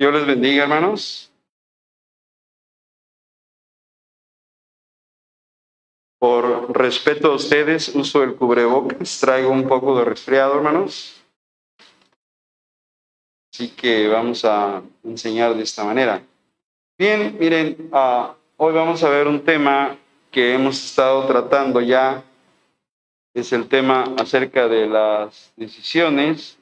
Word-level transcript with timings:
Dios 0.00 0.14
les 0.14 0.26
bendiga, 0.26 0.62
hermanos. 0.62 1.30
Por 6.18 6.74
respeto 6.74 7.32
a 7.32 7.34
ustedes, 7.34 7.94
uso 7.94 8.22
el 8.22 8.34
cubrebocas. 8.34 9.20
Traigo 9.20 9.50
un 9.50 9.68
poco 9.68 9.98
de 9.98 10.06
resfriado, 10.06 10.54
hermanos. 10.54 11.22
Así 13.52 13.68
que 13.72 14.08
vamos 14.08 14.42
a 14.46 14.82
enseñar 15.04 15.54
de 15.54 15.64
esta 15.64 15.84
manera. 15.84 16.22
Bien, 16.98 17.36
miren, 17.38 17.90
uh, 17.92 18.32
hoy 18.56 18.72
vamos 18.72 19.04
a 19.04 19.10
ver 19.10 19.28
un 19.28 19.44
tema 19.44 19.98
que 20.30 20.54
hemos 20.54 20.82
estado 20.82 21.26
tratando 21.26 21.78
ya. 21.82 22.24
Es 23.34 23.52
el 23.52 23.68
tema 23.68 24.14
acerca 24.16 24.66
de 24.66 24.86
las 24.86 25.52
decisiones. 25.56 26.58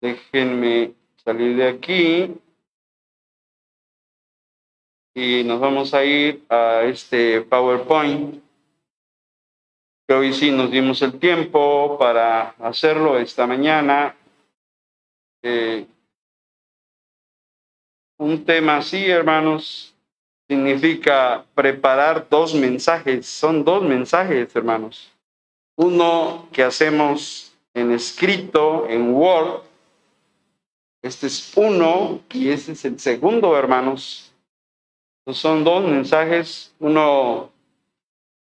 Déjenme 0.00 0.94
salir 1.26 1.56
de 1.56 1.68
aquí 1.68 2.36
y 5.12 5.42
nos 5.42 5.58
vamos 5.58 5.92
a 5.92 6.04
ir 6.04 6.44
a 6.48 6.84
este 6.84 7.40
PowerPoint. 7.40 8.40
Que 10.06 10.14
hoy 10.14 10.32
sí 10.32 10.52
nos 10.52 10.70
dimos 10.70 11.02
el 11.02 11.18
tiempo 11.18 11.98
para 11.98 12.50
hacerlo 12.60 13.18
esta 13.18 13.44
mañana. 13.44 14.14
Eh, 15.42 15.84
un 18.18 18.44
tema 18.44 18.76
así, 18.76 19.10
hermanos, 19.10 19.96
significa 20.48 21.44
preparar 21.56 22.28
dos 22.28 22.54
mensajes. 22.54 23.26
Son 23.26 23.64
dos 23.64 23.82
mensajes, 23.82 24.54
hermanos. 24.54 25.12
Uno 25.76 26.48
que 26.52 26.62
hacemos 26.62 27.52
en 27.74 27.90
escrito, 27.90 28.86
en 28.88 29.12
Word, 29.12 29.65
este 31.06 31.28
es 31.28 31.52
uno 31.56 32.20
y 32.32 32.50
este 32.50 32.72
es 32.72 32.84
el 32.84 32.98
segundo, 32.98 33.56
hermanos. 33.56 34.32
Son 35.32 35.64
dos 35.64 35.84
mensajes, 35.84 36.72
uno 36.78 37.50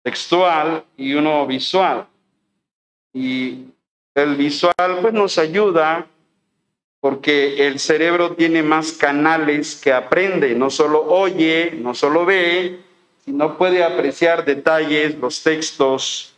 textual 0.04 0.84
y 0.98 1.14
uno 1.14 1.46
visual. 1.46 2.08
Y 3.14 3.66
el 4.16 4.36
visual 4.36 5.00
pues 5.02 5.14
nos 5.14 5.38
ayuda 5.38 6.08
porque 7.00 7.68
el 7.68 7.80
cerebro 7.80 8.36
tiene 8.36 8.64
más 8.64 8.92
canales 8.92 9.80
que 9.80 9.94
aprende, 9.94 10.56
no 10.56 10.70
solo 10.70 11.04
oye, 11.04 11.72
no 11.72 11.94
solo 11.94 12.26
ve, 12.26 12.80
sino 13.24 13.58
puede 13.58 13.84
apreciar 13.84 14.44
detalles, 14.44 15.16
los 15.16 15.44
textos, 15.44 16.34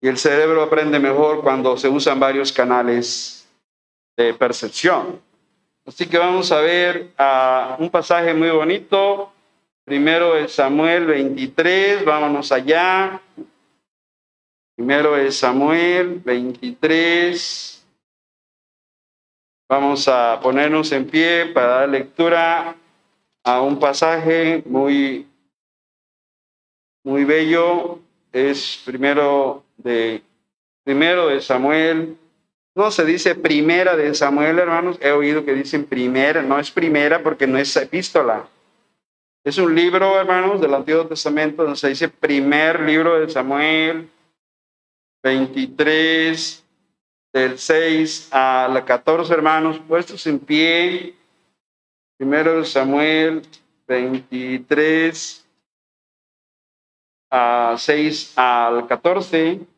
y 0.00 0.08
el 0.08 0.18
cerebro 0.18 0.62
aprende 0.62 0.98
mejor 0.98 1.42
cuando 1.42 1.76
se 1.76 1.88
usan 1.88 2.20
varios 2.20 2.52
canales 2.52 3.48
de 4.16 4.34
percepción. 4.34 5.20
Así 5.86 6.08
que 6.08 6.18
vamos 6.18 6.50
a 6.50 6.60
ver 6.60 7.12
uh, 7.16 7.80
un 7.80 7.88
pasaje 7.90 8.34
muy 8.34 8.50
bonito. 8.50 9.32
Primero 9.84 10.36
es 10.36 10.52
Samuel 10.52 11.06
23, 11.06 12.04
vámonos 12.04 12.50
allá. 12.50 13.22
Primero 14.74 15.16
es 15.16 15.38
Samuel 15.38 16.20
23. 16.24 17.86
Vamos 19.68 20.08
a 20.08 20.40
ponernos 20.42 20.90
en 20.90 21.06
pie 21.06 21.46
para 21.54 21.66
dar 21.66 21.88
lectura 21.88 22.74
a 23.44 23.62
un 23.62 23.78
pasaje 23.78 24.64
muy, 24.66 25.28
muy 27.04 27.24
bello. 27.24 28.00
Es 28.32 28.82
primero 28.84 29.62
de, 29.76 30.20
primero 30.82 31.28
de 31.28 31.40
Samuel 31.40 32.18
no 32.76 32.90
se 32.90 33.06
dice 33.06 33.34
primera 33.34 33.96
de 33.96 34.14
Samuel, 34.14 34.58
hermanos. 34.58 34.98
He 35.00 35.10
oído 35.10 35.46
que 35.46 35.54
dicen 35.54 35.86
primera. 35.86 36.42
No 36.42 36.58
es 36.58 36.70
primera 36.70 37.22
porque 37.22 37.46
no 37.46 37.56
es 37.56 37.74
epístola. 37.74 38.46
Es 39.42 39.56
un 39.56 39.74
libro, 39.74 40.20
hermanos, 40.20 40.60
del 40.60 40.74
Antiguo 40.74 41.06
Testamento 41.06 41.62
donde 41.62 41.78
se 41.78 41.88
dice 41.88 42.08
primer 42.08 42.80
libro 42.80 43.18
de 43.18 43.30
Samuel, 43.30 44.10
23, 45.22 46.64
del 47.32 47.58
6 47.58 48.28
al 48.32 48.84
14, 48.84 49.32
hermanos, 49.32 49.80
puestos 49.88 50.26
en 50.26 50.38
pie. 50.38 51.14
Primero 52.18 52.58
de 52.58 52.64
Samuel, 52.66 53.42
23, 53.86 55.46
a 57.30 57.74
6 57.78 58.32
al 58.36 58.86
14. 58.86 59.75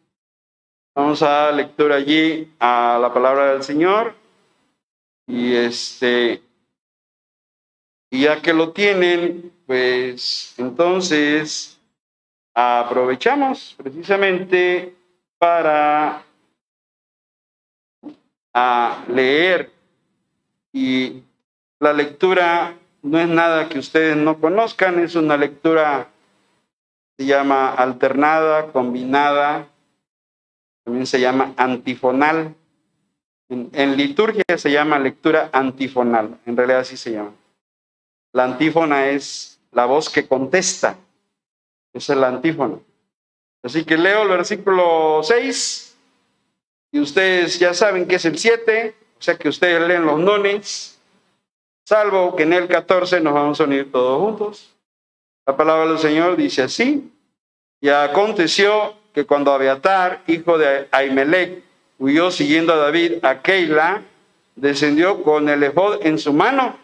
Vamos 0.98 1.22
a 1.22 1.28
dar 1.28 1.54
lectura 1.54 1.94
allí 1.94 2.53
a 2.59 2.98
la 3.00 3.14
palabra 3.14 3.53
del 3.53 3.62
Señor. 3.62 4.16
Y 5.28 5.54
este, 5.54 6.42
ya 8.10 8.42
que 8.42 8.53
lo 8.53 8.72
tienen, 8.72 9.53
pues 9.64 10.54
entonces 10.59 11.78
aprovechamos 12.53 13.76
precisamente 13.78 14.92
para 15.38 16.25
a 18.53 19.04
leer. 19.06 19.70
Y 20.72 21.22
la 21.78 21.92
lectura 21.92 22.75
no 23.03 23.20
es 23.20 23.28
nada 23.28 23.69
que 23.69 23.78
ustedes 23.78 24.16
no 24.16 24.41
conozcan, 24.41 24.98
es 24.98 25.15
una 25.15 25.36
lectura, 25.36 26.09
se 27.16 27.25
llama 27.25 27.72
alternada, 27.72 28.72
combinada, 28.72 29.69
también 30.88 31.06
se 31.06 31.21
llama 31.21 31.53
antifonal. 31.59 32.54
En, 33.50 33.94
liturgia 33.99 34.43
se 34.56 34.71
llama 34.71 34.99
lectura 34.99 35.50
antifonal, 35.53 36.38
en 36.47 36.56
realidad 36.56 36.81
así 36.81 36.97
se 36.97 37.12
llama. 37.12 37.34
La 38.32 38.44
antífona 38.44 39.09
es 39.09 39.60
la 39.71 39.84
voz 39.84 40.09
que 40.09 40.27
contesta, 40.27 40.97
es 41.93 42.09
la 42.09 42.28
antífona. 42.28 42.78
Así 43.62 43.84
que 43.84 43.98
leo 43.98 44.22
el 44.22 44.28
versículo 44.31 45.21
6 45.22 45.94
y 46.93 47.00
ustedes 47.00 47.59
ya 47.59 47.75
saben 47.75 48.09
que 48.09 48.15
es 48.15 48.25
el 48.25 48.38
7, 48.38 48.94
o 49.19 49.22
sea 49.22 49.37
que 49.37 49.50
ustedes 49.50 49.87
leen 49.87 50.06
los 50.06 50.19
nones, 50.19 50.98
salvo 51.87 52.34
que 52.34 52.44
en 52.44 52.54
el 52.54 52.66
14 52.66 53.21
nos 53.21 53.34
vamos 53.34 53.60
a 53.60 53.65
unir 53.65 53.93
todos 53.93 54.19
juntos. 54.22 54.75
La 55.47 55.54
palabra 55.54 55.87
del 55.87 55.98
Señor 55.98 56.37
dice 56.37 56.62
así, 56.62 57.12
y 57.78 57.91
aconteció 57.91 58.97
que 59.19 59.27
cuando 59.27 59.53
Abiatar, 59.53 60.21
hijo 60.29 60.59
de 60.59 60.87
Ahimelech, 60.93 61.65
huyó 61.99 62.31
siguiendo 62.31 62.73
a 62.73 62.77
David 62.77 63.15
a 63.23 63.43
Keila, 63.43 64.03
descendió 64.55 65.25
con 65.25 65.49
el 65.49 65.61
ejod 65.65 66.06
en 66.06 66.21
su 66.21 66.33
mano. 66.33 66.77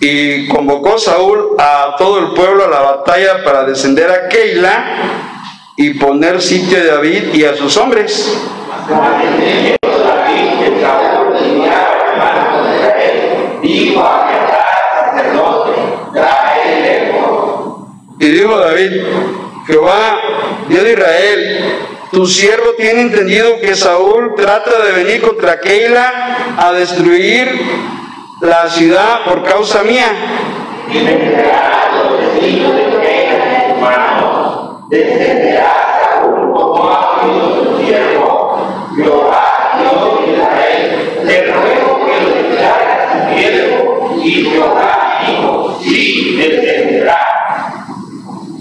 y 0.00 0.48
convocó 0.48 0.98
Saúl 0.98 1.54
a 1.60 1.94
todo 1.96 2.18
el 2.18 2.34
pueblo 2.34 2.64
a 2.64 2.68
la 2.68 2.80
batalla 2.80 3.44
para 3.44 3.62
descender 3.62 4.10
a 4.10 4.26
Keila 4.28 5.31
y 5.76 5.94
poner 5.94 6.40
sitio 6.40 6.78
a 6.78 6.96
David 6.96 7.34
y 7.34 7.44
a 7.44 7.56
sus 7.56 7.76
hombres. 7.76 8.36
Y 18.18 18.28
dijo 18.28 18.56
David, 18.56 19.02
Jehová, 19.66 20.20
Dios 20.68 20.84
de 20.84 20.92
Israel, 20.92 21.74
tu 22.10 22.26
siervo 22.26 22.74
tiene 22.76 23.02
entendido 23.02 23.58
que 23.60 23.74
Saúl 23.74 24.34
trata 24.36 24.82
de 24.84 24.92
venir 24.92 25.22
contra 25.22 25.60
Keila 25.60 26.56
a 26.56 26.72
destruir 26.72 27.48
la 28.40 28.68
ciudad 28.68 29.24
por 29.24 29.42
causa 29.44 29.82
mía 29.82 30.12
descenderá 34.92 35.41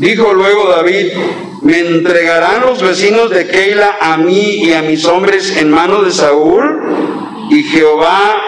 Dijo 0.01 0.33
luego 0.33 0.67
David, 0.67 1.13
¿me 1.61 1.77
entregarán 1.77 2.61
los 2.61 2.81
vecinos 2.81 3.29
de 3.29 3.45
Keila 3.45 3.97
a 4.01 4.17
mí 4.17 4.63
y 4.63 4.73
a 4.73 4.81
mis 4.81 5.05
hombres 5.05 5.55
en 5.57 5.69
manos 5.69 6.03
de 6.03 6.09
Saúl? 6.11 7.45
Y 7.51 7.61
Jehová 7.61 8.41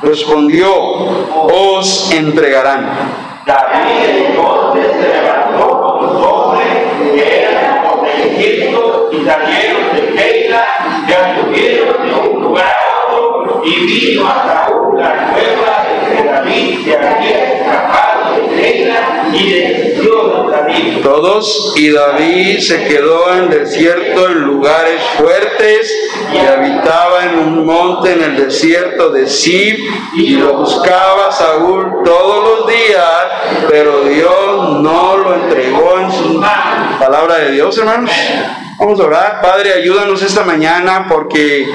respondió, 0.00 0.72
os 0.72 2.10
entregarán. 2.10 2.88
David 3.44 4.28
entonces 4.28 4.86
se 4.98 5.08
levantó 5.12 5.78
con 5.78 6.06
los 6.06 6.24
hombres 6.24 6.68
que 7.12 7.42
eran 7.42 7.82
de 8.02 8.46
Egipto 8.46 9.10
y 9.12 9.26
salieron 9.26 9.94
de 9.94 10.14
Keila 10.16 10.66
y 11.06 11.12
anduvieron 11.12 12.08
de 12.08 12.30
un 12.30 12.42
lugar 12.44 12.64
a 12.64 13.14
otro 13.14 13.62
y 13.62 13.74
vino 13.84 14.26
a 14.26 14.64
Saúl 14.64 14.98
la 14.98 15.32
nueva 15.32 15.84
de 16.16 16.30
David 16.30 16.78
se 16.82 16.96
había 16.96 17.52
escapado 17.52 18.17
Todos, 21.02 21.74
y 21.76 21.90
David 21.90 22.58
se 22.60 22.86
quedó 22.86 23.32
en 23.34 23.50
desierto 23.50 24.28
en 24.28 24.40
lugares 24.40 25.00
fuertes 25.16 25.92
y 26.34 26.38
habitaba 26.38 27.24
en 27.24 27.38
un 27.38 27.66
monte 27.66 28.12
en 28.12 28.22
el 28.22 28.36
desierto 28.36 29.10
de 29.10 29.26
Sib 29.26 29.78
y 30.16 30.36
lo 30.36 30.54
buscaba 30.54 31.30
Saúl 31.32 32.02
todos 32.04 32.60
los 32.60 32.68
días, 32.68 33.26
pero 33.68 34.04
Dios 34.04 34.80
no 34.80 35.16
lo 35.16 35.34
entregó 35.34 35.98
en 36.00 36.38
manos. 36.38 36.98
Palabra 36.98 37.38
de 37.38 37.52
Dios, 37.52 37.76
hermanos. 37.78 38.10
Vamos 38.78 39.00
a 39.00 39.04
orar. 39.04 39.40
Padre, 39.40 39.72
ayúdanos 39.72 40.22
esta 40.22 40.44
mañana 40.44 41.06
porque 41.08 41.66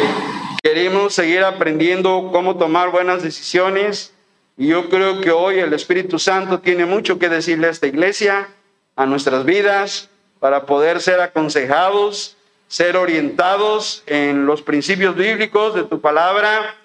queremos 0.61 1.13
seguir 1.13 1.43
aprendiendo 1.43 2.29
cómo 2.31 2.55
tomar 2.55 2.91
buenas 2.91 3.23
decisiones. 3.23 4.13
Y 4.57 4.67
yo 4.67 4.89
creo 4.89 5.19
que 5.19 5.31
hoy 5.31 5.59
el 5.59 5.73
Espíritu 5.73 6.19
Santo 6.19 6.59
tiene 6.59 6.85
mucho 6.85 7.19
que 7.19 7.27
decirle 7.27 7.67
a 7.67 7.71
esta 7.71 7.87
iglesia, 7.87 8.47
a 8.95 9.05
nuestras 9.05 9.45
vidas, 9.45 10.09
para 10.39 10.65
poder 10.65 11.01
ser 11.01 11.19
aconsejados, 11.21 12.37
ser 12.67 12.97
orientados 12.97 14.03
en 14.07 14.45
los 14.45 14.61
principios 14.61 15.15
bíblicos 15.15 15.75
de 15.75 15.83
tu 15.83 16.01
palabra, 16.01 16.75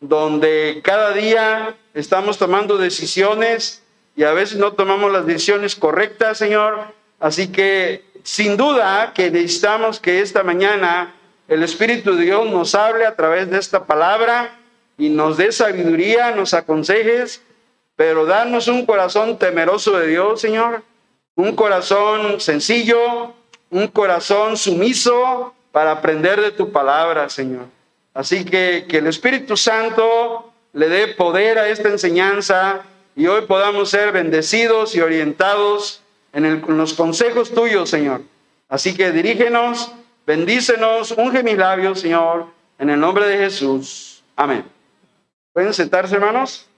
donde 0.00 0.80
cada 0.84 1.12
día 1.12 1.74
estamos 1.94 2.38
tomando 2.38 2.78
decisiones 2.78 3.82
y 4.16 4.24
a 4.24 4.32
veces 4.32 4.58
no 4.58 4.72
tomamos 4.72 5.12
las 5.12 5.26
decisiones 5.26 5.76
correctas, 5.76 6.38
Señor. 6.38 6.94
Así 7.18 7.48
que 7.48 8.04
sin 8.22 8.56
duda 8.56 9.12
que 9.14 9.30
necesitamos 9.30 10.00
que 10.00 10.20
esta 10.20 10.42
mañana 10.42 11.14
el 11.48 11.62
Espíritu 11.62 12.14
de 12.14 12.24
Dios 12.24 12.48
nos 12.48 12.74
hable 12.74 13.06
a 13.06 13.16
través 13.16 13.50
de 13.50 13.58
esta 13.58 13.84
palabra 13.84 14.56
y 14.96 15.08
nos 15.08 15.36
dé 15.36 15.52
sabiduría, 15.52 16.30
nos 16.30 16.54
aconsejes, 16.54 17.42
pero 17.96 18.24
danos 18.24 18.68
un 18.68 18.86
corazón 18.86 19.38
temeroso 19.38 19.98
de 19.98 20.06
Dios, 20.06 20.40
Señor, 20.40 20.82
un 21.40 21.56
corazón 21.56 22.40
sencillo, 22.40 23.32
un 23.70 23.88
corazón 23.88 24.56
sumiso 24.56 25.54
para 25.72 25.92
aprender 25.92 26.40
de 26.40 26.50
tu 26.50 26.70
palabra, 26.70 27.28
Señor. 27.28 27.66
Así 28.12 28.44
que 28.44 28.86
que 28.88 28.98
el 28.98 29.06
Espíritu 29.06 29.56
Santo 29.56 30.52
le 30.72 30.88
dé 30.88 31.08
poder 31.08 31.58
a 31.58 31.68
esta 31.68 31.88
enseñanza 31.88 32.82
y 33.16 33.26
hoy 33.26 33.42
podamos 33.42 33.90
ser 33.90 34.12
bendecidos 34.12 34.94
y 34.94 35.00
orientados 35.00 36.02
en, 36.32 36.62
los 36.76 36.94
consejos 36.94 37.52
tuyos, 37.52 37.90
Señor. 37.90 38.22
Así 38.68 38.96
que 38.96 39.10
dirígenos, 39.10 39.92
bendícenos, 40.26 41.12
unge 41.12 41.42
mis 41.42 41.56
labios, 41.56 42.00
Señor, 42.00 42.46
en 42.78 42.90
el 42.90 43.00
nombre 43.00 43.26
de 43.26 43.38
Jesús. 43.38 44.22
Amén. 44.36 44.64
¿Pueden 45.52 45.74
sentarse, 45.74 46.14
hermanos? 46.14 46.69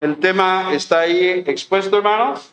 El 0.00 0.18
tema 0.20 0.72
está 0.72 1.00
ahí 1.00 1.42
expuesto, 1.46 1.96
hermanos. 1.98 2.52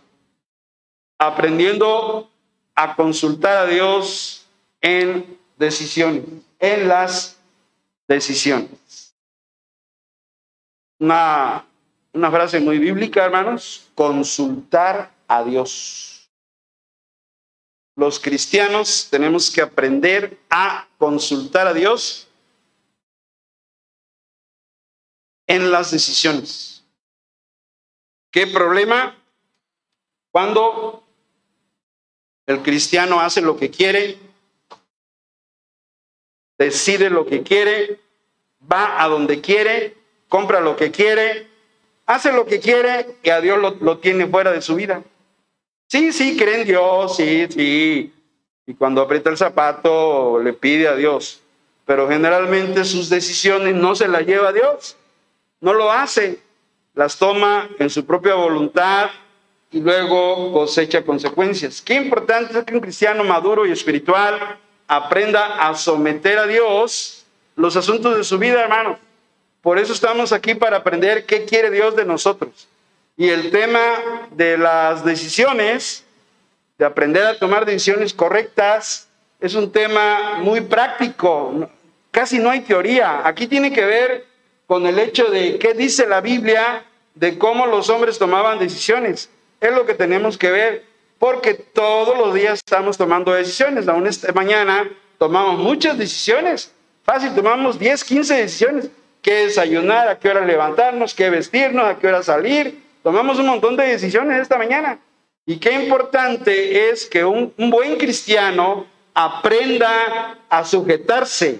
Aprendiendo 1.19 2.29
a 2.73 2.95
consultar 2.95 3.57
a 3.57 3.65
Dios 3.65 4.45
en 4.81 5.37
decisiones, 5.57 6.25
en 6.59 6.87
las 6.87 7.37
decisiones. 8.07 9.13
Una, 10.99 11.65
una 12.13 12.31
frase 12.31 12.59
muy 12.59 12.79
bíblica, 12.79 13.25
hermanos, 13.25 13.89
consultar 13.95 15.11
a 15.27 15.43
Dios. 15.43 16.29
Los 17.95 18.19
cristianos 18.19 19.07
tenemos 19.09 19.49
que 19.49 19.61
aprender 19.61 20.37
a 20.49 20.87
consultar 20.97 21.67
a 21.67 21.73
Dios 21.73 22.27
en 25.47 25.71
las 25.71 25.91
decisiones. 25.91 26.74
¿Qué 28.35 28.47
problema? 28.47 29.15
Cuando 30.29 31.01
el 32.45 32.61
cristiano 32.63 33.21
hace 33.21 33.39
lo 33.39 33.55
que 33.55 33.71
quiere, 33.71 34.17
decide 36.57 37.09
lo 37.09 37.25
que 37.25 37.43
quiere, 37.43 37.97
va 38.61 39.01
a 39.01 39.07
donde 39.07 39.39
quiere, 39.39 39.95
compra 40.27 40.59
lo 40.59 40.75
que 40.75 40.91
quiere, 40.91 41.47
hace 42.07 42.33
lo 42.33 42.45
que 42.45 42.59
quiere 42.59 43.15
y 43.23 43.29
a 43.29 43.39
Dios 43.39 43.57
lo, 43.79 43.99
tiene 43.99 44.27
fuera 44.27 44.51
de 44.51 44.61
su 44.61 44.75
vida. 44.75 45.01
Sí, 45.87 46.11
sí, 46.11 46.35
cree 46.35 46.59
en 46.59 46.67
Dios, 46.67 47.15
sí, 47.15 47.47
sí. 47.49 48.13
Y 48.67 48.73
cuando 48.73 49.01
aprieta 49.01 49.29
el 49.29 49.37
zapato 49.37 50.41
le 50.43 50.51
pide 50.51 50.89
a 50.89 50.95
Dios. 50.97 51.41
Pero 51.85 52.09
generalmente 52.09 52.83
sus 52.83 53.07
decisiones 53.07 53.75
no 53.75 53.95
se 53.95 54.09
las 54.09 54.25
lleva 54.25 54.51
Dios. 54.51 54.97
No 55.61 55.73
lo 55.73 55.89
hace. 55.89 56.43
Las 56.95 57.17
toma 57.17 57.69
en 57.77 57.89
su 57.89 58.05
propia 58.05 58.35
voluntad 58.35 59.09
y 59.69 59.81
luego 59.81 60.53
cosecha 60.53 61.03
consecuencias. 61.03 61.81
Qué 61.81 61.95
importante 61.95 62.57
es 62.57 62.63
que 62.63 62.73
un 62.73 62.79
cristiano 62.79 63.23
maduro 63.25 63.65
y 63.65 63.71
espiritual 63.71 64.57
aprenda 64.87 65.67
a 65.67 65.75
someter 65.75 66.37
a 66.37 66.47
Dios 66.47 67.25
los 67.57 67.75
asuntos 67.75 68.15
de 68.17 68.23
su 68.23 68.37
vida, 68.37 68.61
hermano. 68.61 68.97
Por 69.61 69.77
eso 69.77 69.91
estamos 69.91 70.31
aquí 70.31 70.55
para 70.55 70.77
aprender 70.77 71.25
qué 71.25 71.43
quiere 71.43 71.71
Dios 71.71 71.95
de 71.95 72.05
nosotros. 72.05 72.67
Y 73.17 73.29
el 73.29 73.51
tema 73.51 74.27
de 74.31 74.57
las 74.57 75.03
decisiones, 75.03 76.05
de 76.77 76.85
aprender 76.85 77.23
a 77.23 77.37
tomar 77.37 77.65
decisiones 77.65 78.13
correctas, 78.13 79.09
es 79.39 79.55
un 79.55 79.71
tema 79.71 80.37
muy 80.39 80.61
práctico. 80.61 81.69
Casi 82.11 82.39
no 82.39 82.49
hay 82.49 82.61
teoría. 82.61 83.27
Aquí 83.27 83.47
tiene 83.47 83.73
que 83.73 83.85
ver 83.85 84.25
con 84.67 84.85
el 84.87 84.99
hecho 84.99 85.25
de 85.25 85.57
qué 85.59 85.73
dice 85.73 86.07
la 86.07 86.21
Biblia 86.21 86.85
de 87.13 87.37
cómo 87.37 87.65
los 87.65 87.89
hombres 87.89 88.19
tomaban 88.19 88.59
decisiones. 88.59 89.29
Es 89.61 89.73
lo 89.73 89.85
que 89.85 89.93
tenemos 89.93 90.37
que 90.37 90.51
ver 90.51 90.85
porque 91.17 91.53
todos 91.53 92.17
los 92.17 92.33
días 92.33 92.59
estamos 92.59 92.97
tomando 92.97 93.33
decisiones. 93.33 93.87
Aún 93.87 94.05
esta 94.07 94.31
mañana 94.33 94.89
tomamos 95.17 95.59
muchas 95.59 95.97
decisiones. 95.97 96.73
Fácil, 97.03 97.33
tomamos 97.33 97.79
10, 97.79 98.03
15 98.03 98.35
decisiones. 98.35 98.89
¿Qué 99.21 99.45
desayunar? 99.45 100.07
¿A 100.07 100.19
qué 100.19 100.29
hora 100.29 100.45
levantarnos? 100.45 101.13
¿Qué 101.13 101.29
vestirnos? 101.29 101.85
¿A 101.85 101.97
qué 101.97 102.07
hora 102.07 102.21
salir? 102.21 102.83
Tomamos 103.01 103.39
un 103.39 103.47
montón 103.47 103.77
de 103.77 103.87
decisiones 103.87 104.41
esta 104.41 104.57
mañana. 104.57 104.99
Y 105.45 105.57
qué 105.57 105.71
importante 105.71 106.89
es 106.89 107.05
que 107.05 107.23
un, 107.23 107.53
un 107.57 107.69
buen 107.69 107.97
cristiano 107.97 108.87
aprenda 109.13 110.37
a 110.49 110.65
sujetarse, 110.65 111.59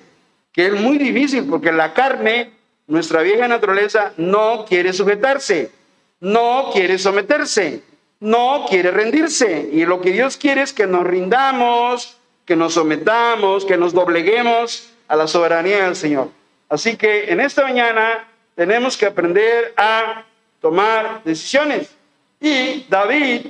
que 0.52 0.68
es 0.68 0.74
muy 0.74 0.98
difícil 0.98 1.46
porque 1.50 1.72
la 1.72 1.94
carne, 1.94 2.52
nuestra 2.88 3.22
vieja 3.22 3.48
naturaleza, 3.48 4.14
no 4.18 4.66
quiere 4.66 4.94
sujetarse, 4.94 5.72
no 6.20 6.70
quiere 6.72 6.98
someterse 6.98 7.84
no 8.20 8.66
quiere 8.68 8.92
rendirse. 8.92 9.70
Y 9.72 9.86
lo 9.86 10.02
que 10.02 10.12
Dios 10.12 10.38
quiere 10.38 10.62
es 10.62 10.74
que 10.74 10.88
nos 10.88 11.06
rindamos, 11.06 12.18
que 12.46 12.56
nos 12.56 12.74
sometamos, 12.74 13.66
que 13.66 13.78
nos 13.78 13.94
dobleguemos 13.94 14.92
a 15.08 15.16
la 15.16 15.28
soberanía 15.28 15.86
del 15.86 15.96
Señor. 15.96 16.30
Así 16.70 16.98
que 16.98 17.32
en 17.32 17.40
esta 17.40 17.64
mañana 17.64 18.28
tenemos 18.56 18.98
que 18.98 19.06
aprender 19.06 19.74
a 19.78 20.26
tomar 20.60 21.24
decisiones. 21.24 21.96
Y 22.40 22.86
David, 22.90 23.48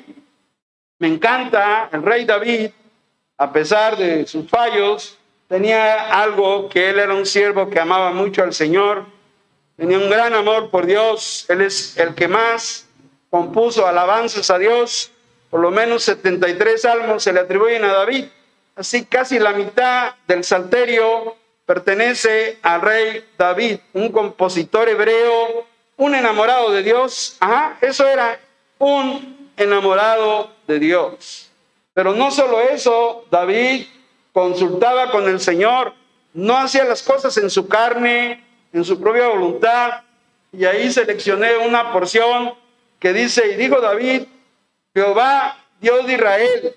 me 1.00 1.08
encanta, 1.08 1.90
el 1.92 2.04
rey 2.04 2.26
David, 2.26 2.72
a 3.38 3.52
pesar 3.52 3.98
de 3.98 4.26
sus 4.28 4.50
fallos, 4.50 5.18
tenía 5.48 6.22
algo 6.22 6.70
que 6.70 6.90
él 6.90 7.00
era 7.00 7.14
un 7.14 7.26
siervo 7.26 7.70
que 7.70 7.80
amaba 7.80 8.12
mucho 8.12 8.44
al 8.44 8.54
Señor, 8.54 9.06
tenía 9.78 9.98
un 9.98 10.10
gran 10.10 10.34
amor 10.34 10.70
por 10.70 10.86
Dios, 10.86 11.46
él 11.50 11.62
es 11.62 11.98
el 11.98 12.16
que 12.16 12.28
más 12.28 12.88
compuso 13.30 13.86
alabanzas 13.86 14.50
a 14.50 14.58
Dios, 14.58 15.12
por 15.50 15.60
lo 15.60 15.72
menos 15.72 16.04
73 16.04 16.82
salmos 16.82 17.24
se 17.24 17.34
le 17.34 17.42
atribuyen 17.42 17.84
a 17.84 17.94
David, 17.94 18.26
así 18.76 19.06
casi 19.06 19.40
la 19.40 19.54
mitad 19.54 20.16
del 20.28 20.44
salterio 20.44 21.36
pertenece 21.66 22.60
al 22.62 22.82
rey 22.82 23.26
David, 23.38 23.80
un 23.94 24.12
compositor 24.12 24.88
hebreo, 24.88 25.66
un 25.98 26.16
enamorado 26.16 26.72
de 26.72 26.84
Dios, 26.84 27.38
ajá, 27.40 27.78
eso 27.82 28.08
era 28.08 28.40
un 28.78 29.52
enamorado 29.58 30.52
de 30.68 30.80
Dios. 30.80 31.50
Pero 31.94 32.14
no 32.14 32.32
solo 32.32 32.60
eso, 32.62 33.26
David 33.32 33.88
consultaba 34.34 35.12
con 35.12 35.28
el 35.28 35.40
Señor, 35.40 35.94
no 36.34 36.58
hacía 36.58 36.84
las 36.84 37.02
cosas 37.02 37.38
en 37.38 37.50
su 37.50 37.68
carne, 37.68 38.45
en 38.76 38.84
su 38.84 39.00
propia 39.00 39.30
voluntad, 39.30 40.02
y 40.52 40.66
ahí 40.66 40.92
seleccioné 40.92 41.58
una 41.58 41.94
porción 41.94 42.54
que 43.00 43.14
dice, 43.14 43.52
y 43.52 43.56
dijo 43.56 43.80
David, 43.80 44.24
Jehová, 44.94 45.58
Dios 45.80 46.06
de 46.06 46.14
Israel, 46.14 46.76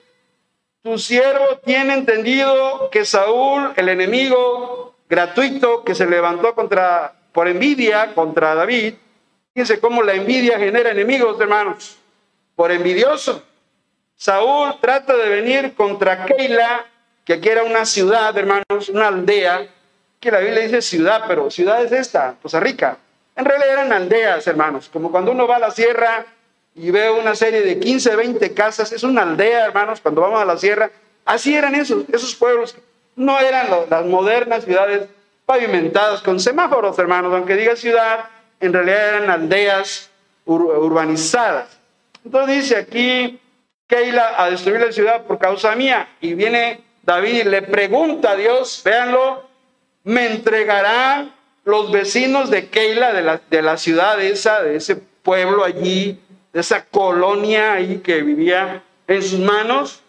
tu 0.82 0.96
siervo 0.96 1.58
tiene 1.64 1.94
entendido 1.94 2.88
que 2.90 3.04
Saúl, 3.04 3.72
el 3.76 3.88
enemigo 3.88 4.94
gratuito 5.08 5.82
que 5.82 5.94
se 5.96 6.06
levantó 6.06 6.54
contra, 6.54 7.14
por 7.32 7.48
envidia 7.48 8.14
contra 8.14 8.54
David, 8.54 8.94
fíjense 9.52 9.80
cómo 9.80 10.02
la 10.02 10.14
envidia 10.14 10.58
genera 10.58 10.90
enemigos, 10.90 11.40
hermanos. 11.40 11.98
por 12.54 12.72
envidioso. 12.72 13.42
Saúl 14.16 14.74
trata 14.80 15.16
de 15.16 15.28
venir 15.28 15.74
contra 15.74 16.26
Keila, 16.26 16.86
que 17.24 17.34
aquí 17.34 17.48
era 17.48 17.62
una 17.62 17.84
ciudad, 17.84 18.36
hermanos, 18.36 18.88
una 18.88 19.08
aldea, 19.08 19.68
que 20.20 20.30
la 20.30 20.40
Biblia 20.40 20.62
dice 20.62 20.82
ciudad, 20.82 21.24
pero 21.28 21.50
ciudad 21.50 21.82
es 21.82 21.92
esta, 21.92 22.34
Costa 22.42 22.60
Rica. 22.60 22.98
En 23.36 23.44
realidad 23.44 23.72
eran 23.72 23.92
aldeas, 23.92 24.46
hermanos, 24.46 24.88
como 24.92 25.10
cuando 25.10 25.30
uno 25.30 25.46
va 25.46 25.56
a 25.56 25.60
la 25.60 25.70
sierra 25.70 26.26
y 26.74 26.90
ve 26.90 27.10
una 27.10 27.34
serie 27.34 27.62
de 27.62 27.78
15, 27.78 28.16
20 28.16 28.54
casas, 28.54 28.92
es 28.92 29.02
una 29.02 29.22
aldea, 29.22 29.66
hermanos, 29.66 30.00
cuando 30.00 30.20
vamos 30.20 30.40
a 30.40 30.44
la 30.44 30.56
sierra, 30.56 30.90
así 31.24 31.54
eran 31.54 31.74
esos, 31.74 32.04
esos 32.12 32.34
pueblos, 32.34 32.76
no 33.14 33.38
eran 33.38 33.68
las 33.88 34.06
modernas 34.06 34.64
ciudades 34.64 35.08
pavimentadas 35.44 36.20
con 36.22 36.40
semáforos, 36.40 36.98
hermanos, 36.98 37.32
aunque 37.32 37.56
diga 37.56 37.74
ciudad, 37.76 38.26
en 38.60 38.72
realidad 38.72 39.14
eran 39.14 39.30
aldeas 39.30 40.10
urbanizadas. 40.44 41.78
Entonces 42.24 42.56
dice 42.62 42.76
aquí, 42.76 43.40
Keila 43.86 44.34
a 44.36 44.50
destruir 44.50 44.80
la 44.80 44.92
ciudad 44.92 45.22
por 45.24 45.38
causa 45.38 45.74
mía, 45.74 46.08
y 46.20 46.34
viene 46.34 46.82
David 47.02 47.34
y 47.34 47.44
le 47.44 47.62
pregunta 47.62 48.32
a 48.32 48.36
Dios, 48.36 48.82
véanlo, 48.84 49.47
me 50.04 50.26
entregarán 50.26 51.34
los 51.64 51.92
vecinos 51.92 52.50
de 52.50 52.68
Keila, 52.68 53.12
de 53.12 53.22
la, 53.22 53.40
de 53.50 53.62
la 53.62 53.76
ciudad 53.76 54.20
esa, 54.22 54.62
de 54.62 54.76
ese 54.76 54.96
pueblo 54.96 55.64
allí, 55.64 56.18
de 56.52 56.60
esa 56.60 56.84
colonia 56.86 57.74
ahí 57.74 57.98
que 57.98 58.22
vivía 58.22 58.82
en 59.06 59.22
sus 59.22 59.38
manos. 59.38 60.02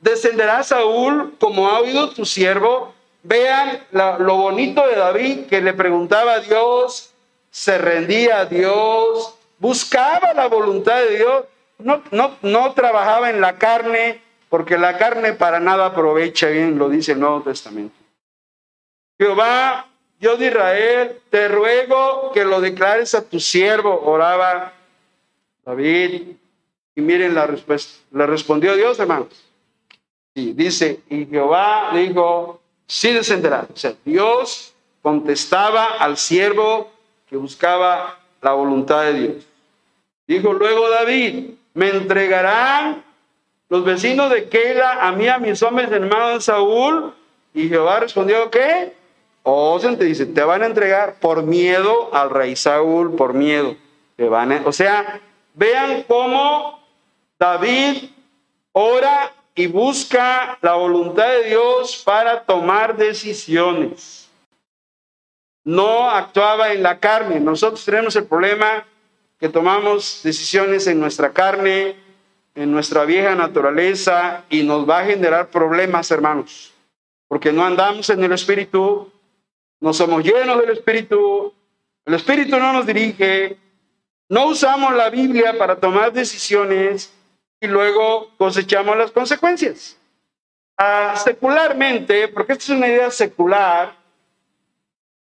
Descenderá 0.00 0.62
Saúl 0.62 1.34
como 1.40 1.68
ha 1.68 1.80
oído 1.80 2.10
tu 2.10 2.26
siervo. 2.26 2.94
Vean 3.22 3.82
lo 3.92 4.36
bonito 4.36 4.86
de 4.86 4.96
David 4.96 5.46
que 5.46 5.60
le 5.60 5.72
preguntaba 5.72 6.34
a 6.34 6.40
Dios, 6.40 7.14
se 7.50 7.78
rendía 7.78 8.40
a 8.40 8.44
Dios, 8.44 9.34
buscaba 9.58 10.34
la 10.34 10.46
voluntad 10.46 10.96
de 11.00 11.16
Dios, 11.16 11.44
no, 11.78 12.02
no, 12.10 12.36
no 12.42 12.72
trabajaba 12.74 13.30
en 13.30 13.40
la 13.40 13.56
carne, 13.56 14.20
porque 14.48 14.78
la 14.78 14.96
carne 14.96 15.32
para 15.32 15.58
nada 15.58 15.86
aprovecha 15.86 16.48
bien, 16.48 16.78
lo 16.78 16.88
dice 16.88 17.12
el 17.12 17.20
Nuevo 17.20 17.40
Testamento. 17.40 17.96
Jehová, 19.18 19.86
Dios 20.18 20.38
de 20.38 20.46
Israel, 20.46 21.20
te 21.30 21.48
ruego 21.48 22.32
que 22.32 22.44
lo 22.44 22.60
declares 22.60 23.14
a 23.14 23.22
tu 23.22 23.40
siervo, 23.40 24.02
oraba 24.04 24.72
David. 25.64 26.36
Y 26.94 27.00
miren 27.00 27.34
la 27.34 27.46
respuesta. 27.46 28.02
Le 28.12 28.26
respondió 28.26 28.74
Dios, 28.74 28.98
hermanos. 28.98 29.28
Y 30.34 30.52
dice, 30.52 31.00
y 31.10 31.26
Jehová 31.26 31.90
dijo, 31.92 32.60
sí 32.86 33.12
descenderá. 33.12 33.66
O 33.72 33.76
sea, 33.76 33.94
Dios 34.04 34.74
contestaba 35.02 35.84
al 35.98 36.16
siervo 36.16 36.90
que 37.28 37.36
buscaba 37.36 38.18
la 38.40 38.52
voluntad 38.52 39.02
de 39.04 39.12
Dios. 39.12 39.46
Dijo 40.26 40.52
luego 40.52 40.88
David, 40.90 41.50
me 41.74 41.90
entregarán 41.90 43.04
los 43.68 43.84
vecinos 43.84 44.30
de 44.30 44.48
Keila 44.48 45.06
a 45.06 45.12
mí, 45.12 45.28
a 45.28 45.38
mis 45.38 45.62
hombres 45.62 45.90
hermanos 45.90 46.34
de 46.34 46.40
Saúl. 46.40 47.14
Y 47.54 47.68
Jehová 47.68 48.00
respondió, 48.00 48.50
¿qué? 48.50 48.94
O 49.48 49.78
te 49.78 50.04
dice, 50.04 50.26
te 50.26 50.42
van 50.42 50.64
a 50.64 50.66
entregar 50.66 51.20
por 51.20 51.44
miedo 51.44 52.12
al 52.12 52.30
rey 52.30 52.56
Saúl, 52.56 53.14
por 53.14 53.32
miedo. 53.32 53.76
Te 54.16 54.28
van 54.28 54.50
o 54.66 54.72
sea, 54.72 55.20
vean 55.54 56.02
cómo 56.08 56.80
David 57.38 58.10
ora 58.72 59.32
y 59.54 59.68
busca 59.68 60.58
la 60.62 60.74
voluntad 60.74 61.28
de 61.28 61.50
Dios 61.50 62.02
para 62.04 62.42
tomar 62.42 62.96
decisiones. 62.96 64.28
No 65.62 66.10
actuaba 66.10 66.72
en 66.72 66.82
la 66.82 66.98
carne. 66.98 67.38
Nosotros 67.38 67.84
tenemos 67.84 68.16
el 68.16 68.24
problema 68.24 68.84
que 69.38 69.48
tomamos 69.48 70.22
decisiones 70.24 70.88
en 70.88 70.98
nuestra 70.98 71.32
carne, 71.32 71.94
en 72.56 72.72
nuestra 72.72 73.04
vieja 73.04 73.36
naturaleza 73.36 74.42
y 74.50 74.64
nos 74.64 74.90
va 74.90 74.98
a 74.98 75.04
generar 75.04 75.50
problemas, 75.50 76.10
hermanos, 76.10 76.72
porque 77.28 77.52
no 77.52 77.64
andamos 77.64 78.10
en 78.10 78.24
el 78.24 78.32
Espíritu, 78.32 79.12
no 79.80 79.92
somos 79.92 80.24
llenos 80.24 80.60
del 80.60 80.70
Espíritu, 80.70 81.52
el 82.04 82.14
Espíritu 82.14 82.58
no 82.58 82.72
nos 82.72 82.86
dirige, 82.86 83.56
no 84.28 84.46
usamos 84.46 84.94
la 84.94 85.10
Biblia 85.10 85.56
para 85.58 85.76
tomar 85.76 86.12
decisiones 86.12 87.12
y 87.60 87.66
luego 87.66 88.30
cosechamos 88.36 88.96
las 88.96 89.10
consecuencias. 89.10 89.96
Ah, 90.78 91.14
secularmente, 91.16 92.28
porque 92.28 92.52
esta 92.52 92.64
es 92.64 92.70
una 92.70 92.88
idea 92.88 93.10
secular, 93.10 93.96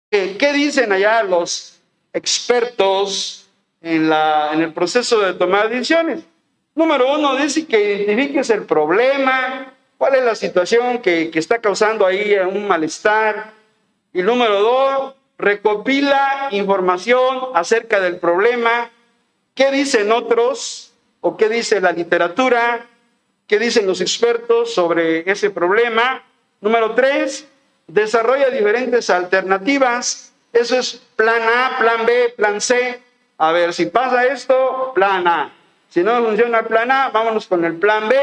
¿qué 0.09 0.53
dicen 0.53 0.91
allá 0.91 1.23
los 1.23 1.81
expertos 2.13 3.49
en, 3.81 4.09
la, 4.09 4.51
en 4.53 4.61
el 4.61 4.73
proceso 4.73 5.19
de 5.19 5.33
tomar 5.33 5.69
decisiones? 5.69 6.23
Número 6.75 7.13
uno, 7.15 7.35
dice 7.35 7.65
que 7.65 8.03
identifiques 8.03 8.49
el 8.49 8.65
problema, 8.65 9.73
cuál 9.97 10.15
es 10.15 10.23
la 10.23 10.35
situación 10.35 10.99
que, 10.99 11.29
que 11.29 11.39
está 11.39 11.59
causando 11.59 12.05
ahí 12.05 12.33
un 12.35 12.67
malestar, 12.67 13.53
y 14.13 14.21
número 14.21 14.61
dos, 14.61 15.13
recopila 15.37 16.47
información 16.51 17.49
acerca 17.53 17.99
del 17.99 18.17
problema, 18.17 18.91
qué 19.55 19.71
dicen 19.71 20.11
otros 20.11 20.93
o 21.21 21.35
qué 21.35 21.49
dice 21.49 21.81
la 21.81 21.91
literatura, 21.91 22.85
qué 23.47 23.59
dicen 23.59 23.87
los 23.87 24.01
expertos 24.01 24.73
sobre 24.73 25.29
ese 25.29 25.49
problema. 25.49 26.23
Número 26.61 26.93
tres, 26.93 27.47
desarrolla 27.87 28.49
diferentes 28.49 29.09
alternativas. 29.09 30.33
Eso 30.53 30.77
es 30.77 31.01
plan 31.15 31.41
A, 31.41 31.77
plan 31.79 32.05
B, 32.05 32.33
plan 32.37 32.61
C. 32.61 33.01
A 33.37 33.51
ver, 33.51 33.73
si 33.73 33.87
pasa 33.87 34.25
esto, 34.25 34.91
plan 34.93 35.27
A. 35.27 35.51
Si 35.89 36.03
no 36.03 36.23
funciona 36.23 36.59
el 36.59 36.65
plan 36.65 36.91
A, 36.91 37.09
vámonos 37.09 37.47
con 37.47 37.65
el 37.65 37.75
plan 37.75 38.07
B. 38.07 38.15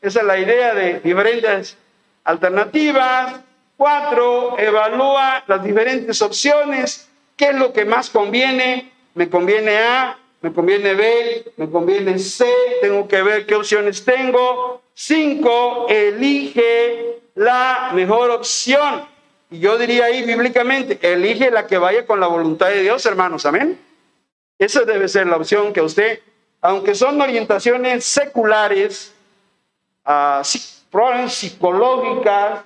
Esa 0.00 0.20
es 0.20 0.26
la 0.26 0.38
idea 0.38 0.74
de 0.74 1.00
diferentes 1.00 1.76
alternativas. 2.24 3.40
Cuatro, 3.76 4.58
evalúa 4.58 5.44
las 5.46 5.62
diferentes 5.62 6.22
opciones. 6.22 7.08
¿Qué 7.36 7.46
es 7.46 7.54
lo 7.54 7.72
que 7.72 7.84
más 7.84 8.08
conviene? 8.08 8.90
¿Me 9.14 9.28
conviene 9.28 9.76
A? 9.76 10.18
¿Me 10.40 10.52
conviene 10.52 10.94
B? 10.94 11.52
¿Me 11.56 11.68
conviene 11.70 12.18
C? 12.18 12.46
Tengo 12.80 13.06
que 13.06 13.22
ver 13.22 13.46
qué 13.46 13.54
opciones 13.54 14.04
tengo. 14.04 14.80
Cinco, 14.94 15.86
elige 15.88 17.20
la 17.34 17.90
mejor 17.92 18.30
opción. 18.30 19.06
Y 19.50 19.60
yo 19.60 19.76
diría 19.76 20.06
ahí 20.06 20.22
bíblicamente, 20.22 20.98
elige 21.02 21.50
la 21.50 21.66
que 21.66 21.78
vaya 21.78 22.06
con 22.06 22.18
la 22.18 22.26
voluntad 22.26 22.68
de 22.68 22.82
Dios, 22.82 23.04
hermanos. 23.04 23.44
Amén. 23.44 23.78
Esa 24.58 24.82
debe 24.82 25.06
ser 25.08 25.26
la 25.26 25.36
opción 25.36 25.72
que 25.72 25.82
usted, 25.82 26.20
aunque 26.62 26.94
son 26.94 27.20
orientaciones 27.20 28.06
seculares, 28.06 29.12
uh, 30.06 30.42
probablemente 30.90 31.34
psicológicas, 31.34 32.60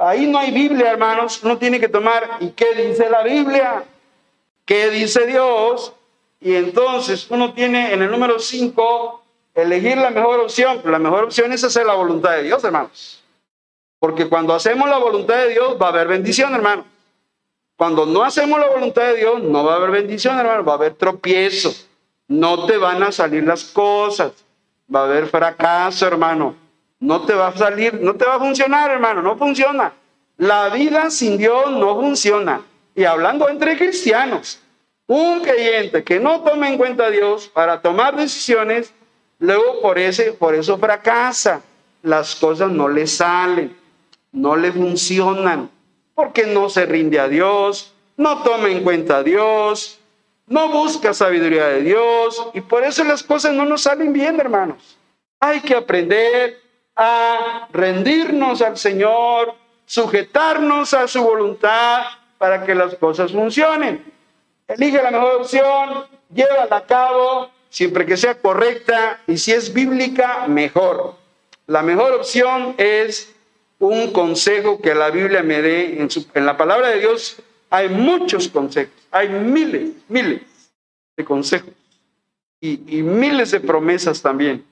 Ahí 0.00 0.26
no 0.26 0.38
hay 0.38 0.50
Biblia, 0.50 0.92
hermanos. 0.92 1.42
Uno 1.42 1.58
tiene 1.58 1.78
que 1.78 1.88
tomar, 1.88 2.38
¿y 2.40 2.48
qué 2.52 2.74
dice 2.74 3.10
la 3.10 3.22
Biblia? 3.22 3.84
¿Qué 4.64 4.88
dice 4.88 5.26
Dios? 5.26 5.92
Y 6.40 6.54
entonces 6.54 7.26
uno 7.28 7.52
tiene 7.52 7.92
en 7.92 8.00
el 8.00 8.10
número 8.10 8.38
5 8.38 9.22
elegir 9.54 9.98
la 9.98 10.08
mejor 10.08 10.40
opción. 10.40 10.80
La 10.86 10.98
mejor 10.98 11.24
opción 11.24 11.52
es 11.52 11.62
hacer 11.64 11.84
la 11.84 11.92
voluntad 11.92 12.30
de 12.30 12.44
Dios, 12.44 12.64
hermanos. 12.64 13.22
Porque 13.98 14.26
cuando 14.26 14.54
hacemos 14.54 14.88
la 14.88 14.96
voluntad 14.96 15.36
de 15.36 15.50
Dios 15.50 15.76
va 15.80 15.88
a 15.88 15.90
haber 15.90 16.08
bendición, 16.08 16.54
hermano. 16.54 16.86
Cuando 17.76 18.06
no 18.06 18.22
hacemos 18.22 18.58
la 18.58 18.70
voluntad 18.70 19.02
de 19.02 19.16
Dios 19.16 19.42
no 19.42 19.64
va 19.64 19.74
a 19.74 19.76
haber 19.76 19.90
bendición, 19.90 20.38
hermano. 20.38 20.64
Va 20.64 20.72
a 20.72 20.76
haber 20.76 20.94
tropiezo. 20.94 21.74
No 22.26 22.64
te 22.64 22.78
van 22.78 23.02
a 23.02 23.12
salir 23.12 23.44
las 23.44 23.64
cosas. 23.64 24.32
Va 24.92 25.00
a 25.00 25.04
haber 25.04 25.26
fracaso, 25.26 26.06
hermano. 26.06 26.54
No 27.00 27.22
te 27.22 27.34
va 27.34 27.48
a 27.48 27.56
salir, 27.56 27.94
no 28.00 28.14
te 28.14 28.26
va 28.26 28.36
a 28.36 28.38
funcionar, 28.38 28.90
hermano, 28.90 29.22
no 29.22 29.36
funciona. 29.36 29.92
La 30.36 30.68
vida 30.68 31.10
sin 31.10 31.38
Dios 31.38 31.72
no 31.72 31.96
funciona. 31.96 32.62
Y 32.94 33.04
hablando 33.04 33.48
entre 33.48 33.76
cristianos, 33.76 34.60
un 35.06 35.40
creyente 35.40 36.04
que 36.04 36.20
no 36.20 36.42
toma 36.42 36.68
en 36.68 36.76
cuenta 36.76 37.06
a 37.06 37.10
Dios 37.10 37.48
para 37.48 37.80
tomar 37.80 38.16
decisiones, 38.16 38.92
luego 39.38 39.80
por, 39.80 39.98
ese, 39.98 40.32
por 40.32 40.54
eso 40.54 40.78
fracasa. 40.78 41.62
Las 42.02 42.36
cosas 42.36 42.70
no 42.70 42.88
le 42.88 43.06
salen, 43.06 43.76
no 44.32 44.56
le 44.56 44.72
funcionan, 44.72 45.70
porque 46.14 46.46
no 46.46 46.70
se 46.70 46.86
rinde 46.86 47.18
a 47.18 47.28
Dios, 47.28 47.92
no 48.16 48.42
toma 48.42 48.68
en 48.68 48.82
cuenta 48.82 49.18
a 49.18 49.22
Dios, 49.22 49.98
no 50.46 50.68
busca 50.68 51.14
sabiduría 51.14 51.66
de 51.68 51.82
Dios, 51.82 52.48
y 52.54 52.60
por 52.60 52.84
eso 52.84 53.04
las 53.04 53.22
cosas 53.22 53.54
no 53.54 53.64
nos 53.64 53.82
salen 53.82 54.12
bien, 54.12 54.38
hermanos. 54.40 54.98
Hay 55.38 55.60
que 55.60 55.74
aprender 55.74 56.60
a 57.02 57.66
rendirnos 57.72 58.60
al 58.60 58.76
Señor, 58.76 59.54
sujetarnos 59.86 60.92
a 60.92 61.08
su 61.08 61.22
voluntad 61.22 62.02
para 62.36 62.66
que 62.66 62.74
las 62.74 62.94
cosas 62.96 63.32
funcionen. 63.32 64.04
Elige 64.68 65.02
la 65.02 65.10
mejor 65.10 65.36
opción, 65.36 66.04
llévala 66.30 66.76
a 66.76 66.84
cabo, 66.84 67.50
siempre 67.70 68.04
que 68.04 68.18
sea 68.18 68.34
correcta 68.34 69.18
y 69.26 69.38
si 69.38 69.50
es 69.50 69.72
bíblica, 69.72 70.46
mejor. 70.46 71.14
La 71.66 71.80
mejor 71.80 72.12
opción 72.12 72.74
es 72.76 73.34
un 73.78 74.12
consejo 74.12 74.82
que 74.82 74.94
la 74.94 75.08
Biblia 75.08 75.42
me 75.42 75.62
dé. 75.62 76.02
En, 76.02 76.08
en 76.34 76.44
la 76.44 76.58
palabra 76.58 76.88
de 76.88 76.98
Dios 77.00 77.38
hay 77.70 77.88
muchos 77.88 78.46
consejos, 78.48 78.92
hay 79.10 79.30
miles, 79.30 79.92
miles 80.06 80.42
de 81.16 81.24
consejos. 81.24 81.72
y, 82.60 82.76
miles 83.02 83.52
de 83.52 83.60
promesas 83.60 84.20
también. 84.20 84.66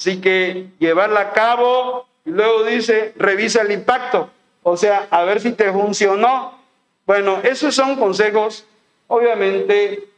Así 0.00 0.18
que 0.18 0.70
llevarla 0.78 1.20
a 1.20 1.32
cabo 1.34 2.06
y 2.24 2.30
luego 2.30 2.64
dice, 2.64 3.12
revisa 3.18 3.60
el 3.60 3.70
impacto, 3.70 4.30
o 4.62 4.74
sea, 4.74 5.06
a 5.10 5.24
ver 5.24 5.42
si 5.42 5.52
te 5.52 5.70
funcionó. 5.70 6.58
Bueno, 7.04 7.40
esos 7.42 7.74
son 7.74 7.96
consejos 7.96 8.64
obviamente 9.08 10.08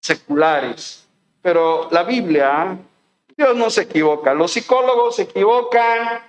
seculares, 0.00 1.06
pero 1.42 1.86
la 1.92 2.02
Biblia, 2.02 2.76
Dios 3.36 3.54
no 3.54 3.70
se 3.70 3.82
equivoca, 3.82 4.34
los 4.34 4.50
psicólogos 4.50 5.14
se 5.14 5.22
equivocan, 5.22 6.20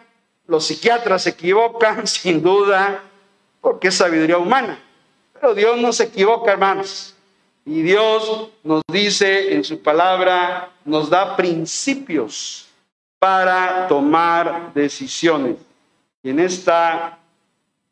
los 0.46 0.68
psiquiatras 0.68 1.24
se 1.24 1.32
equivocan, 1.32 2.06
sin 2.08 2.44
duda, 2.44 3.02
porque 3.62 3.88
es 3.88 3.96
sabiduría 3.96 4.38
humana, 4.38 4.80
pero 5.34 5.56
Dios 5.56 5.76
no 5.80 5.92
se 5.92 6.04
equivoca, 6.04 6.52
hermanos. 6.52 7.16
Y 7.66 7.82
Dios 7.82 8.50
nos 8.64 8.84
dice 8.88 9.56
en 9.56 9.64
su 9.64 9.82
palabra, 9.82 10.70
nos 10.86 11.10
da 11.10 11.36
principios 11.36 12.66
para 13.26 13.88
tomar 13.88 14.72
decisiones. 14.76 15.58
Y 16.22 16.30
en 16.30 16.40
esta 16.40 17.18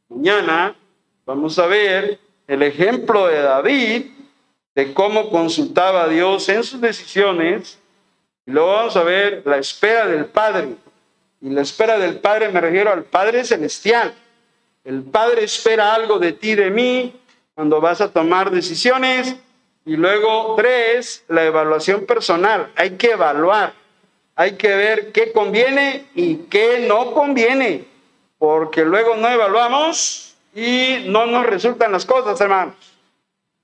mañana 0.08 0.76
vamos 1.26 1.58
a 1.58 1.66
ver 1.66 2.20
el 2.46 2.62
ejemplo 2.62 3.26
de 3.26 3.42
David, 3.42 4.12
de 4.76 4.94
cómo 4.94 5.32
consultaba 5.32 6.04
a 6.04 6.08
Dios 6.08 6.48
en 6.50 6.64
sus 6.64 6.80
decisiones. 6.80 7.80
Y 8.46 8.52
luego 8.52 8.74
vamos 8.74 8.96
a 8.96 9.02
ver 9.02 9.42
la 9.44 9.58
espera 9.58 10.06
del 10.06 10.26
Padre. 10.26 10.76
Y 11.42 11.50
la 11.50 11.62
espera 11.62 11.98
del 11.98 12.20
Padre 12.20 12.50
me 12.50 12.62
refiero 12.62 12.92
al 12.92 13.04
Padre 13.04 13.44
Celestial. 13.44 14.14
El 14.84 15.02
Padre 15.02 15.46
espera 15.46 15.96
algo 15.96 16.20
de 16.20 16.34
ti, 16.34 16.54
de 16.54 16.70
mí, 16.70 17.12
cuando 17.56 17.82
vas 17.82 18.02
a 18.02 18.12
tomar 18.12 18.52
decisiones 18.52 19.36
y 19.84 19.96
luego, 19.96 20.54
tres, 20.56 21.26
la 21.28 21.44
evaluación 21.44 22.06
personal. 22.06 22.72
Hay 22.76 22.98
que 22.98 23.14
evaluar, 23.14 23.74
hay 24.36 24.54
que 24.54 24.76
ver 24.76 25.12
qué 25.12 25.32
conviene 25.32 26.06
y 26.16 26.38
qué 26.50 26.86
no 26.88 27.12
conviene, 27.14 27.86
porque 28.38 28.84
luego 28.84 29.16
no 29.16 29.30
evaluamos 29.30 30.36
y 30.56 31.04
no 31.06 31.26
nos 31.26 31.46
resultan 31.46 31.92
las 31.92 32.06
cosas, 32.06 32.40
hermanos. 32.42 32.76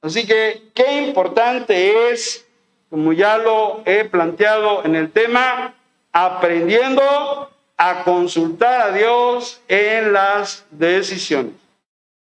Así 0.01 0.25
que, 0.25 0.63
qué 0.73 1.01
importante 1.01 2.11
es, 2.11 2.45
como 2.89 3.13
ya 3.13 3.37
lo 3.37 3.81
he 3.85 4.05
planteado 4.05 4.85
en 4.85 4.95
el 4.95 5.11
tema, 5.11 5.75
aprendiendo 6.11 7.49
a 7.77 8.03
consultar 8.03 8.81
a 8.81 8.91
Dios 8.91 9.61
en 9.67 10.13
las 10.13 10.65
decisiones. 10.71 11.53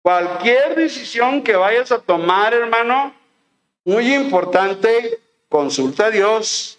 Cualquier 0.02 0.76
decisión 0.76 1.44
que 1.44 1.56
vayas 1.56 1.92
a 1.92 2.00
tomar, 2.00 2.54
hermano, 2.54 3.14
muy 3.84 4.14
importante, 4.14 5.20
consulta 5.50 6.06
a 6.06 6.12
Dios. 6.12 6.79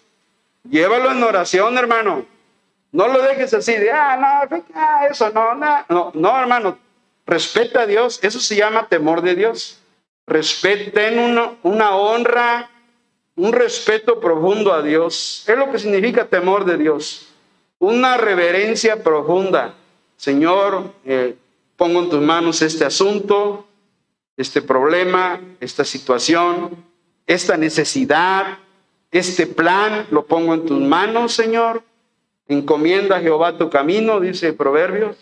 Llévalo 0.69 1.11
en 1.11 1.23
oración, 1.23 1.77
hermano. 1.77 2.25
No 2.91 3.07
lo 3.07 3.21
dejes 3.21 3.53
así 3.53 3.73
de, 3.73 3.91
ah, 3.91 4.17
no, 4.49 4.57
ah, 4.75 5.07
eso 5.09 5.29
no, 5.29 5.55
no, 5.55 6.11
no, 6.13 6.39
hermano. 6.39 6.77
Respeta 7.25 7.81
a 7.81 7.87
Dios. 7.87 8.19
Eso 8.21 8.39
se 8.39 8.55
llama 8.55 8.87
temor 8.87 9.21
de 9.21 9.35
Dios. 9.35 9.79
Respeten 10.27 11.19
una, 11.19 11.53
una 11.63 11.95
honra, 11.95 12.69
un 13.35 13.53
respeto 13.53 14.19
profundo 14.19 14.73
a 14.73 14.81
Dios. 14.81 15.43
Es 15.47 15.57
lo 15.57 15.71
que 15.71 15.79
significa 15.79 16.25
temor 16.25 16.65
de 16.65 16.77
Dios. 16.77 17.27
Una 17.79 18.17
reverencia 18.17 19.01
profunda. 19.01 19.73
Señor, 20.17 20.93
eh, 21.05 21.35
pongo 21.77 22.01
en 22.01 22.09
tus 22.09 22.21
manos 22.21 22.61
este 22.61 22.85
asunto, 22.85 23.65
este 24.37 24.61
problema, 24.61 25.39
esta 25.59 25.83
situación 25.83 26.91
esta 27.31 27.57
necesidad, 27.57 28.57
este 29.11 29.45
plan, 29.45 30.07
lo 30.09 30.25
pongo 30.25 30.53
en 30.53 30.65
tus 30.65 30.79
manos, 30.79 31.33
Señor. 31.33 31.83
Encomienda 32.47 33.17
a 33.17 33.21
Jehová 33.21 33.57
tu 33.57 33.69
camino, 33.69 34.19
dice 34.19 34.53
Proverbios. 34.53 35.17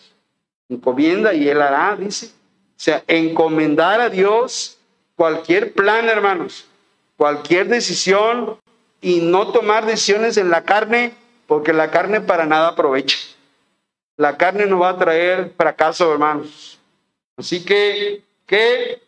Encomienda 0.69 1.33
y 1.33 1.49
él 1.49 1.61
hará, 1.61 1.95
dice. 1.95 2.27
O 2.27 2.81
sea, 2.81 3.03
encomendar 3.07 3.99
a 3.99 4.09
Dios 4.09 4.77
cualquier 5.15 5.73
plan, 5.73 6.07
hermanos, 6.07 6.65
cualquier 7.17 7.67
decisión 7.67 8.57
y 9.01 9.19
no 9.19 9.51
tomar 9.51 9.85
decisiones 9.85 10.37
en 10.37 10.49
la 10.49 10.63
carne, 10.63 11.13
porque 11.47 11.73
la 11.73 11.91
carne 11.91 12.21
para 12.21 12.45
nada 12.45 12.69
aprovecha. 12.69 13.17
La 14.15 14.37
carne 14.37 14.65
no 14.65 14.79
va 14.79 14.89
a 14.89 14.97
traer 14.97 15.53
fracaso, 15.57 16.11
hermanos. 16.11 16.79
Así 17.35 17.65
que, 17.65 18.21
qué 18.45 19.01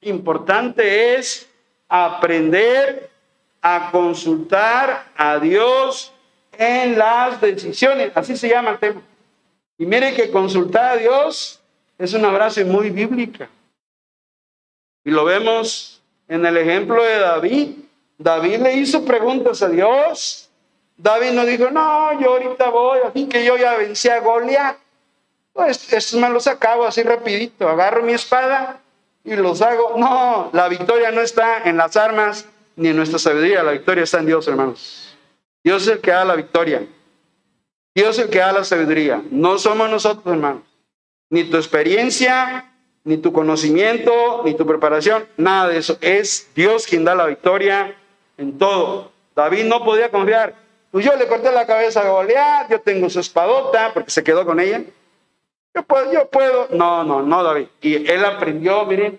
importante 0.00 1.16
es 1.16 1.48
aprender 1.88 3.13
a 3.66 3.90
consultar 3.90 5.06
a 5.16 5.38
Dios 5.38 6.12
en 6.52 6.98
las 6.98 7.40
decisiones. 7.40 8.12
Así 8.14 8.36
se 8.36 8.50
llama 8.50 8.72
el 8.72 8.78
tema. 8.78 9.00
Y 9.78 9.86
mire 9.86 10.12
que 10.12 10.30
consultar 10.30 10.84
a 10.84 10.96
Dios 10.98 11.62
es 11.96 12.12
una 12.12 12.30
frase 12.30 12.62
muy 12.66 12.90
bíblica. 12.90 13.48
Y 15.02 15.10
lo 15.10 15.24
vemos 15.24 16.02
en 16.28 16.44
el 16.44 16.58
ejemplo 16.58 17.02
de 17.02 17.18
David. 17.18 17.68
David 18.18 18.60
le 18.60 18.74
hizo 18.74 19.02
preguntas 19.02 19.62
a 19.62 19.70
Dios. 19.70 20.50
David 20.98 21.30
no 21.30 21.46
dijo, 21.46 21.70
no, 21.70 22.20
yo 22.20 22.34
ahorita 22.34 22.68
voy, 22.68 22.98
así 23.06 23.26
que 23.26 23.46
yo 23.46 23.56
ya 23.56 23.78
vencí 23.78 24.10
a 24.10 24.20
Goliat. 24.20 24.76
Pues 25.54 25.90
esto 25.90 26.18
me 26.18 26.28
los 26.28 26.46
acabo 26.46 26.84
así 26.84 27.02
rapidito. 27.02 27.66
Agarro 27.66 28.02
mi 28.02 28.12
espada 28.12 28.78
y 29.24 29.34
los 29.36 29.62
hago. 29.62 29.96
No, 29.96 30.50
la 30.52 30.68
victoria 30.68 31.10
no 31.12 31.22
está 31.22 31.62
en 31.64 31.78
las 31.78 31.96
armas 31.96 32.46
ni 32.76 32.88
en 32.88 32.96
nuestra 32.96 33.18
sabiduría, 33.18 33.62
la 33.62 33.72
victoria 33.72 34.04
está 34.04 34.18
en 34.20 34.26
Dios, 34.26 34.46
hermanos. 34.48 35.16
Dios 35.62 35.82
es 35.82 35.88
el 35.88 36.00
que 36.00 36.10
da 36.10 36.24
la 36.24 36.36
victoria. 36.36 36.86
Dios 37.94 38.18
es 38.18 38.24
el 38.24 38.30
que 38.30 38.38
da 38.38 38.52
la 38.52 38.64
sabiduría. 38.64 39.22
No 39.30 39.58
somos 39.58 39.88
nosotros, 39.88 40.26
hermanos. 40.26 40.62
Ni 41.30 41.44
tu 41.44 41.56
experiencia, 41.56 42.72
ni 43.04 43.18
tu 43.18 43.32
conocimiento, 43.32 44.42
ni 44.44 44.54
tu 44.54 44.66
preparación, 44.66 45.26
nada 45.36 45.68
de 45.68 45.78
eso. 45.78 45.96
Es 46.00 46.50
Dios 46.54 46.86
quien 46.86 47.04
da 47.04 47.14
la 47.14 47.26
victoria 47.26 47.96
en 48.36 48.58
todo. 48.58 49.12
David 49.34 49.64
no 49.64 49.84
podía 49.84 50.10
confiar. 50.10 50.54
Pues 50.90 51.04
yo 51.04 51.16
le 51.16 51.26
corté 51.26 51.50
la 51.50 51.66
cabeza 51.66 52.02
a 52.02 52.08
Goliat, 52.08 52.70
yo 52.70 52.80
tengo 52.80 53.10
su 53.10 53.20
espadota, 53.20 53.92
porque 53.92 54.10
se 54.10 54.22
quedó 54.22 54.44
con 54.46 54.60
ella. 54.60 54.84
Yo 55.74 55.82
puedo, 55.82 56.12
yo 56.12 56.28
puedo. 56.28 56.68
No, 56.70 57.02
no, 57.02 57.22
no, 57.22 57.42
David. 57.42 57.66
Y 57.80 58.08
él 58.08 58.24
aprendió, 58.24 58.84
miren, 58.86 59.18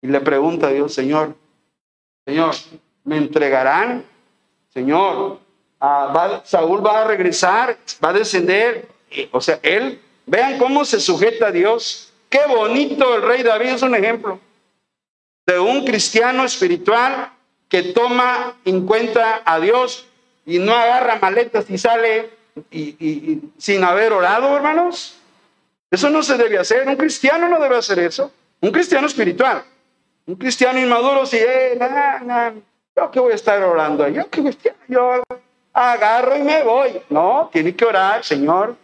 y 0.00 0.06
le 0.06 0.20
pregunta 0.20 0.68
a 0.68 0.70
Dios, 0.70 0.94
Señor, 0.94 1.34
Señor, 2.24 2.54
¿me 3.04 3.16
entregarán? 3.16 4.04
Señor, 4.72 5.40
ah, 5.80 6.42
Saúl 6.44 6.84
va 6.84 7.02
a 7.02 7.04
regresar, 7.04 7.76
va 8.02 8.10
a 8.10 8.12
descender. 8.12 8.88
O 9.32 9.40
sea, 9.40 9.58
él, 9.62 10.00
vean 10.26 10.58
cómo 10.58 10.84
se 10.84 11.00
sujeta 11.00 11.48
a 11.48 11.52
Dios. 11.52 12.12
Qué 12.28 12.40
bonito 12.48 13.14
el 13.14 13.22
rey 13.22 13.42
David 13.42 13.70
es 13.70 13.82
un 13.82 13.94
ejemplo 13.94 14.40
de 15.44 15.58
un 15.58 15.84
cristiano 15.84 16.44
espiritual 16.44 17.32
que 17.68 17.82
toma 17.82 18.54
en 18.64 18.86
cuenta 18.86 19.42
a 19.44 19.58
Dios 19.58 20.06
y 20.46 20.58
no 20.58 20.72
agarra 20.72 21.18
maletas 21.20 21.68
y 21.68 21.78
sale 21.78 22.30
y 22.70 23.40
sin 23.58 23.82
haber 23.82 24.12
orado, 24.12 24.56
hermanos. 24.56 25.16
Eso 25.90 26.08
no 26.08 26.22
se 26.22 26.38
debe 26.38 26.58
hacer. 26.58 26.88
Un 26.88 26.96
cristiano 26.96 27.48
no 27.48 27.60
debe 27.60 27.76
hacer 27.76 27.98
eso. 27.98 28.32
Un 28.60 28.70
cristiano 28.70 29.06
espiritual. 29.06 29.64
Un 30.26 30.36
cristiano 30.36 30.78
inmaduro, 30.78 31.26
si, 31.26 31.36
eh, 31.36 31.78
yo 32.96 33.10
que 33.10 33.20
voy 33.20 33.32
a 33.32 33.34
estar 33.34 33.62
orando, 33.62 34.06
yo 34.08 34.28
que 34.30 34.56
yo 34.88 35.22
agarro 35.72 36.36
y 36.36 36.42
me 36.42 36.62
voy. 36.62 37.00
No, 37.08 37.48
tiene 37.52 37.74
que 37.74 37.84
orar, 37.84 38.24
Señor. 38.24 38.76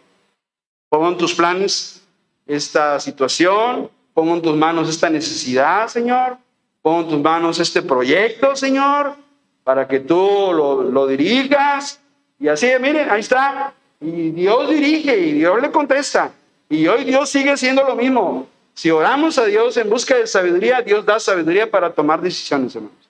Pongo 0.89 1.07
en 1.09 1.17
tus 1.17 1.33
planes 1.33 2.03
esta 2.45 2.99
situación, 2.99 3.89
pongo 4.13 4.35
en 4.35 4.41
tus 4.41 4.55
manos 4.55 4.89
esta 4.89 5.09
necesidad, 5.09 5.87
Señor. 5.87 6.37
Pongo 6.81 7.01
en 7.01 7.09
tus 7.09 7.21
manos 7.21 7.59
este 7.59 7.81
proyecto, 7.81 8.55
Señor, 8.55 9.15
para 9.63 9.87
que 9.87 9.99
tú 9.99 10.51
lo, 10.53 10.83
lo 10.83 11.07
dirijas. 11.07 12.01
Y 12.39 12.47
así, 12.47 12.67
miren, 12.79 13.09
ahí 13.09 13.19
está. 13.19 13.73
Y 14.01 14.31
Dios 14.31 14.69
dirige 14.69 15.17
y 15.17 15.33
Dios 15.33 15.61
le 15.61 15.71
contesta. 15.71 16.31
Y 16.69 16.87
hoy 16.87 17.03
Dios 17.03 17.29
sigue 17.29 17.55
siendo 17.57 17.83
lo 17.83 17.95
mismo. 17.95 18.47
Si 18.79 18.89
oramos 18.89 19.37
a 19.37 19.43
Dios 19.43 19.75
en 19.75 19.89
busca 19.89 20.15
de 20.15 20.25
sabiduría, 20.25 20.81
Dios 20.81 21.05
da 21.05 21.19
sabiduría 21.19 21.69
para 21.69 21.91
tomar 21.93 22.21
decisiones, 22.21 22.73
hermanos. 22.73 23.09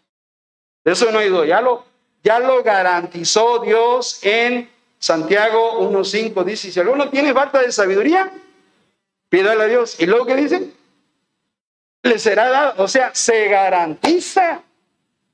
De 0.83 0.93
eso 0.93 1.11
no 1.11 1.19
hay 1.19 1.29
duda. 1.29 1.45
Ya 1.45 1.61
lo, 1.61 1.85
ya 2.23 2.39
lo 2.39 2.63
garantizó 2.63 3.59
Dios 3.59 4.17
en 4.23 4.67
Santiago 4.97 5.79
1.5. 5.91 6.43
Dice, 6.43 6.71
si 6.71 6.79
alguno 6.79 7.07
tiene 7.11 7.35
falta 7.35 7.61
de 7.61 7.71
sabiduría, 7.71 8.31
pídale 9.29 9.61
a 9.61 9.67
Dios. 9.67 9.95
¿Y 9.99 10.07
luego 10.07 10.25
qué 10.25 10.37
dice? 10.37 10.71
Le 12.01 12.17
será 12.17 12.49
dado. 12.49 12.83
O 12.83 12.87
sea, 12.87 13.13
se 13.13 13.47
garantiza. 13.47 14.63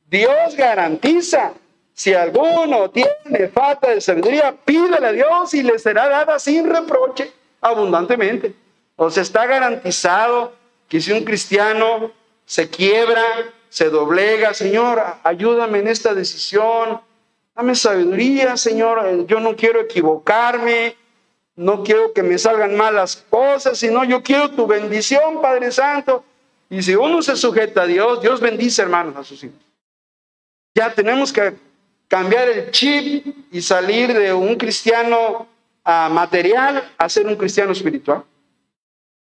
Dios 0.05 0.57
garantiza. 0.57 1.53
Si 1.93 2.13
alguno 2.13 2.89
tiene 2.89 3.47
falta 3.53 3.91
de 3.91 4.01
sabiduría, 4.01 4.53
pídale 4.53 5.07
a 5.07 5.11
Dios 5.13 5.53
y 5.53 5.63
le 5.63 5.79
será 5.79 6.09
dada 6.09 6.39
sin 6.39 6.69
reproche 6.69 7.31
abundantemente. 7.61 8.64
Sea, 8.97 9.23
está 9.23 9.45
garantizado 9.45 10.53
que 10.87 11.01
si 11.01 11.11
un 11.11 11.23
cristiano 11.23 12.11
se 12.45 12.69
quiebra, 12.69 13.23
se 13.69 13.89
doblega, 13.89 14.53
Señor, 14.53 15.03
ayúdame 15.23 15.79
en 15.79 15.87
esta 15.87 16.13
decisión, 16.13 17.01
Dame 17.55 17.73
sabiduría, 17.73 18.57
Señor. 18.57 19.25
Yo 19.27 19.39
no 19.39 19.55
quiero 19.55 19.79
equivocarme. 19.81 20.97
No 21.55 21.83
quiero 21.83 22.11
que 22.11 22.21
me 22.21 22.37
salgan 22.37 22.75
malas 22.75 23.23
cosas, 23.29 23.77
sino 23.77 24.03
yo 24.03 24.21
quiero 24.21 24.51
tu 24.51 24.67
bendición, 24.67 25.41
Padre 25.41 25.71
Santo. 25.71 26.25
Y 26.69 26.83
si 26.83 26.95
uno 26.95 27.21
se 27.21 27.37
sujeta 27.37 27.83
a 27.83 27.85
Dios, 27.85 28.21
Dios 28.21 28.41
bendice, 28.41 28.81
hermanos, 28.81 29.15
a 29.15 29.23
sus 29.23 29.41
hijos. 29.41 29.57
Ya 30.73 30.93
tenemos 30.93 31.31
que 31.31 31.53
cambiar 32.09 32.49
el 32.49 32.71
chip 32.71 33.25
y 33.53 33.61
salir 33.61 34.13
de 34.13 34.33
un 34.33 34.55
cristiano 34.55 35.47
a 35.85 36.09
material 36.09 36.91
a 36.97 37.07
ser 37.07 37.25
un 37.25 37.37
cristiano 37.37 37.71
espiritual. 37.71 38.25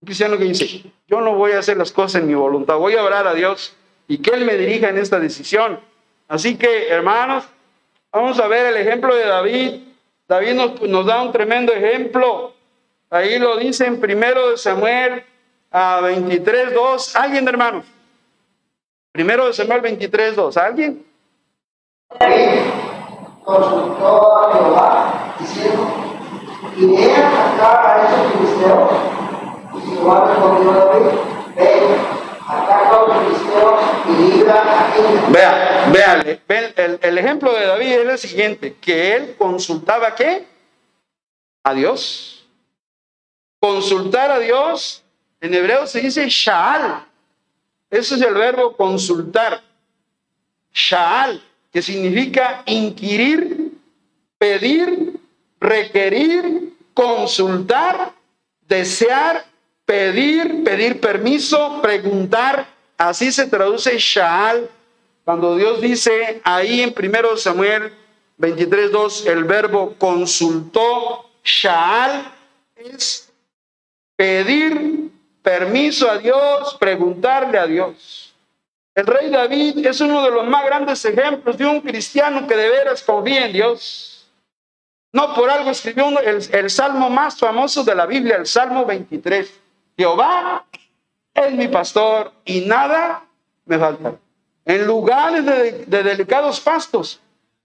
Cristiano 0.05 0.39
que 0.39 0.45
dice, 0.45 0.83
yo 1.07 1.21
no 1.21 1.35
voy 1.35 1.53
a 1.53 1.59
hacer 1.59 1.77
las 1.77 1.93
cosas 1.93 2.23
en 2.23 2.29
mi 2.29 2.35
voluntad, 2.35 2.77
voy 2.77 2.95
a 2.95 3.05
orar 3.05 3.27
a 3.27 3.35
Dios 3.35 3.75
y 4.09 4.19
que 4.19 4.31
Él 4.31 4.45
me 4.45 4.57
dirija 4.57 4.89
en 4.89 4.99
esta 4.99 5.19
decisión. 5.19 5.81
Así 6.29 6.57
que, 6.57 6.89
hermanos, 6.89 7.45
vamos 8.13 8.39
a 8.41 8.47
ver 8.47 8.67
el 8.67 8.77
ejemplo 8.77 9.15
de 9.15 9.25
David. 9.27 9.81
David 10.27 10.55
nos, 10.55 10.83
nos 10.83 11.07
da 11.07 11.23
un 11.23 11.33
tremendo 11.33 11.73
ejemplo. 11.73 12.53
Ahí 13.11 13.39
lo 13.39 13.57
dice 13.57 13.87
en 13.87 14.01
primero 14.01 14.51
de 14.51 14.59
Samuel 14.59 15.25
a 15.71 16.01
23, 16.01 16.75
2. 16.75 17.17
¿Alguien, 17.17 17.47
hermanos? 17.47 17.85
Primero 19.13 19.47
de 19.47 19.53
Samuel 19.53 19.81
23, 19.81 20.35
2. 20.35 20.57
¿Alguien? 20.57 21.05
consultó 23.45 24.39
a 24.39 24.53
Jehová, 24.53 25.35
diciendo, 25.39 25.87
iré 26.77 27.15
a 27.15 28.09
esos. 28.09 29.14
Vea, 35.31 35.91
véale, 35.93 36.41
ve, 36.47 36.73
el, 36.77 36.99
el 37.03 37.19
ejemplo 37.19 37.53
de 37.53 37.67
David 37.67 37.93
es 37.93 38.09
el 38.09 38.19
siguiente, 38.19 38.77
que 38.81 39.17
él 39.17 39.35
consultaba 39.39 40.15
qué? 40.15 40.47
A 41.63 41.75
Dios. 41.75 42.47
Consultar 43.59 44.31
a 44.31 44.39
Dios, 44.39 45.03
en 45.41 45.55
hebreo 45.55 45.87
se 45.87 46.01
dice 46.01 46.27
shaal. 46.29 47.07
Ese 47.91 48.17
es 48.17 48.21
el 48.21 48.35
verbo 48.35 48.77
consultar. 48.77 49.63
Shaal, 50.73 51.43
que 51.73 51.81
significa 51.81 52.63
inquirir, 52.67 53.73
pedir, 54.39 55.19
requerir, 55.61 56.75
consultar, 56.93 58.13
desear, 58.69 59.45
pedir, 59.85 60.65
pedir 60.65 61.01
permiso, 61.01 61.81
preguntar. 61.83 62.67
Así 62.97 63.33
se 63.33 63.47
traduce 63.47 63.99
shaal. 63.99 64.69
Cuando 65.25 65.57
Dios 65.57 65.81
dice 65.81 66.41
ahí 66.45 66.83
en 66.83 66.95
1 66.97 67.37
Samuel 67.37 67.93
23.2, 68.39 69.27
el 69.27 69.45
verbo 69.45 69.95
consultó, 69.99 71.31
shaal, 71.43 72.33
es 72.77 73.33
pedir 74.17 75.11
permiso 75.43 76.11
a 76.11 76.19
Dios, 76.19 76.77
preguntarle 76.79 77.59
a 77.59 77.67
Dios. 77.67 78.35
El 78.95 79.07
rey 79.07 79.29
David 79.29 79.85
es 79.87 80.01
uno 80.01 80.23
de 80.23 80.31
los 80.31 80.47
más 80.47 80.65
grandes 80.65 81.05
ejemplos 81.05 81.59
de 81.59 81.67
un 81.67 81.81
cristiano 81.81 82.47
que 82.47 82.55
de 82.55 82.69
veras 82.69 83.03
confía 83.03 83.47
en 83.47 83.53
Dios. 83.53 84.31
No 85.13 85.35
por 85.35 85.51
algo 85.51 85.71
escribió 85.71 86.09
el, 86.21 86.43
el 86.53 86.71
salmo 86.71 87.11
más 87.11 87.39
famoso 87.39 87.83
de 87.83 87.95
la 87.95 88.07
Biblia, 88.07 88.37
el 88.37 88.47
Salmo 88.47 88.85
23. 88.85 89.64
Jehová 89.97 90.65
es 91.35 91.53
mi 91.53 91.69
pastor 91.69 92.33
y 92.45 92.63
nada 92.63 93.25
me 93.67 93.79
falta. 93.79 94.15
En 94.65 94.87
lugares 94.87 95.45
de, 95.45 95.85
de 95.87 96.03
delicados 96.03 96.61
pastos 96.61 97.21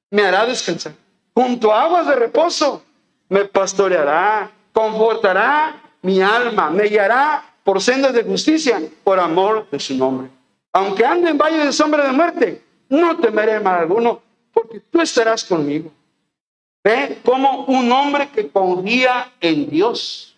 me 0.10 0.24
hará 0.24 0.46
descansar. 0.46 0.94
Junto 1.34 1.72
a 1.72 1.84
aguas 1.84 2.08
de 2.08 2.15
reposo 2.15 2.84
me 3.30 3.46
pastoreará, 3.46 4.52
confortará 4.74 5.82
mi 6.02 6.22
alma, 6.22 6.70
me 6.70 6.84
guiará 6.84 7.44
por 7.63 7.82
sendas 7.82 8.13
de 8.13 8.24
justicia, 8.24 8.82
por 9.04 9.20
amor 9.20 9.68
de 9.70 9.80
su 9.80 9.96
nombre. 9.96 10.30
Aunque 10.74 11.06
ande 11.06 11.30
en 11.30 11.38
valle 11.38 11.65
de 11.65 11.72
sombra 11.72 12.06
de 12.06 12.12
muerte, 12.12 12.63
no 12.89 13.18
temeré 13.18 13.60
mal 13.60 13.80
alguno, 13.80 14.22
porque 14.52 14.80
tú 14.80 15.02
estarás 15.02 15.44
conmigo. 15.44 15.92
Ve 16.84 17.20
como 17.24 17.65
un 17.65 17.92
hombre 17.92 18.30
que 18.30 18.50
confía 18.50 19.32
en 19.39 19.70
Dios. 19.70 20.36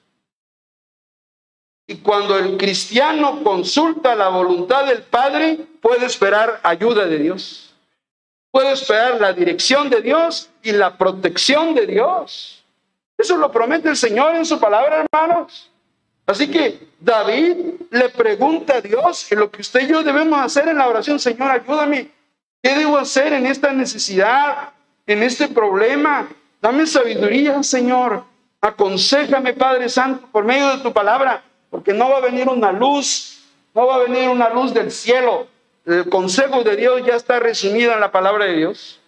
Y 1.92 1.96
cuando 1.98 2.38
el 2.38 2.56
cristiano 2.56 3.44
consulta 3.44 4.16
la 4.16 4.30
voluntad 4.30 4.86
del 4.86 5.02
Padre, 5.04 5.60
puede 5.82 6.06
esperar 6.06 6.62
ayuda 6.64 7.06
de 7.06 7.18
Dios. 7.18 7.76
Puede 8.50 8.72
esperar 8.72 9.20
la 9.20 9.34
dirección 9.34 9.90
de 9.90 10.02
Dios 10.02 10.50
y 10.64 10.72
la 10.72 10.98
protección 10.98 11.76
de 11.76 11.86
Dios. 11.88 12.64
Eso 13.18 13.36
lo 13.36 13.52
promete 13.52 13.90
el 13.90 13.98
Señor 13.98 14.36
en 14.36 14.46
su 14.46 14.58
palabra, 14.58 15.04
hermanos. 15.04 15.70
Así 16.26 16.50
que 16.50 16.88
David 16.98 17.58
le 17.90 18.08
pregunta 18.08 18.76
a 18.76 18.82
Dios 18.82 19.30
en 19.30 19.40
lo 19.40 19.52
que 19.52 19.60
usted 19.60 19.82
y 19.82 19.92
yo 19.92 20.02
debemos 20.02 20.40
hacer 20.40 20.70
en 20.70 20.78
la 20.78 20.88
oración, 20.88 21.20
Señor, 21.20 21.52
ayúdame. 21.52 22.10
¿Qué 22.64 22.74
debo 22.74 22.98
hacer 23.00 23.34
en 23.34 23.48
esta 23.48 23.74
necesidad, 23.74 24.70
en 25.06 25.24
este 25.24 25.50
problema? 25.50 26.30
Dame 26.62 26.88
sabiduría, 26.88 27.62
Señor. 27.64 28.24
Aconsejame, 28.62 29.52
Padre 29.52 29.90
Santo, 29.90 30.26
por 30.32 30.46
medio 30.46 30.78
de 30.78 30.84
tu 30.84 30.94
palabra, 30.94 31.44
porque 31.72 31.94
no 31.94 32.10
va 32.10 32.18
a 32.18 32.22
venir 32.22 32.48
una 32.50 32.72
luz, 32.72 33.42
no 33.74 33.88
va 33.88 33.96
a 33.96 34.00
venir 34.00 34.30
una 34.30 34.50
luz 34.50 34.74
del 34.74 34.92
cielo. 34.92 35.48
El 35.86 36.08
consejo 36.10 36.64
de 36.64 36.76
Dios 36.76 37.02
ya 37.04 37.16
está 37.16 37.40
resumido 37.40 37.94
en 37.94 38.02
la 38.02 38.12
palabra 38.12 38.46
de 38.46 38.58
Dios. 38.58 39.00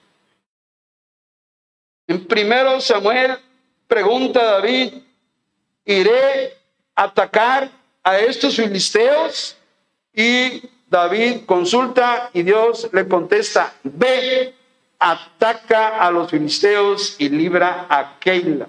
En 2.08 2.26
primero 2.26 2.82
Samuel 2.82 3.38
pregunta 3.88 4.40
a 4.40 4.52
David, 4.54 4.94
iré 5.86 6.58
a 6.96 7.04
atacar 7.04 7.70
a 8.02 8.18
estos 8.18 8.56
filisteos 8.56 9.58
y 10.14 10.64
David 10.88 11.46
consulta 11.46 12.30
y 12.34 12.44
Dios 12.44 12.90
le 12.94 13.08
contesta, 13.08 13.74
ve, 13.84 14.56
ataca 15.00 16.00
a 16.00 16.10
los 16.12 16.32
filisteos 16.32 17.18
y 17.20 17.28
libra 17.28 17.88
a 17.90 18.20
Keila. 18.20 18.68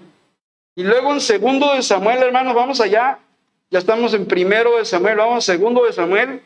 Y 0.74 0.82
luego 0.82 1.12
en 1.12 1.20
segundo 1.20 1.74
de 1.74 1.82
Samuel, 1.82 2.22
hermanos, 2.24 2.54
vamos 2.54 2.80
allá, 2.80 3.18
ya 3.74 3.80
estamos 3.80 4.14
en 4.14 4.26
primero 4.26 4.78
de 4.78 4.84
Samuel, 4.84 5.16
vamos 5.16 5.44
segundo 5.44 5.84
de 5.84 5.92
Samuel. 5.92 6.40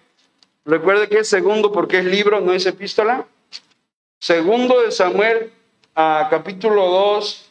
Recuerde 0.64 1.11
que 1.11 1.19
es 1.19 1.29
segundo 1.29 1.71
porque 1.71 1.99
es 1.99 2.07
libro, 2.07 2.41
no 2.41 2.55
es 2.55 2.64
epístola. 2.64 3.27
Segundo 4.19 4.81
de 4.81 4.91
Samuel, 4.91 5.53
capítulo 5.95 6.87
2, 6.87 7.51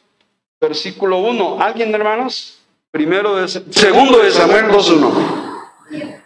versículo 0.60 1.20
1. 1.20 1.62
¿Alguien, 1.62 1.94
hermanos? 1.94 2.58
Primero 2.90 3.36
de, 3.36 3.48
segundo 3.48 4.18
de 4.18 4.32
Samuel 4.32 4.66
2.1. 4.70 6.22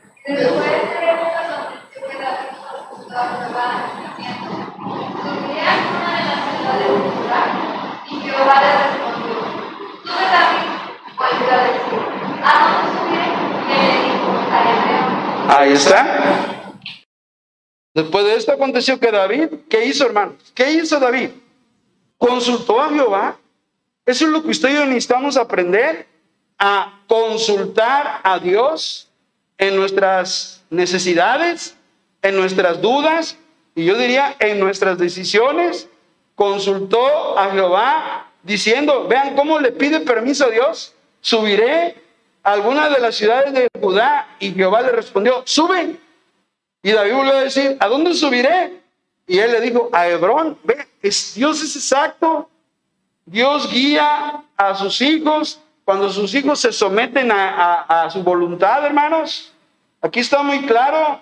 Ahí 15.61 15.73
está. 15.73 16.73
Después 17.93 18.25
de 18.25 18.35
esto 18.35 18.51
aconteció 18.51 18.99
que 18.99 19.11
David, 19.11 19.49
¿qué 19.69 19.85
hizo, 19.85 20.03
hermanos? 20.07 20.51
¿Qué 20.55 20.71
hizo 20.71 20.99
David? 20.99 21.29
Consultó 22.17 22.81
a 22.81 22.89
Jehová. 22.89 23.37
Eso 24.03 24.25
es 24.25 24.31
lo 24.31 24.41
que 24.41 24.49
usted 24.49 24.71
y 24.71 24.73
yo 24.73 24.85
necesitamos 24.85 25.37
aprender, 25.37 26.07
a 26.57 27.03
consultar 27.05 28.21
a 28.23 28.39
Dios 28.39 29.07
en 29.59 29.75
nuestras 29.75 30.63
necesidades, 30.71 31.75
en 32.23 32.37
nuestras 32.37 32.81
dudas, 32.81 33.37
y 33.75 33.85
yo 33.85 33.95
diría 33.95 34.35
en 34.39 34.59
nuestras 34.59 34.97
decisiones. 34.97 35.87
Consultó 36.33 37.37
a 37.37 37.51
Jehová 37.51 38.31
diciendo, 38.41 39.07
vean 39.07 39.35
cómo 39.35 39.59
le 39.59 39.71
pide 39.71 39.99
permiso 39.99 40.45
a 40.45 40.49
Dios, 40.49 40.95
subiré 41.19 42.00
a 42.43 42.53
alguna 42.53 42.89
de 42.89 42.99
las 42.99 43.15
ciudades 43.15 43.53
de 43.53 43.67
Judá, 43.79 44.27
y 44.39 44.51
Jehová 44.53 44.81
le 44.81 44.91
respondió, 44.91 45.43
sube. 45.45 45.97
Y 46.83 46.91
David 46.91 47.13
volvió 47.13 47.33
a 47.33 47.41
decir, 47.41 47.77
¿a 47.79 47.87
dónde 47.87 48.13
subiré? 48.13 48.81
Y 49.27 49.37
él 49.39 49.51
le 49.51 49.61
dijo, 49.61 49.89
a 49.93 50.07
Hebrón. 50.07 50.57
Ve, 50.63 50.87
Dios 51.01 51.61
es 51.61 51.75
exacto. 51.75 52.49
Dios 53.25 53.71
guía 53.71 54.43
a 54.57 54.75
sus 54.75 54.99
hijos 55.01 55.59
cuando 55.85 56.09
sus 56.09 56.33
hijos 56.33 56.59
se 56.59 56.71
someten 56.71 57.31
a 57.31 58.09
su 58.11 58.23
voluntad, 58.23 58.85
hermanos. 58.85 59.51
Aquí 60.01 60.19
está 60.19 60.41
muy 60.41 60.65
claro. 60.65 61.21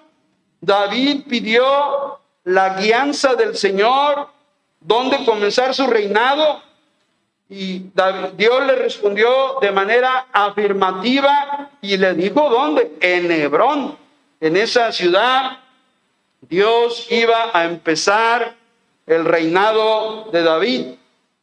David 0.62 1.24
pidió 1.28 2.20
la 2.46 2.80
guianza 2.80 3.36
del 3.36 3.56
Señor, 3.56 4.30
dónde 4.80 5.26
comenzar 5.26 5.74
su 5.74 5.86
reinado. 5.88 6.62
Y 7.52 7.80
Dios 8.38 8.66
le 8.68 8.76
respondió 8.76 9.58
de 9.60 9.72
manera 9.72 10.28
afirmativa 10.32 11.72
y 11.82 11.98
le 11.98 12.14
dijo 12.14 12.48
dónde, 12.48 12.92
en 13.02 13.32
Hebrón, 13.32 13.98
en 14.40 14.56
esa 14.56 14.92
ciudad, 14.92 15.58
Dios 16.42 17.12
iba 17.12 17.50
a 17.52 17.66
empezar 17.66 18.56
el 19.08 19.26
reinado 19.26 20.30
de 20.32 20.44
David. 20.44 20.86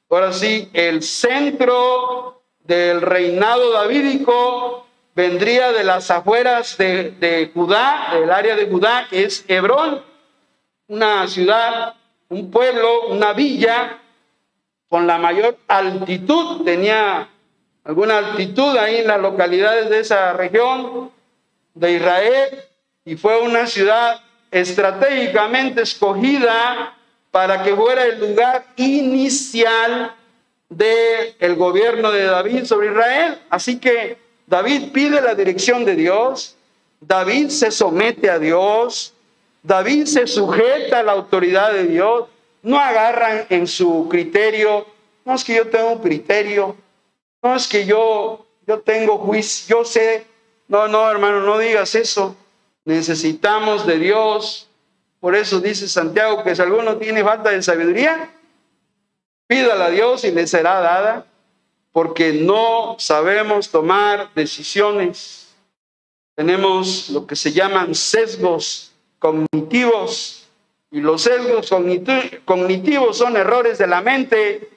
Ahora 0.09 0.33
sí, 0.33 0.71
el 0.73 1.03
centro 1.03 2.41
del 2.63 3.01
reinado 3.03 3.73
davídico 3.73 4.87
vendría 5.13 5.73
de 5.73 5.83
las 5.83 6.09
afueras 6.13 6.79
de, 6.79 7.11
de 7.13 7.51
Judá, 7.53 8.11
del 8.13 8.31
área 8.31 8.55
de 8.55 8.67
Judá, 8.67 9.09
que 9.11 9.25
es 9.25 9.45
Hebrón, 9.49 10.05
una 10.87 11.27
ciudad, 11.27 11.95
un 12.29 12.49
pueblo, 12.49 13.09
una 13.09 13.33
villa 13.33 13.99
con 14.89 15.07
la 15.07 15.19
mayor 15.19 15.57
altitud, 15.69 16.65
tenía 16.65 17.29
alguna 17.85 18.19
altitud 18.19 18.77
ahí 18.77 18.97
en 18.99 19.09
las 19.09 19.21
localidades 19.21 19.91
de 19.91 20.01
esa 20.01 20.33
región 20.33 21.11
de 21.75 21.93
Israel 21.93 22.65
y 23.05 23.17
fue 23.17 23.41
una 23.41 23.67
ciudad 23.67 24.21
estratégicamente 24.51 25.83
escogida 25.83 26.97
para 27.31 27.63
que 27.63 27.75
fuera 27.75 28.05
el 28.05 28.21
lugar 28.21 28.65
inicial 28.77 30.15
del 30.69 31.35
el 31.39 31.55
gobierno 31.57 32.11
de 32.11 32.25
David 32.25 32.65
sobre 32.65 32.89
Israel. 32.89 33.39
Así 33.51 33.79
que 33.79 34.19
David 34.47 34.93
pide 34.93 35.21
la 35.21 35.35
dirección 35.35 35.85
de 35.85 35.97
Dios, 35.97 36.57
David 37.01 37.49
se 37.49 37.71
somete 37.71 38.31
a 38.31 38.39
Dios, 38.39 39.13
David 39.63 40.07
se 40.07 40.27
sujeta 40.27 41.01
a 41.01 41.03
la 41.03 41.13
autoridad 41.13 41.73
de 41.73 41.87
Dios, 41.87 42.27
no 42.63 42.79
agarran 42.79 43.47
en 43.49 43.67
su 43.67 44.09
criterio, 44.09 44.87
no 45.25 45.35
es 45.35 45.45
que 45.45 45.57
yo 45.57 45.69
tengo 45.69 45.93
un 45.93 45.99
criterio, 46.01 46.77
no 47.43 47.57
es 47.57 47.67
que 47.67 47.85
yo, 47.87 48.47
yo 48.67 48.81
tengo 48.81 49.19
juicio, 49.19 49.79
yo 49.79 49.85
sé, 49.85 50.27
no, 50.69 50.89
no, 50.89 51.11
hermano, 51.11 51.41
no 51.41 51.59
digas 51.59 51.95
eso, 51.95 52.37
necesitamos 52.85 53.87
de 53.87 53.99
Dios, 53.99 54.69
por 55.21 55.35
eso 55.35 55.61
dice 55.61 55.89
Santiago 55.89 56.43
que 56.45 56.55
si 56.55 56.63
alguno 56.63 56.97
tiene 56.97 57.23
falta 57.25 57.51
de 57.51 57.63
sabiduría, 57.63 58.31
pídala 59.47 59.87
a 59.87 59.91
Dios 59.91 60.25
y 60.25 60.31
le 60.31 60.47
será 60.47 60.81
dada, 60.81 61.27
porque 61.93 62.33
no 62.33 62.97
sabemos 62.99 63.71
tomar 63.71 64.33
decisiones. 64.35 65.55
Tenemos 66.35 67.09
lo 67.09 67.27
que 67.27 67.35
se 67.35 67.53
llaman 67.53 67.95
sesgos 67.95 68.93
cognitivos 69.19 70.46
y 70.91 71.01
los 71.01 71.23
sesgos 71.23 71.71
cognitivos 72.45 73.19
son 73.19 73.37
errores 73.37 73.79
de 73.79 73.87
la 73.87 74.01
mente 74.01 74.71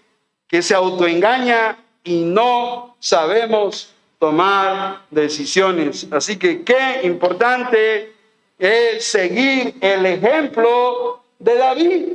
que 0.48 0.62
se 0.62 0.74
autoengaña 0.74 1.78
y 2.04 2.24
no 2.24 2.95
sabemos 3.00 3.93
tomar 4.17 5.04
decisiones. 5.12 6.08
Así 6.12 6.38
que 6.38 6.63
qué 6.63 7.02
importante 7.04 8.13
es 8.58 9.06
seguir 9.06 9.76
el 9.80 10.06
ejemplo 10.06 11.24
de 11.38 11.56
David, 11.56 12.06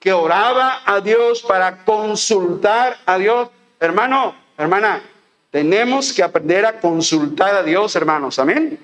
que 0.00 0.12
oraba 0.12 0.82
a 0.84 1.00
Dios 1.00 1.42
para 1.42 1.84
consultar 1.84 2.98
a 3.06 3.18
Dios. 3.18 3.50
Hermano, 3.78 4.34
hermana, 4.58 5.02
tenemos 5.50 6.12
que 6.12 6.22
aprender 6.22 6.66
a 6.66 6.80
consultar 6.80 7.54
a 7.54 7.62
Dios, 7.62 7.94
hermanos. 7.94 8.38
Amén. 8.38 8.78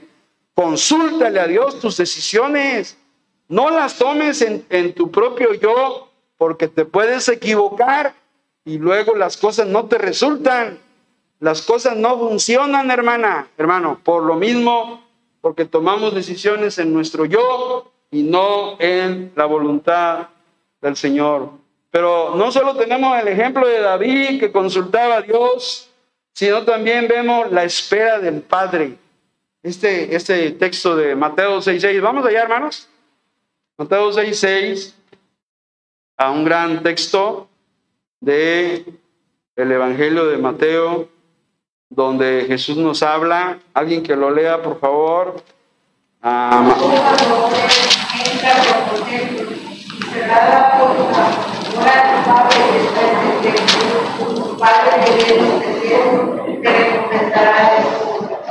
Consúltale 0.55 1.41
a 1.41 1.47
Dios 1.47 1.81
tus 1.81 1.97
decisiones. 1.97 2.97
No 3.49 3.71
las 3.71 3.97
tomes 3.97 4.43
en, 4.43 4.93
tu 4.93 5.11
propio 5.11 5.55
yo, 5.55 6.09
porque 6.37 6.69
te 6.69 6.85
puedes 6.85 7.29
equivocar 7.29 8.15
y 8.65 8.77
luego 8.79 9.17
las 9.17 9.39
cosas 9.39 9.67
no 9.67 9.87
te 9.87 9.97
resultan. 9.97 10.79
Las 11.41 11.63
cosas 11.63 11.97
no 11.97 12.19
funcionan, 12.19 12.91
hermana, 12.91 13.49
hermano. 13.57 14.01
Por 14.05 14.25
lo 14.25 14.35
mismo, 14.35 15.03
porque 15.41 15.65
tomamos 15.65 16.15
decisiones 16.15 16.79
en 16.79 16.93
nuestro 16.93 17.25
yo 17.25 17.91
y 18.11 18.23
no 18.23 18.77
en 18.81 19.33
la 19.35 19.47
voluntad 19.47 20.29
del 20.83 20.97
Señor. 20.97 21.51
Pero 21.91 22.35
no 22.35 22.53
solo 22.53 22.77
tenemos 22.77 23.19
el 23.19 23.29
ejemplo 23.29 23.67
de 23.67 23.81
David 23.81 24.41
que 24.41 24.53
consultaba 24.53 25.17
a 25.17 25.23
Dios, 25.23 25.89
sino 26.35 26.65
también 26.65 27.09
vemos 27.09 27.51
la 27.51 27.65
espera 27.65 28.19
del 28.19 28.43
Padre. 28.43 28.99
Este, 29.63 30.15
este 30.15 30.51
texto 30.53 30.95
de 30.95 31.17
Mateo 31.17 31.59
6.6, 31.59 32.01
vamos 32.03 32.27
allá 32.27 32.43
hermanos. 32.43 32.89
Mateo 33.79 34.11
6.6, 34.11 34.93
a 36.17 36.33
un 36.33 36.45
gran 36.45 36.83
texto 36.83 37.49
de 38.21 38.85
el 39.55 39.71
Evangelio 39.71 40.27
de 40.27 40.37
Mateo 40.37 41.09
donde 41.89 42.45
Jesús 42.49 42.77
nos 42.77 43.05
habla. 43.05 43.61
Alguien 43.73 44.03
que 44.03 44.17
lo 44.17 44.33
lea, 44.33 44.61
por 44.61 44.81
favor. 44.81 45.41
Ah, 46.21 46.75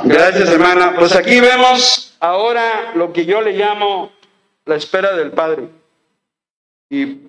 Gracias, 0.04 0.48
hermana. 0.48 0.94
Pues 0.98 1.14
aquí 1.14 1.38
vemos 1.38 2.16
ahora 2.18 2.92
lo 2.94 3.12
que 3.12 3.26
yo 3.26 3.42
le 3.42 3.52
llamo 3.52 4.16
la 4.68 4.76
espera 4.76 5.16
del 5.16 5.32
Padre. 5.32 5.70
Y 6.90 7.20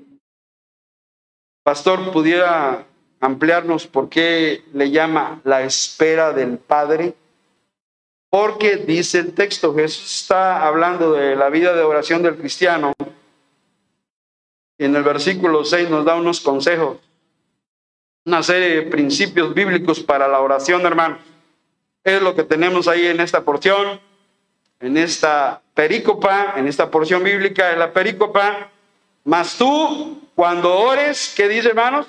pastor 1.64 2.12
pudiera 2.12 2.86
ampliarnos 3.22 3.88
por 3.88 4.10
qué 4.10 4.66
le 4.74 4.92
llama 4.92 5.40
la 5.46 5.64
espera 5.64 6.34
del 6.34 6.58
Padre. 6.58 7.16
Porque 8.30 8.76
dice 8.76 9.20
el 9.20 9.34
texto, 9.34 9.74
Jesús 9.74 10.22
está 10.22 10.68
hablando 10.68 11.14
de 11.14 11.38
la 11.38 11.50
vida 11.50 11.74
de 11.74 11.82
oración 11.82 12.22
del 12.22 12.36
cristiano. 12.36 12.94
En 14.78 14.96
el 14.96 15.04
versículo 15.04 15.64
6 15.64 15.90
nos 15.90 16.04
da 16.04 16.16
unos 16.16 16.42
consejos, 16.42 16.98
una 18.26 18.44
serie 18.44 18.76
de 18.76 18.82
principios 18.84 19.54
bíblicos 19.54 20.02
para 20.02 20.28
la 20.28 20.42
oración, 20.42 20.86
hermano. 20.86 21.18
Es 22.04 22.22
lo 22.22 22.36
que 22.36 22.44
tenemos 22.44 22.88
ahí 22.90 23.08
en 23.08 23.22
esta 23.22 23.44
porción, 23.44 24.00
en 24.82 24.98
esta 24.98 25.62
perícopa, 25.80 26.56
en 26.58 26.68
esta 26.68 26.92
porción 26.92 27.24
bíblica 27.24 27.70
de 27.70 27.78
la 27.78 27.94
perícopa. 27.94 28.70
Mas 29.24 29.58
tú, 29.58 30.20
cuando 30.36 30.78
ores, 30.78 31.34
¿qué 31.38 31.48
dice, 31.48 31.70
hermanos? 31.70 32.06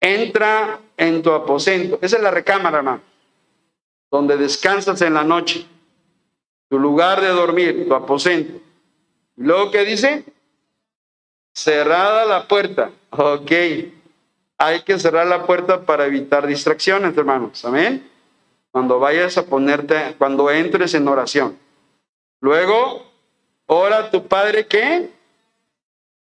entra 0.00 0.80
en 0.96 1.22
tu 1.22 1.30
aposento. 1.32 1.98
Esa 2.00 2.16
es 2.16 2.22
la 2.22 2.30
recámara, 2.30 2.78
hermano, 2.78 3.02
donde 4.10 4.38
descansas 4.38 5.02
en 5.02 5.12
la 5.12 5.22
noche, 5.22 5.66
tu 6.70 6.78
lugar 6.78 7.20
de 7.20 7.28
dormir, 7.28 7.86
tu 7.86 7.94
aposento. 7.94 8.54
Y 9.36 9.42
luego, 9.42 9.70
¿qué 9.70 9.84
dice? 9.84 10.24
Cerrada 11.54 12.24
la 12.24 12.48
puerta. 12.48 12.90
Ok. 13.10 13.52
Hay 14.56 14.80
que 14.80 14.98
cerrar 14.98 15.26
la 15.26 15.44
puerta 15.44 15.82
para 15.82 16.06
evitar 16.06 16.46
distracciones, 16.46 17.14
hermanos. 17.18 17.62
Amén. 17.66 18.10
Cuando 18.70 18.98
vayas 18.98 19.36
a 19.36 19.44
ponerte, 19.44 20.14
cuando 20.16 20.50
entres 20.50 20.94
en 20.94 21.06
oración. 21.06 21.60
Luego, 22.42 23.08
ora 23.66 24.10
tu 24.10 24.26
Padre, 24.26 24.66
¿qué? 24.66 25.10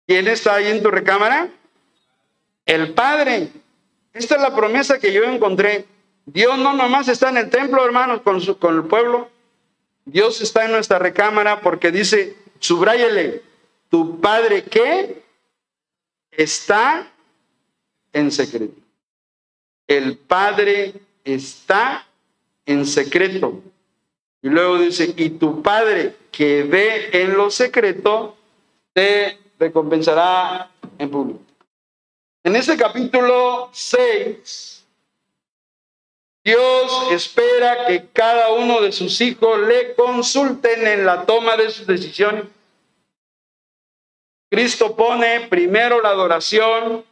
¿Quién 0.05 0.27
está 0.27 0.55
ahí 0.55 0.67
en 0.67 0.83
tu 0.83 0.91
recámara? 0.91 1.49
El 2.65 2.93
Padre. 2.93 3.47
Esta 4.11 4.35
es 4.35 4.41
la 4.41 4.53
promesa 4.53 4.99
que 4.99 5.13
yo 5.13 5.23
encontré. 5.23 5.85
Dios 6.25 6.57
no 6.57 6.73
nomás 6.73 7.07
está 7.07 7.29
en 7.29 7.37
el 7.37 7.49
templo, 7.49 7.85
hermanos, 7.85 8.21
con, 8.21 8.41
su, 8.41 8.59
con 8.59 8.75
el 8.75 8.83
pueblo. 8.83 9.29
Dios 10.03 10.41
está 10.41 10.65
en 10.65 10.73
nuestra 10.73 10.99
recámara 10.99 11.61
porque 11.61 11.89
dice, 11.89 12.35
subráyele, 12.59 13.41
tu 13.89 14.19
Padre 14.19 14.65
que 14.65 15.23
está 16.31 17.07
en 18.11 18.29
secreto. 18.29 18.75
El 19.87 20.17
Padre 20.17 20.95
está 21.23 22.05
en 22.65 22.85
secreto. 22.85 23.61
Y 24.43 24.49
luego 24.49 24.77
dice, 24.77 25.13
y 25.15 25.29
tu 25.29 25.61
Padre 25.63 26.17
que 26.29 26.63
ve 26.63 27.09
en 27.13 27.37
lo 27.37 27.49
secreto, 27.49 28.35
te 28.91 29.39
recompensará 29.57 30.69
en 30.97 31.09
público. 31.09 31.39
En 32.43 32.57
este 32.57 32.75
capítulo 32.75 33.69
6, 33.71 34.85
Dios 36.43 37.07
espera 37.11 37.85
que 37.85 38.09
cada 38.11 38.51
uno 38.51 38.81
de 38.81 38.91
sus 38.91 39.21
hijos 39.21 39.59
le 39.61 39.95
consulten 39.95 40.87
en 40.87 41.05
la 41.05 41.25
toma 41.25 41.55
de 41.55 41.69
sus 41.69 41.87
decisiones. 41.87 42.43
Cristo 44.51 44.93
pone 44.97 45.47
primero 45.49 46.01
la 46.01 46.09
adoración 46.09 47.05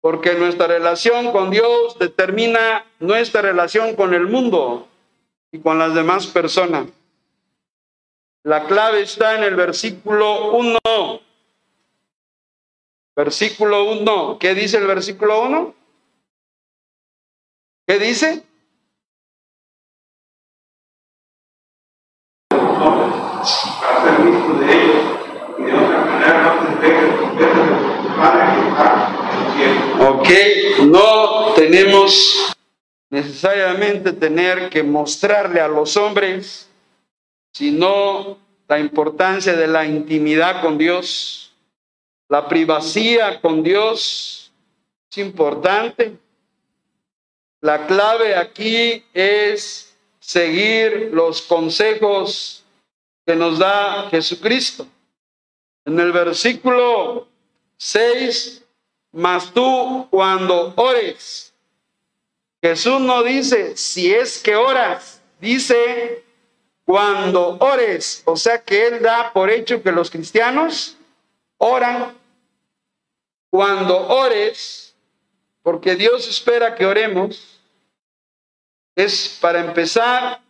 porque 0.00 0.34
nuestra 0.34 0.68
relación 0.68 1.32
con 1.32 1.50
Dios 1.50 1.98
determina 1.98 2.86
nuestra 3.00 3.42
relación 3.42 3.96
con 3.96 4.14
el 4.14 4.28
mundo 4.28 4.86
y 5.52 5.60
con 5.60 5.78
las 5.78 5.94
demás 5.94 6.26
personas. 6.26 6.86
La 8.42 8.66
clave 8.66 9.02
está 9.02 9.36
en 9.36 9.44
el 9.44 9.54
versículo 9.54 10.52
1. 10.52 10.78
Versículo 13.16 13.84
1. 13.92 14.38
¿Qué 14.38 14.54
dice 14.54 14.78
el 14.78 14.86
versículo 14.86 15.42
1? 15.42 15.74
¿Qué 17.86 17.98
dice? 17.98 18.44
Ok, 30.00 30.28
no 30.86 31.52
tenemos 31.54 32.56
necesariamente 33.10 34.12
tener 34.12 34.70
que 34.70 34.82
mostrarle 34.82 35.60
a 35.60 35.68
los 35.68 35.96
hombres, 35.96 36.68
sino 37.52 38.38
la 38.68 38.78
importancia 38.78 39.54
de 39.54 39.66
la 39.66 39.84
intimidad 39.84 40.62
con 40.62 40.78
Dios, 40.78 41.52
la 42.28 42.46
privacidad 42.46 43.40
con 43.40 43.64
Dios 43.64 44.52
es 45.10 45.18
importante. 45.18 46.16
La 47.60 47.88
clave 47.88 48.36
aquí 48.36 49.04
es 49.12 49.96
seguir 50.20 51.10
los 51.12 51.42
consejos 51.42 52.64
que 53.26 53.34
nos 53.34 53.58
da 53.58 54.08
Jesucristo. 54.10 54.86
En 55.84 55.98
el 55.98 56.12
versículo 56.12 57.26
6, 57.76 58.64
mas 59.12 59.52
tú 59.52 60.06
cuando 60.10 60.72
ores, 60.76 61.49
Jesús 62.62 63.00
no 63.00 63.22
dice 63.22 63.76
si 63.76 64.12
es 64.12 64.38
que 64.42 64.54
oras, 64.54 65.22
dice 65.40 66.24
cuando 66.84 67.56
ores, 67.60 68.22
o 68.24 68.36
sea 68.36 68.62
que 68.62 68.88
Él 68.88 69.00
da 69.00 69.32
por 69.32 69.48
hecho 69.48 69.82
que 69.82 69.92
los 69.92 70.10
cristianos 70.10 70.96
oran. 71.56 72.18
Cuando 73.48 74.08
ores, 74.08 74.94
porque 75.62 75.94
Dios 75.94 76.28
espera 76.28 76.74
que 76.74 76.86
oremos, 76.86 77.60
es 78.96 79.38
para 79.40 79.60
empezar 79.60 80.40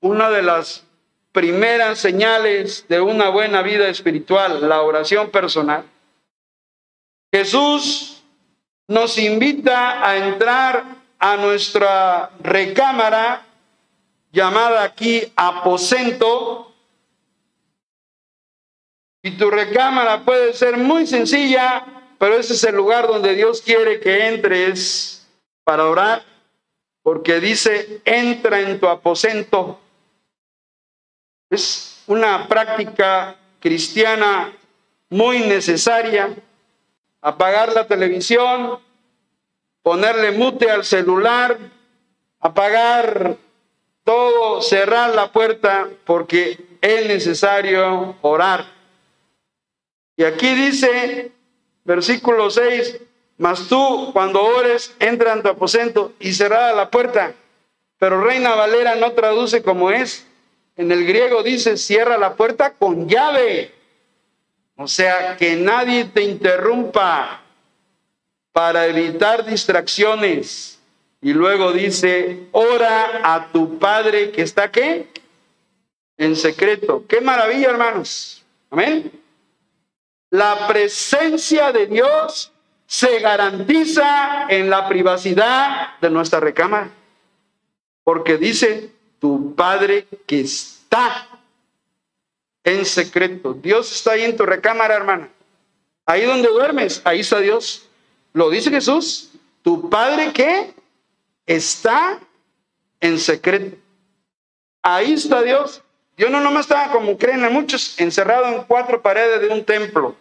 una 0.00 0.28
de 0.30 0.42
las 0.42 0.84
primeras 1.32 1.98
señales 1.98 2.86
de 2.88 3.00
una 3.00 3.28
buena 3.28 3.62
vida 3.62 3.88
espiritual, 3.88 4.68
la 4.68 4.82
oración 4.82 5.30
personal. 5.30 5.84
Jesús 7.32 8.22
nos 8.86 9.18
invita 9.18 10.04
a 10.04 10.16
entrar 10.16 11.03
a 11.24 11.38
nuestra 11.38 12.32
recámara 12.40 13.46
llamada 14.30 14.82
aquí 14.82 15.32
aposento. 15.34 16.70
Y 19.22 19.30
tu 19.38 19.50
recámara 19.50 20.22
puede 20.22 20.52
ser 20.52 20.76
muy 20.76 21.06
sencilla, 21.06 21.86
pero 22.18 22.34
ese 22.34 22.52
es 22.52 22.64
el 22.64 22.76
lugar 22.76 23.06
donde 23.06 23.34
Dios 23.34 23.62
quiere 23.62 24.00
que 24.00 24.26
entres 24.28 25.26
para 25.64 25.86
orar, 25.86 26.22
porque 27.02 27.40
dice, 27.40 28.02
entra 28.04 28.60
en 28.60 28.78
tu 28.78 28.86
aposento. 28.86 29.80
Es 31.48 32.02
una 32.06 32.46
práctica 32.46 33.34
cristiana 33.60 34.52
muy 35.08 35.38
necesaria. 35.40 36.36
Apagar 37.22 37.72
la 37.72 37.86
televisión, 37.86 38.78
ponerle 39.84 40.32
mute 40.32 40.70
al 40.70 40.82
celular, 40.82 41.58
apagar 42.40 43.36
todo, 44.02 44.62
cerrar 44.62 45.14
la 45.14 45.30
puerta 45.30 45.88
porque 46.06 46.58
es 46.80 47.06
necesario 47.06 48.16
orar. 48.22 48.64
Y 50.16 50.24
aquí 50.24 50.54
dice, 50.54 51.32
versículo 51.84 52.50
6, 52.50 52.98
mas 53.36 53.68
tú 53.68 54.10
cuando 54.14 54.42
ores, 54.42 54.96
entra 55.00 55.34
en 55.34 55.42
tu 55.42 55.50
aposento 55.50 56.12
y 56.18 56.32
cerrada 56.32 56.72
la 56.72 56.90
puerta. 56.90 57.34
Pero 57.98 58.22
Reina 58.22 58.54
Valera 58.54 58.94
no 58.94 59.12
traduce 59.12 59.62
como 59.62 59.90
es. 59.90 60.26
En 60.76 60.92
el 60.92 61.06
griego 61.06 61.42
dice, 61.42 61.76
cierra 61.76 62.16
la 62.16 62.36
puerta 62.36 62.72
con 62.72 63.06
llave. 63.06 63.74
O 64.76 64.88
sea, 64.88 65.36
que 65.36 65.56
nadie 65.56 66.06
te 66.06 66.22
interrumpa 66.22 67.43
para 68.54 68.86
evitar 68.86 69.44
distracciones. 69.44 70.78
Y 71.20 71.32
luego 71.32 71.72
dice, 71.72 72.46
ora 72.52 73.20
a 73.24 73.50
tu 73.50 73.80
Padre 73.80 74.30
que 74.30 74.42
está 74.42 74.70
qué? 74.70 75.08
En 76.16 76.36
secreto. 76.36 77.04
Qué 77.08 77.20
maravilla, 77.20 77.70
hermanos. 77.70 78.44
Amén. 78.70 79.10
La 80.30 80.68
presencia 80.68 81.72
de 81.72 81.88
Dios 81.88 82.52
se 82.86 83.18
garantiza 83.18 84.46
en 84.48 84.70
la 84.70 84.88
privacidad 84.88 85.98
de 86.00 86.10
nuestra 86.10 86.38
recámara. 86.38 86.90
Porque 88.04 88.36
dice, 88.36 88.92
tu 89.18 89.56
Padre 89.56 90.06
que 90.26 90.42
está 90.42 91.26
en 92.62 92.84
secreto. 92.84 93.52
Dios 93.52 93.90
está 93.90 94.12
ahí 94.12 94.22
en 94.22 94.36
tu 94.36 94.46
recámara, 94.46 94.94
hermana. 94.94 95.28
Ahí 96.06 96.24
donde 96.24 96.48
duermes, 96.48 97.02
ahí 97.04 97.20
está 97.20 97.40
Dios. 97.40 97.88
Lo 98.34 98.50
dice 98.50 98.68
Jesús, 98.68 99.30
tu 99.62 99.88
Padre 99.88 100.32
que 100.32 100.74
está 101.46 102.18
en 103.00 103.18
secreto. 103.18 103.76
Ahí 104.82 105.14
está 105.14 105.40
Dios. 105.40 105.80
Dios 106.16 106.30
no 106.30 106.40
nomás 106.40 106.66
está, 106.66 106.90
como 106.90 107.16
creen 107.16 107.50
muchos, 107.52 107.98
encerrado 107.98 108.46
en 108.48 108.64
cuatro 108.64 109.00
paredes 109.00 109.40
de 109.40 109.48
un 109.48 109.64
templo. 109.64 110.14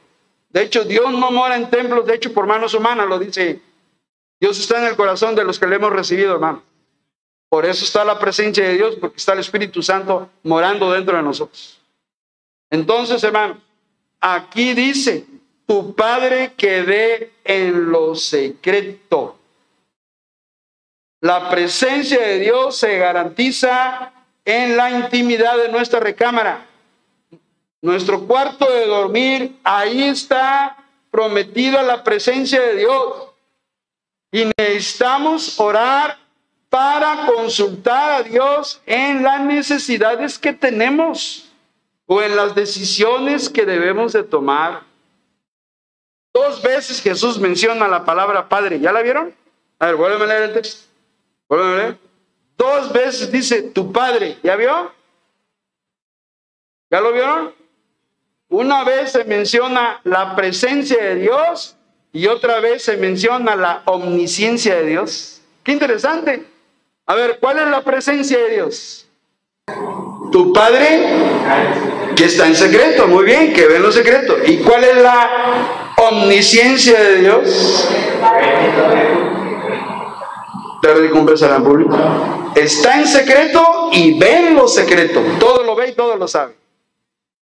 De 0.50 0.62
hecho, 0.62 0.84
Dios 0.84 1.12
no 1.12 1.32
mora 1.32 1.56
en 1.56 1.70
templos, 1.70 2.06
de 2.06 2.16
hecho, 2.16 2.34
por 2.34 2.46
manos 2.46 2.74
humanas, 2.74 3.08
lo 3.08 3.20
dice. 3.20 3.60
Dios 4.40 4.60
está 4.60 4.80
en 4.80 4.86
el 4.86 4.96
corazón 4.96 5.36
de 5.36 5.44
los 5.44 5.60
que 5.60 5.68
le 5.68 5.76
hemos 5.76 5.92
recibido, 5.92 6.34
hermano. 6.34 6.64
Por 7.50 7.66
eso 7.66 7.84
está 7.84 8.04
la 8.04 8.20
presencia 8.20 8.64
de 8.64 8.76
Dios, 8.76 8.96
porque 9.00 9.18
está 9.18 9.34
el 9.34 9.40
Espíritu 9.40 9.82
Santo 9.82 10.30
morando 10.44 10.92
dentro 10.92 11.18
de 11.18 11.24
nosotros. 11.24 11.80
Entonces, 12.70 13.24
hermano, 13.24 13.60
aquí 14.20 14.74
dice, 14.74 15.26
tu 15.66 15.96
Padre 15.96 16.54
que 16.58 16.82
ve 16.82 17.32
en 17.44 17.92
lo 17.92 18.16
secreto. 18.16 19.38
La 21.22 21.50
presencia 21.50 22.20
de 22.20 22.40
Dios 22.40 22.78
se 22.78 22.98
garantiza 22.98 24.12
en 24.46 24.76
la 24.76 24.92
intimidad 24.92 25.58
de 25.58 25.70
nuestra 25.70 26.00
recámara. 26.00 26.66
Nuestro 27.82 28.26
cuarto 28.28 28.70
de 28.70 28.88
dormir, 28.88 29.56
ahí 29.64 30.04
está 30.04 30.78
prometida 31.12 31.82
la 31.84 32.04
presencia 32.04 32.62
de 32.62 32.76
Dios. 32.76 33.30
Y 34.32 34.50
necesitamos 34.58 35.60
orar 35.60 36.18
para 36.70 37.28
consultar 37.28 38.12
a 38.12 38.24
Dios 38.24 38.82
en 38.86 39.22
las 39.22 39.42
necesidades 39.42 40.40
que 40.40 40.54
tenemos 40.54 41.50
o 42.06 42.22
en 42.22 42.36
las 42.36 42.56
decisiones 42.56 43.48
que 43.50 43.66
debemos 43.66 44.12
de 44.12 44.24
tomar. 44.24 44.82
Dos 46.34 46.62
veces 46.62 47.02
Jesús 47.02 47.40
menciona 47.40 47.88
la 47.88 48.04
palabra 48.04 48.50
Padre. 48.50 48.80
¿Ya 48.80 48.92
la 48.92 49.02
vieron? 49.02 49.34
A 49.80 49.88
ver, 49.88 49.96
vuelven 49.96 50.22
a 50.24 50.26
leer 50.26 50.44
el 50.44 50.54
texto. 50.54 50.88
Dos 52.58 52.92
veces 52.94 53.32
dice 53.32 53.62
tu 53.62 53.92
padre. 53.92 54.38
¿Ya 54.42 54.56
vio? 54.56 54.92
¿Ya 56.90 57.02
lo 57.02 57.12
vieron? 57.12 57.54
Una 58.50 58.84
vez 58.84 59.12
se 59.12 59.24
menciona 59.26 60.00
la 60.04 60.36
presencia 60.36 61.04
de 61.04 61.16
Dios 61.16 61.76
y 62.12 62.28
otra 62.28 62.60
vez 62.60 62.84
se 62.84 62.98
menciona 62.98 63.56
la 63.56 63.82
omnisciencia 63.86 64.76
de 64.76 64.86
Dios. 64.86 65.42
Qué 65.64 65.72
interesante. 65.72 66.46
A 67.06 67.16
ver, 67.16 67.40
¿cuál 67.40 67.60
es 67.60 67.68
la 67.68 67.84
presencia 67.84 68.38
de 68.38 68.50
Dios? 68.50 69.08
Tu 70.32 70.54
Padre 70.54 71.04
que 72.16 72.26
está 72.26 72.48
en 72.48 72.56
secreto, 72.56 73.08
muy 73.08 73.26
bien, 73.26 73.54
que 73.54 73.68
ve 73.68 73.78
en 73.78 73.84
lo 73.84 73.92
secreto. 73.92 74.38
¿Y 74.46 74.58
cuál 74.60 74.84
es 74.84 74.98
la 74.98 75.93
omnisciencia 76.10 77.00
de 77.02 77.18
Dios? 77.20 77.90
la 80.88 80.94
recompensa 80.96 81.56
en 81.56 81.64
público. 81.64 81.98
Está 82.56 83.00
en 83.00 83.08
secreto 83.08 83.90
y 83.92 84.18
ve 84.20 84.48
en 84.48 84.56
lo 84.56 84.68
secreto. 84.68 85.22
Todo 85.40 85.64
lo 85.64 85.76
ve 85.76 85.90
y 85.90 85.94
todo 85.94 86.18
lo 86.18 86.28
sabe. 86.28 86.56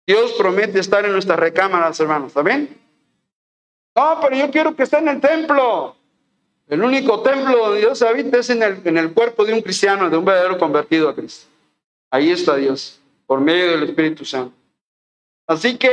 Dios 0.06 0.32
promete 0.32 0.78
estar 0.80 1.04
en 1.04 1.12
nuestras 1.12 1.38
recámaras, 1.38 1.98
hermanos. 1.98 2.28
¿Está 2.28 2.42
bien? 2.42 2.78
No, 3.96 4.18
pero 4.22 4.36
yo 4.36 4.50
quiero 4.50 4.74
que 4.74 4.82
esté 4.82 4.98
en 4.98 5.08
el 5.08 5.20
templo. 5.20 5.96
El 6.66 6.82
único 6.82 7.20
templo 7.20 7.56
donde 7.56 7.80
Dios 7.80 8.02
habita 8.02 8.38
es 8.38 8.50
en 8.50 8.62
el, 8.62 8.80
en 8.84 8.98
el 8.98 9.12
cuerpo 9.12 9.44
de 9.44 9.52
un 9.52 9.60
cristiano, 9.60 10.08
de 10.08 10.16
un 10.16 10.24
verdadero 10.24 10.58
convertido 10.58 11.08
a 11.08 11.14
Cristo. 11.14 11.46
Ahí 12.10 12.30
está 12.30 12.56
Dios, 12.56 13.00
por 13.26 13.40
medio 13.40 13.72
del 13.72 13.82
Espíritu 13.84 14.24
Santo. 14.24 14.54
Así 15.46 15.76
que 15.76 15.90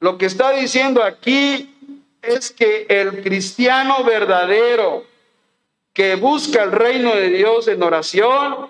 lo 0.00 0.18
que 0.18 0.26
está 0.26 0.52
diciendo 0.52 1.02
aquí 1.02 1.74
es 2.22 2.50
que 2.50 2.86
el 2.88 3.22
cristiano 3.22 4.04
verdadero, 4.04 5.04
que 5.92 6.14
busca 6.14 6.62
el 6.62 6.72
reino 6.72 7.14
de 7.14 7.30
Dios 7.30 7.66
en 7.68 7.82
oración, 7.82 8.68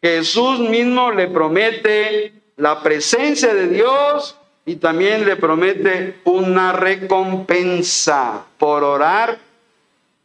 Jesús 0.00 0.60
mismo 0.60 1.10
le 1.10 1.26
promete 1.28 2.32
la 2.56 2.82
presencia 2.82 3.52
de 3.54 3.68
Dios 3.68 4.36
y 4.64 4.76
también 4.76 5.24
le 5.24 5.36
promete 5.36 6.20
una 6.24 6.72
recompensa 6.72 8.44
por 8.58 8.84
orar 8.84 9.38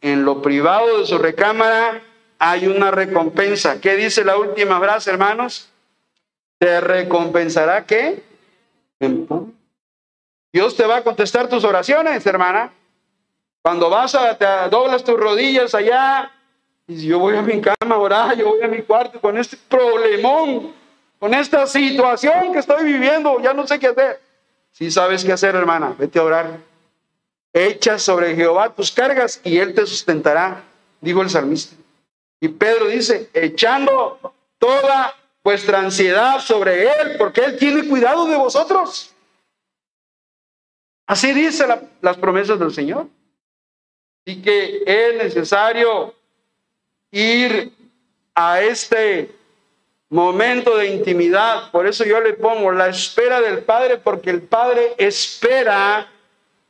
en 0.00 0.24
lo 0.24 0.42
privado 0.42 1.00
de 1.00 1.06
su 1.06 1.18
recámara. 1.18 2.02
Hay 2.38 2.66
una 2.66 2.90
recompensa. 2.90 3.80
¿Qué 3.80 3.96
dice 3.96 4.24
la 4.24 4.36
última 4.36 4.78
frase, 4.78 5.10
hermanos? 5.10 5.70
¿Te 6.58 6.80
recompensará 6.80 7.86
qué? 7.86 8.22
Dios 10.54 10.76
te 10.76 10.86
va 10.86 10.98
a 10.98 11.02
contestar 11.02 11.48
tus 11.48 11.64
oraciones, 11.64 12.24
hermana. 12.24 12.72
Cuando 13.60 13.90
vas 13.90 14.14
a, 14.14 14.38
te 14.38 14.46
doblas 14.70 15.02
tus 15.02 15.18
rodillas 15.18 15.74
allá, 15.74 16.30
y 16.86 17.08
yo 17.08 17.18
voy 17.18 17.34
a 17.34 17.42
mi 17.42 17.60
cama 17.60 17.96
a 17.96 17.98
orar, 17.98 18.36
yo 18.36 18.50
voy 18.50 18.62
a 18.62 18.68
mi 18.68 18.82
cuarto 18.82 19.20
con 19.20 19.36
este 19.36 19.56
problemón, 19.68 20.72
con 21.18 21.34
esta 21.34 21.66
situación 21.66 22.52
que 22.52 22.60
estoy 22.60 22.84
viviendo, 22.84 23.40
ya 23.40 23.52
no 23.52 23.66
sé 23.66 23.80
qué 23.80 23.88
hacer. 23.88 24.20
Si 24.70 24.92
sabes 24.92 25.24
qué 25.24 25.32
hacer, 25.32 25.56
hermana, 25.56 25.92
vete 25.98 26.20
a 26.20 26.22
orar. 26.22 26.58
Echa 27.52 27.98
sobre 27.98 28.36
Jehová 28.36 28.72
tus 28.72 28.92
cargas 28.92 29.40
y 29.42 29.58
él 29.58 29.74
te 29.74 29.84
sustentará, 29.84 30.62
dijo 31.00 31.20
el 31.20 31.30
salmista. 31.30 31.74
Y 32.38 32.46
Pedro 32.46 32.86
dice, 32.86 33.28
echando 33.34 34.20
toda 34.58 35.16
vuestra 35.42 35.80
ansiedad 35.80 36.38
sobre 36.38 36.84
él, 36.84 37.16
porque 37.18 37.40
él 37.40 37.58
tiene 37.58 37.88
cuidado 37.88 38.28
de 38.28 38.36
vosotros. 38.36 39.13
Así 41.06 41.32
dice 41.32 41.66
las 42.00 42.16
promesas 42.16 42.58
del 42.58 42.72
Señor. 42.72 43.08
Y 44.24 44.40
que 44.40 44.82
es 44.86 45.16
necesario 45.16 46.14
ir 47.10 47.72
a 48.34 48.60
este 48.60 49.30
momento 50.08 50.76
de 50.76 50.86
intimidad. 50.86 51.70
Por 51.70 51.86
eso 51.86 52.04
yo 52.04 52.20
le 52.20 52.34
pongo 52.34 52.72
la 52.72 52.88
espera 52.88 53.40
del 53.40 53.64
Padre, 53.64 53.98
porque 53.98 54.30
el 54.30 54.42
Padre 54.42 54.94
espera 54.98 56.08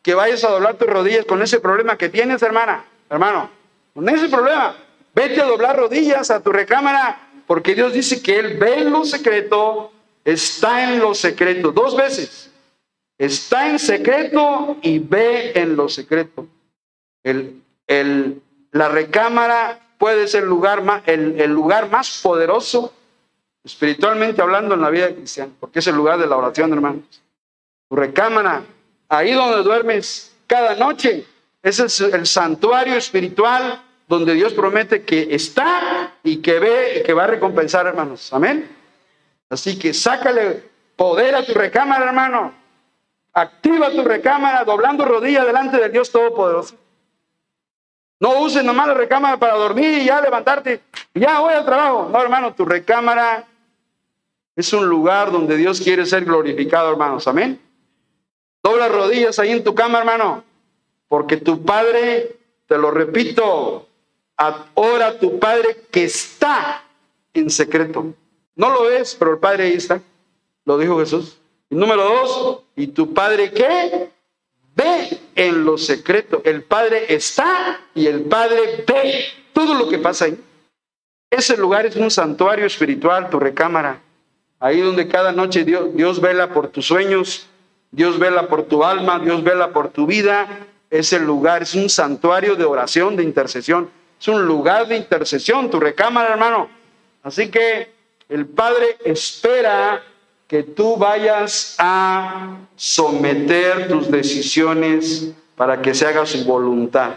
que 0.03 0.14
vayas 0.14 0.45
a 0.45 0.51
doblar 0.51 0.76
tus 0.76 0.89
rodillas 0.89 1.24
con 1.24 1.43
ese 1.43 1.61
problema 1.61 1.97
que 1.97 2.09
tienes, 2.09 2.43
hermana, 2.43 2.85
hermano, 3.09 3.51
con 3.95 4.09
ese 4.09 4.28
problema. 4.28 4.76
Vete 5.14 5.41
a 5.41 5.47
doblar 5.47 5.76
rodillas 5.76 6.30
a 6.30 6.43
tu 6.43 6.53
recámara, 6.53 7.28
porque 7.47 7.74
Dios 7.74 7.93
dice 7.93 8.20
que 8.20 8.39
Él 8.39 8.59
ve 8.59 8.80
en 8.80 8.91
lo 8.91 9.05
secreto, 9.05 9.93
está 10.24 10.93
en 10.93 10.99
lo 10.99 11.14
secreto, 11.14 11.70
dos 11.70 11.97
veces. 11.97 12.51
Está 13.19 13.71
en 13.71 13.79
secreto 13.79 14.77
y 14.83 14.99
ve 14.99 15.53
en 15.55 15.77
lo 15.77 15.89
secreto. 15.89 16.47
El, 17.23 17.62
la 18.73 18.89
recámara 18.89 19.81
puede 19.99 20.27
ser 20.27 20.43
el 20.43 20.49
lugar, 20.49 20.83
más, 20.83 21.03
el, 21.07 21.41
el 21.41 21.51
lugar 21.51 21.91
más 21.91 22.21
poderoso, 22.23 22.93
espiritualmente 23.62 24.43
hablando, 24.43 24.75
en 24.75 24.81
la 24.81 24.91
vida 24.91 25.15
cristiana, 25.15 25.53
porque 25.61 25.79
es 25.79 25.87
el 25.87 25.95
lugar 25.95 26.19
de 26.19 26.27
la 26.27 26.37
oración, 26.37 26.73
hermanos. 26.73 27.05
Tu 27.89 27.97
recámara, 27.97 28.62
ahí 29.09 29.33
donde 29.33 29.62
duermes 29.62 30.35
cada 30.47 30.75
noche, 30.75 31.25
ese 31.62 31.87
es 31.87 32.01
el 32.01 32.27
santuario 32.27 32.95
espiritual 32.97 33.81
donde 34.07 34.35
Dios 34.35 34.53
promete 34.53 35.03
que 35.03 35.35
está 35.35 36.12
y 36.23 36.39
que 36.39 36.59
ve 36.59 36.99
y 36.99 37.03
que 37.05 37.15
va 37.15 37.25
a 37.25 37.29
recompensar, 37.29 37.87
hermanos. 37.87 38.33
Amén. 38.33 38.69
Así 39.49 39.79
que 39.79 39.95
sácale 39.95 40.62
poder 40.97 41.35
a 41.35 41.45
tu 41.45 41.55
recámara, 41.55 42.05
hermano. 42.05 42.64
Activa 43.35 43.91
tu 43.91 44.03
recámara 44.03 44.64
doblando 44.64 45.05
rodillas 45.05 45.45
delante 45.45 45.76
del 45.78 45.91
Dios 45.91 46.11
Todopoderoso. 46.12 46.76
No 48.20 48.41
uses 48.41 48.62
nomás 48.64 48.87
la 48.87 48.95
recámara 48.95 49.37
para 49.39 49.55
dormir 49.55 49.99
y 49.99 50.05
ya 50.05 50.20
levantarte. 50.20 50.80
Ya 51.14 51.41
voy 51.41 51.53
al 51.53 51.64
trabajo. 51.64 52.09
No, 52.11 52.22
hermano, 52.22 52.55
tu 52.55 52.64
recámara 52.64 53.45
es 54.55 54.72
un 54.72 54.87
lugar 54.87 55.32
donde 55.32 55.57
Dios 55.57 55.80
quiere 55.80 56.07
ser 56.07 56.24
glorificado, 56.24 56.93
hermanos. 56.93 57.26
Amén. 57.26 57.61
Dobla 58.62 58.89
rodillas 58.89 59.39
ahí 59.41 59.51
en 59.51 59.64
tu 59.64 59.74
cama, 59.74 59.99
hermano. 59.99 60.45
Porque 61.09 61.37
tu 61.37 61.64
Padre, 61.64 62.37
te 62.66 62.78
lo 62.78 62.93
repito, 62.93 63.89
ahora 64.37 65.18
tu 65.18 65.41
Padre 65.41 65.82
que 65.91 66.05
está 66.05 66.85
en 67.35 67.51
secreto. 67.51 68.14
No 68.55 68.70
lo 68.70 68.85
ves, 68.85 69.16
pero 69.18 69.32
el 69.32 69.39
Padre 69.39 69.64
ahí 69.64 69.74
está. 69.74 70.01
Lo 70.64 70.78
dijo 70.78 70.99
Jesús. 71.01 71.39
Número 71.75 72.05
dos, 72.05 72.61
¿y 72.77 72.87
tu 72.87 73.12
Padre 73.12 73.51
qué? 73.51 74.09
Ve 74.77 75.18
en 75.35 75.64
lo 75.64 75.77
secreto. 75.77 76.41
El 76.45 76.62
Padre 76.62 77.12
está 77.12 77.81
y 77.97 78.07
el 78.07 78.22
Padre 78.22 78.85
ve 78.87 79.25
todo 79.53 79.75
lo 79.75 79.89
que 79.89 79.99
pasa 79.99 80.27
ahí. 80.27 80.39
Ese 81.29 81.57
lugar 81.57 81.85
es 81.85 81.97
un 81.97 82.12
santuario 82.12 82.64
espiritual, 82.64 83.29
tu 83.29 83.41
recámara. 83.41 84.01
Ahí 84.61 84.81
donde 84.81 85.09
cada 85.09 85.33
noche 85.33 85.64
Dios, 85.64 85.97
Dios 85.97 86.20
vela 86.20 86.55
por 86.55 86.68
tus 86.68 86.87
sueños, 86.87 87.49
Dios 87.91 88.20
vela 88.20 88.47
por 88.47 88.66
tu 88.66 88.85
alma, 88.85 89.18
Dios 89.18 89.43
vela 89.43 89.72
por 89.72 89.89
tu 89.89 90.07
vida. 90.07 90.66
Ese 90.91 91.18
lugar 91.18 91.62
es 91.62 91.75
un 91.75 91.91
santuario 91.91 92.55
de 92.55 92.64
oración, 92.64 93.16
de 93.16 93.25
intercesión. 93.25 93.91
Es 94.20 94.29
un 94.29 94.47
lugar 94.47 94.87
de 94.87 94.97
intercesión, 94.97 95.70
tu 95.70 95.81
recámara, 95.81 96.35
hermano. 96.35 96.68
Así 97.25 97.51
que 97.51 97.91
el 98.29 98.47
Padre 98.47 98.97
espera 99.05 100.01
que 100.55 100.63
tú 100.63 100.97
vayas 100.97 101.75
a 101.81 102.59
someter 102.77 103.89
tus 103.89 104.09
decisiones 104.09 105.33
para 105.57 105.83
que 105.83 105.93
se 105.95 106.07
haga 106.07 106.25
su 106.27 106.45
voluntad. 106.45 107.17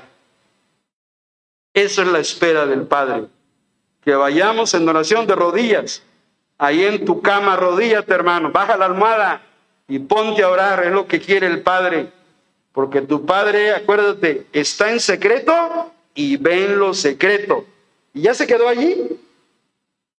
Esa 1.72 2.02
es 2.02 2.08
la 2.08 2.18
espera 2.18 2.66
del 2.66 2.88
Padre. 2.88 3.26
Que 4.02 4.16
vayamos 4.16 4.74
en 4.74 4.90
oración 4.90 5.28
de 5.28 5.36
rodillas. 5.36 6.02
Ahí 6.58 6.84
en 6.84 7.06
tu 7.06 7.22
cama, 7.22 7.56
rodíllate, 7.58 8.12
hermano. 8.12 8.52
Baja 8.52 8.76
la 8.76 8.86
almohada 8.86 9.44
y 9.88 10.00
ponte 10.00 10.42
a 10.42 10.50
orar. 10.50 10.84
Es 10.84 10.92
lo 10.92 11.06
que 11.06 11.20
quiere 11.20 11.46
el 11.46 11.62
Padre. 11.62 12.12
Porque 12.72 13.02
tu 13.02 13.24
Padre, 13.24 13.76
acuérdate, 13.76 14.48
está 14.52 14.92
en 14.92 15.00
secreto 15.00 15.92
y 16.16 16.38
ve 16.38 16.66
en 16.66 16.80
lo 16.80 16.92
secreto. 16.96 17.68
Y 18.16 18.22
ya 18.22 18.34
se 18.34 18.48
quedó 18.48 18.68
allí. 18.68 19.22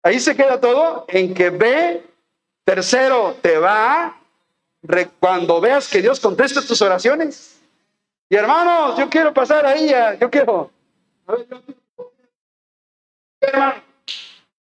Ahí 0.04 0.20
se 0.20 0.36
queda 0.36 0.62
todo 0.62 1.06
en 1.08 1.34
que 1.34 1.50
ve 1.50 2.07
Tercero, 2.68 3.38
te 3.42 3.58
va 3.58 4.20
cuando 5.22 5.62
veas 5.62 5.90
que 5.90 6.02
Dios 6.02 6.20
contesta 6.20 6.62
tus 6.62 6.82
oraciones. 6.82 7.62
Y 8.30 8.36
hermanos, 8.36 8.98
yo 8.98 9.10
quiero 9.10 9.34
pasar 9.34 9.66
ahí, 9.66 9.90
yo 10.20 10.30
quiero. 10.30 10.70
A 11.28 11.32
ver, 11.32 11.48
yo, 11.48 11.62
hermano, 13.40 13.82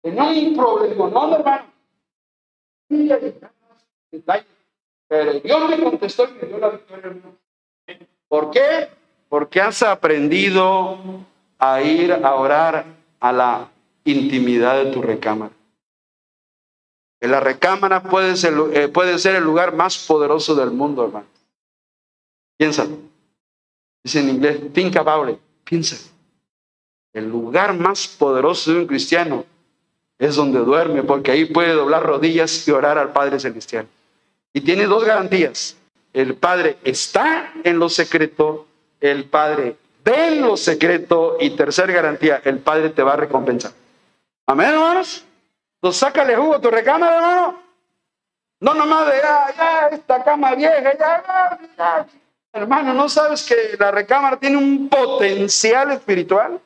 tenía 0.02 0.24
un 0.24 0.56
problema, 0.56 1.08
no, 1.08 1.36
hermano. 1.36 1.66
Pero 5.08 5.34
Dios 5.34 5.70
me 5.70 5.84
contestó 5.84 6.28
y 6.28 6.32
me 6.32 6.48
dio 6.48 6.58
la 6.58 6.70
victoria, 6.70 7.06
hermano. 7.06 7.38
¿Por 8.28 8.50
qué? 8.50 8.90
Porque 9.30 9.62
has 9.62 9.84
aprendido 9.84 10.98
a 11.60 11.80
ir 11.84 12.12
a 12.12 12.34
orar 12.34 12.86
a 13.20 13.32
la 13.32 13.70
intimidad 14.04 14.84
de 14.84 14.92
tu 14.92 15.04
recámara. 15.04 15.54
La 17.24 17.40
recámara 17.40 18.04
puede 18.04 18.36
ser, 18.36 18.54
eh, 18.74 18.90
puede 18.90 19.18
ser 19.18 19.36
el 19.36 19.44
lugar 19.46 19.74
más 19.74 19.98
poderoso 19.98 20.56
del 20.56 20.72
mundo, 20.72 21.06
hermano. 21.06 21.26
Piensa. 22.58 22.86
Dice 24.04 24.20
en 24.20 24.30
inglés, 24.30 24.74
think 24.74 24.98
about. 24.98 25.40
Piensa. 25.64 25.96
El 27.14 27.30
lugar 27.30 27.76
más 27.76 28.10
poderoso 28.10 28.74
de 28.74 28.80
un 28.80 28.88
cristiano 28.88 29.46
es 30.20 30.36
donde 30.36 30.60
duerme, 30.60 31.04
porque 31.04 31.32
ahí 31.32 31.46
puede 31.46 31.72
doblar 31.72 32.04
rodillas 32.04 32.68
y 32.68 32.72
orar 32.72 32.98
al 32.98 33.14
Padre 33.14 33.40
Celestial. 33.40 33.88
Y 34.52 34.60
tiene 34.60 34.86
dos 34.86 35.06
garantías. 35.06 35.78
El 36.12 36.36
Padre 36.36 36.78
está 36.84 37.54
en 37.64 37.80
lo 37.80 37.88
secreto, 37.88 38.68
el 39.00 39.26
Padre 39.26 39.78
ve 40.04 40.28
en 40.28 40.42
lo 40.42 40.58
secreto 40.58 41.38
y 41.40 41.52
tercer 41.52 41.90
garantía, 41.94 42.42
el 42.44 42.60
Padre 42.60 42.90
te 42.90 43.02
va 43.02 43.14
a 43.14 43.18
recompensar. 43.18 43.72
Amén, 44.46 44.72
hermanos. 44.72 45.24
Entonces 45.84 46.00
sácale 46.00 46.38
jugo 46.38 46.56
a 46.56 46.62
tu 46.62 46.70
recámara, 46.70 47.18
hermano. 47.18 47.60
No 48.62 48.74
nomás 48.74 49.06
de 49.08 49.18
ya, 49.22 49.54
ya, 49.54 49.88
esta 49.88 50.24
cama 50.24 50.56
vieja, 50.56 50.98
ya, 50.98 51.60
ya, 51.78 52.08
Hermano, 52.54 52.94
¿no 52.94 53.10
sabes 53.10 53.44
que 53.44 53.76
la 53.78 53.92
recámara 53.92 54.38
tiene 54.38 54.56
un 54.56 54.88
potencial 54.88 55.92
espiritual? 55.92 56.62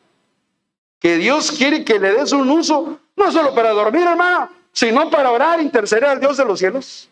Que 1.00 1.16
Dios 1.16 1.52
quiere 1.52 1.84
que 1.84 1.98
le 1.98 2.14
des 2.14 2.32
un 2.32 2.48
uso, 2.48 3.00
no 3.16 3.32
solo 3.32 3.56
para 3.56 3.72
dormir, 3.72 4.06
hermano, 4.06 4.52
sino 4.72 5.10
para 5.10 5.32
orar, 5.32 5.62
interceder 5.62 6.06
al 6.06 6.20
Dios 6.20 6.38
de 6.38 6.46
los 6.46 6.60
cielos. 6.60 7.10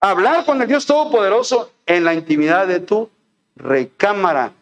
Hablar 0.00 0.44
con 0.44 0.62
el 0.62 0.68
Dios 0.68 0.86
Todopoderoso 0.86 1.72
en 1.84 2.04
la 2.04 2.14
intimidad 2.14 2.68
de 2.68 2.78
tu 2.78 3.10
recámara. 3.56 4.52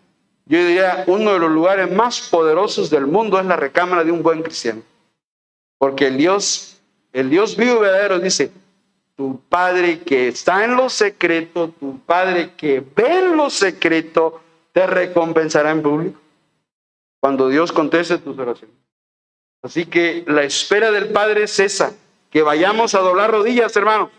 Yo 0.47 0.59
diría, 0.59 1.05
uno 1.07 1.35
de 1.35 1.39
los 1.39 1.51
lugares 1.51 1.93
más 1.93 2.31
poderosos 2.31 2.89
del 2.89 3.07
mundo 3.07 3.39
es 3.39 3.45
la 3.45 3.57
recámara 3.57 4.05
de 4.05 4.11
un 4.11 4.23
buen 4.23 4.43
cristiano. 4.43 4.81
Porque 5.77 6.07
el 6.07 6.17
Dios 6.17 6.78
el 7.19 7.31
Dios 7.31 7.57
vivo 7.57 7.79
y 7.79 7.81
verdadero 7.81 8.21
dice, 8.21 8.53
tu 9.17 9.41
Padre 9.49 9.99
que 9.99 10.29
está 10.29 10.65
en 10.65 10.77
lo 10.77 10.89
secreto, 10.89 11.71
tu 11.71 11.99
Padre 11.99 12.55
que 12.57 12.79
ve 12.79 13.19
en 13.19 13.37
lo 13.37 13.51
secreto, 13.51 14.41
te 14.71 14.87
recompensará 14.87 15.73
en 15.73 15.83
público. 15.83 16.21
Cuando 17.21 17.49
Dios 17.49 17.73
conteste 17.73 18.19
tus 18.19 18.39
oraciones. 18.39 18.77
Así 19.63 19.87
que 19.87 20.23
la 20.29 20.45
espera 20.45 20.93
del 20.93 21.09
Padre 21.09 21.43
es 21.43 21.59
esa, 21.59 21.93
que 22.31 22.43
vayamos 22.43 22.95
a 22.95 23.01
doblar 23.01 23.33
rodillas, 23.33 23.77
hermano. 23.77 24.13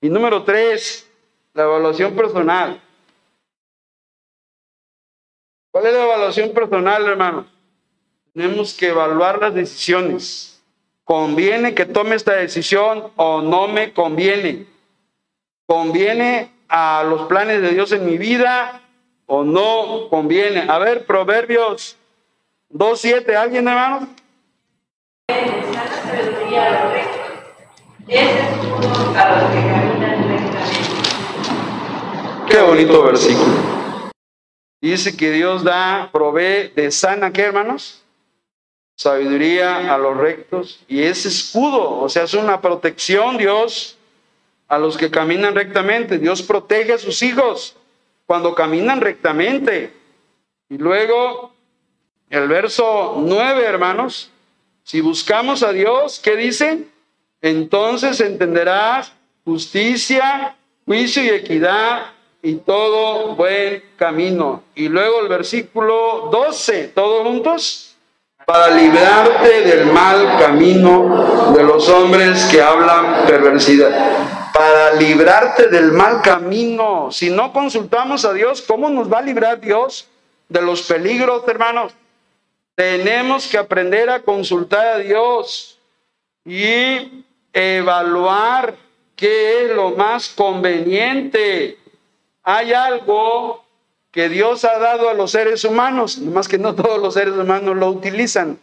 Y 0.00 0.08
número 0.08 0.42
tres, 0.42 1.08
la 1.54 1.62
evaluación 1.62 2.16
personal. 2.16 2.82
¿Cuál 5.70 5.86
es 5.86 5.92
la 5.92 6.04
evaluación 6.04 6.52
personal, 6.52 7.06
hermano? 7.06 7.46
Tenemos 8.34 8.74
que 8.74 8.88
evaluar 8.88 9.40
las 9.40 9.54
decisiones 9.54 10.51
¿Conviene 11.12 11.74
que 11.74 11.84
tome 11.84 12.14
esta 12.14 12.32
decisión 12.32 13.12
o 13.16 13.42
no 13.42 13.68
me 13.68 13.92
conviene? 13.92 14.64
¿Conviene 15.66 16.50
a 16.70 17.04
los 17.06 17.26
planes 17.26 17.60
de 17.60 17.68
Dios 17.72 17.92
en 17.92 18.06
mi 18.06 18.16
vida 18.16 18.80
o 19.26 19.44
no 19.44 20.08
conviene. 20.08 20.64
A 20.66 20.78
ver, 20.78 21.04
Proverbios 21.04 21.98
2.7, 22.70 23.34
¿alguien 23.34 23.68
hermano? 23.68 24.08
Qué 32.48 32.62
bonito 32.62 33.02
versículo. 33.02 33.52
Dice 34.80 35.14
que 35.14 35.30
Dios 35.30 35.62
da, 35.62 36.08
provee 36.10 36.72
de 36.74 36.90
sana, 36.90 37.30
¿qué 37.30 37.42
hermanos? 37.42 38.01
Sabiduría 39.02 39.92
a 39.92 39.98
los 39.98 40.16
rectos 40.16 40.78
y 40.86 41.02
es 41.02 41.26
escudo, 41.26 41.98
o 41.98 42.08
sea, 42.08 42.22
es 42.22 42.34
una 42.34 42.60
protección 42.60 43.36
Dios 43.36 43.98
a 44.68 44.78
los 44.78 44.96
que 44.96 45.10
caminan 45.10 45.56
rectamente. 45.56 46.20
Dios 46.20 46.40
protege 46.40 46.92
a 46.92 46.98
sus 46.98 47.20
hijos 47.24 47.74
cuando 48.26 48.54
caminan 48.54 49.00
rectamente. 49.00 49.92
Y 50.68 50.78
luego, 50.78 51.52
el 52.30 52.46
verso 52.46 53.16
9, 53.18 53.64
hermanos, 53.64 54.30
si 54.84 55.00
buscamos 55.00 55.64
a 55.64 55.72
Dios, 55.72 56.20
¿qué 56.22 56.36
dice? 56.36 56.84
Entonces 57.40 58.20
entenderás 58.20 59.12
justicia, 59.44 60.56
juicio 60.86 61.24
y 61.24 61.30
equidad 61.30 62.12
y 62.40 62.54
todo 62.54 63.34
buen 63.34 63.82
camino. 63.96 64.62
Y 64.76 64.88
luego 64.88 65.22
el 65.22 65.28
versículo 65.28 66.28
12, 66.30 66.92
todos 66.94 67.26
juntos, 67.26 67.91
para 68.46 68.70
librarte 68.70 69.62
del 69.62 69.86
mal 69.86 70.38
camino 70.38 71.52
de 71.56 71.62
los 71.62 71.88
hombres 71.88 72.44
que 72.50 72.60
hablan 72.60 73.26
perversidad. 73.26 73.90
Para 74.52 74.94
librarte 74.94 75.68
del 75.68 75.92
mal 75.92 76.20
camino. 76.20 77.10
Si 77.10 77.30
no 77.30 77.52
consultamos 77.52 78.24
a 78.24 78.32
Dios, 78.32 78.62
¿cómo 78.62 78.90
nos 78.90 79.10
va 79.10 79.18
a 79.18 79.22
librar 79.22 79.60
Dios 79.60 80.08
de 80.48 80.60
los 80.60 80.82
peligros, 80.82 81.42
hermanos? 81.48 81.94
Tenemos 82.74 83.46
que 83.46 83.58
aprender 83.58 84.10
a 84.10 84.20
consultar 84.20 84.86
a 84.86 84.98
Dios 84.98 85.78
y 86.44 87.24
evaluar 87.52 88.74
qué 89.16 89.64
es 89.64 89.76
lo 89.76 89.90
más 89.90 90.28
conveniente. 90.30 91.78
Hay 92.42 92.72
algo 92.72 93.61
que 94.12 94.28
Dios 94.28 94.64
ha 94.64 94.78
dado 94.78 95.08
a 95.08 95.14
los 95.14 95.30
seres 95.30 95.64
humanos, 95.64 96.18
más 96.18 96.46
que 96.46 96.58
no 96.58 96.74
todos 96.74 97.00
los 97.00 97.14
seres 97.14 97.34
humanos 97.34 97.74
lo 97.76 97.88
utilizan. 97.88 98.58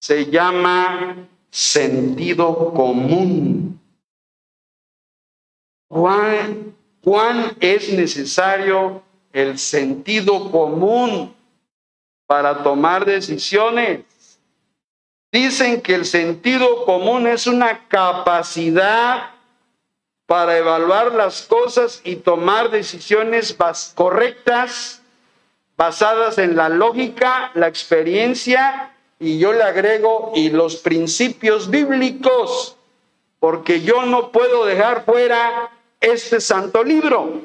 Se 0.00 0.26
llama 0.26 1.28
sentido 1.50 2.74
común. 2.74 3.80
¿Cuán, 5.88 6.74
es 7.60 7.92
necesario 7.92 9.02
el 9.32 9.56
sentido 9.56 10.50
común 10.50 11.32
para 12.26 12.64
tomar 12.64 13.04
decisiones? 13.04 14.00
Dicen 15.30 15.80
que 15.80 15.94
el 15.94 16.04
sentido 16.04 16.84
común 16.84 17.28
es 17.28 17.46
una 17.46 17.86
capacidad 17.86 19.30
para 20.26 20.58
evaluar 20.58 21.14
las 21.14 21.42
cosas 21.42 22.00
y 22.04 22.16
tomar 22.16 22.70
decisiones 22.70 23.56
correctas 23.94 25.00
basadas 25.76 26.38
en 26.38 26.56
la 26.56 26.68
lógica, 26.68 27.52
la 27.54 27.68
experiencia 27.68 28.92
y 29.18 29.38
yo 29.38 29.52
le 29.52 29.62
agrego 29.62 30.32
y 30.34 30.50
los 30.50 30.76
principios 30.76 31.70
bíblicos, 31.70 32.76
porque 33.38 33.82
yo 33.82 34.02
no 34.02 34.30
puedo 34.32 34.64
dejar 34.64 35.04
fuera 35.04 35.70
este 36.00 36.40
santo 36.40 36.82
libro. 36.82 37.42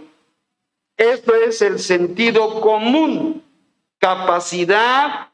Esto 0.97 1.35
es 1.35 1.61
el 1.61 1.79
sentido 1.79 2.61
común, 2.61 3.43
capacidad 3.99 5.29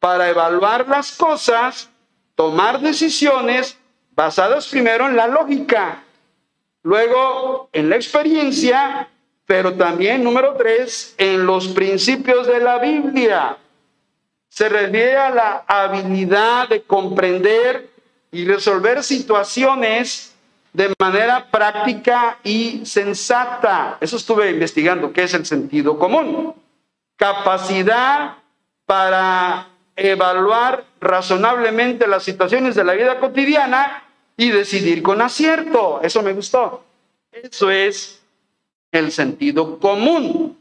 para 0.00 0.28
evaluar 0.28 0.88
las 0.88 1.12
cosas, 1.16 1.90
tomar 2.34 2.80
decisiones 2.80 3.78
basadas 4.14 4.68
primero 4.68 5.06
en 5.06 5.16
la 5.16 5.26
lógica, 5.26 6.04
luego 6.88 7.68
en 7.74 7.90
la 7.90 7.96
experiencia, 7.96 9.10
pero 9.44 9.74
también, 9.74 10.24
número 10.24 10.54
tres, 10.54 11.14
en 11.18 11.44
los 11.44 11.68
principios 11.68 12.46
de 12.46 12.60
la 12.60 12.78
Biblia. 12.78 13.58
Se 14.48 14.70
refiere 14.70 15.18
a 15.18 15.28
la 15.28 15.64
habilidad 15.66 16.66
de 16.70 16.80
comprender 16.80 17.90
y 18.32 18.46
resolver 18.46 19.02
situaciones 19.02 20.34
de 20.72 20.94
manera 20.98 21.50
práctica 21.50 22.38
y 22.42 22.80
sensata. 22.86 23.98
Eso 24.00 24.16
estuve 24.16 24.50
investigando, 24.50 25.12
qué 25.12 25.24
es 25.24 25.34
el 25.34 25.44
sentido 25.44 25.98
común. 25.98 26.54
Capacidad 27.16 28.36
para 28.86 29.68
evaluar 29.94 30.84
razonablemente 31.02 32.06
las 32.06 32.22
situaciones 32.22 32.74
de 32.74 32.84
la 32.84 32.94
vida 32.94 33.20
cotidiana 33.20 34.07
y 34.38 34.50
decidir 34.50 35.02
con 35.02 35.20
acierto. 35.20 36.00
Eso 36.02 36.22
me 36.22 36.32
gustó. 36.32 36.84
Eso 37.30 37.70
es 37.70 38.22
el 38.92 39.12
sentido 39.12 39.78
común. 39.78 40.56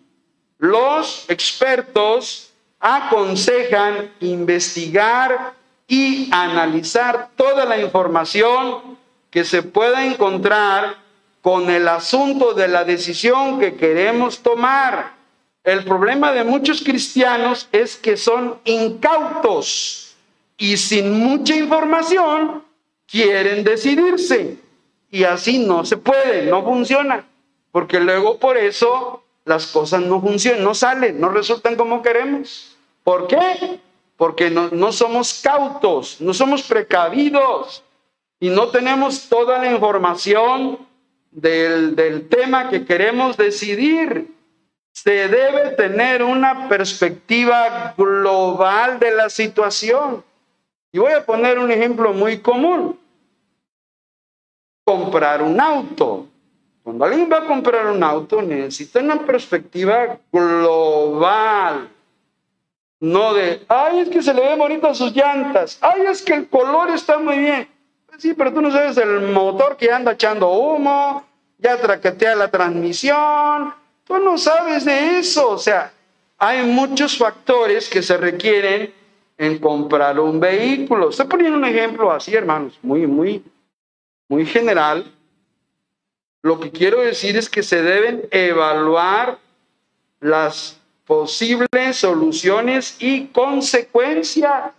Los 0.57 1.29
expertos 1.29 2.51
aconsejan 2.79 4.11
investigar 4.19 5.53
y 5.87 6.27
analizar 6.31 7.29
toda 7.35 7.63
la 7.65 7.79
información 7.79 8.97
que 9.29 9.45
se 9.45 9.61
pueda 9.61 10.05
encontrar 10.05 10.97
con 11.41 11.69
el 11.69 11.87
asunto 11.87 12.53
de 12.53 12.67
la 12.67 12.83
decisión 12.83 13.59
que 13.59 13.75
queremos 13.75 14.39
tomar. 14.39 15.15
El 15.63 15.85
problema 15.85 16.33
de 16.33 16.43
muchos 16.43 16.81
cristianos 16.81 17.69
es 17.71 17.95
que 17.95 18.17
son 18.17 18.57
incautos 18.65 20.15
y 20.57 20.77
sin 20.77 21.13
mucha 21.19 21.55
información 21.55 22.66
quieren 23.07 23.63
decidirse. 23.63 24.57
Y 25.09 25.23
así 25.23 25.59
no 25.59 25.85
se 25.85 25.97
puede, 25.97 26.43
no 26.43 26.63
funciona. 26.63 27.25
Porque 27.71 27.99
luego 27.99 28.37
por 28.37 28.57
eso 28.57 29.23
las 29.45 29.67
cosas 29.67 30.01
no 30.01 30.21
funcionan, 30.21 30.63
no 30.63 30.75
salen, 30.75 31.19
no 31.19 31.29
resultan 31.29 31.75
como 31.75 32.01
queremos. 32.01 32.75
¿Por 33.03 33.27
qué? 33.27 33.79
Porque 34.17 34.49
no, 34.49 34.69
no 34.71 34.91
somos 34.91 35.41
cautos, 35.41 36.19
no 36.19 36.33
somos 36.33 36.63
precavidos 36.63 37.83
y 38.39 38.49
no 38.49 38.67
tenemos 38.69 39.29
toda 39.29 39.57
la 39.59 39.71
información 39.71 40.79
del, 41.31 41.95
del 41.95 42.27
tema 42.27 42.69
que 42.69 42.85
queremos 42.85 43.37
decidir. 43.37 44.35
Se 44.91 45.27
debe 45.27 45.71
tener 45.77 46.23
una 46.23 46.67
perspectiva 46.67 47.93
global 47.97 48.99
de 48.99 49.11
la 49.11 49.29
situación. 49.29 50.23
Y 50.97 50.99
voy 50.99 51.11
a 51.11 51.23
poner 51.23 51.59
un 51.59 51.69
ejemplo 51.69 52.11
muy 52.11 52.39
común. 52.39 52.99
Comprar 54.83 55.43
un 55.43 55.61
auto. 55.61 56.25
Cuando 56.81 57.05
alguien 57.05 57.29
va 57.31 57.37
a 57.37 57.45
comprar 57.45 57.85
un 57.85 58.01
auto, 58.01 58.41
necesita 58.41 59.01
una 59.01 59.19
perspectiva 59.19 60.17
global. 60.31 61.87
No 62.99 63.31
de, 63.35 63.63
ay, 63.67 63.99
es 63.99 64.09
que 64.09 64.23
se 64.23 64.33
le 64.33 64.41
ve 64.41 64.55
bonito 64.55 64.91
sus 64.95 65.15
llantas. 65.15 65.77
Ay, 65.81 66.01
es 66.09 66.23
que 66.23 66.33
el 66.33 66.49
color 66.49 66.89
está 66.89 67.19
muy 67.19 67.37
bien. 67.37 67.69
Pues 68.07 68.19
sí, 68.19 68.33
pero 68.33 68.51
tú 68.51 68.59
no 68.59 68.71
sabes 68.71 68.97
el 68.97 69.21
motor 69.21 69.77
que 69.77 69.91
anda 69.91 70.13
echando 70.13 70.49
humo, 70.49 71.23
ya 71.59 71.77
traquetea 71.77 72.35
la 72.35 72.49
transmisión. 72.49 73.71
Tú 74.03 74.17
no 74.17 74.35
sabes 74.39 74.83
de 74.83 75.19
eso. 75.19 75.47
O 75.47 75.59
sea, 75.59 75.91
hay 76.39 76.63
muchos 76.63 77.19
factores 77.19 77.87
que 77.87 78.01
se 78.01 78.17
requieren 78.17 78.97
en 79.37 79.59
comprar 79.59 80.19
un 80.19 80.39
vehículo. 80.39 81.09
Estoy 81.09 81.27
poniendo 81.27 81.57
un 81.57 81.65
ejemplo 81.65 82.11
así, 82.11 82.33
hermanos, 82.33 82.77
muy, 82.81 83.05
muy, 83.05 83.43
muy 84.27 84.45
general. 84.45 85.11
Lo 86.41 86.59
que 86.59 86.71
quiero 86.71 87.01
decir 87.01 87.37
es 87.37 87.49
que 87.49 87.61
se 87.63 87.81
deben 87.81 88.27
evaluar 88.31 89.37
las 90.19 90.79
posibles 91.05 91.97
soluciones 91.97 92.97
y 92.99 93.27
consecuencias. 93.27 94.71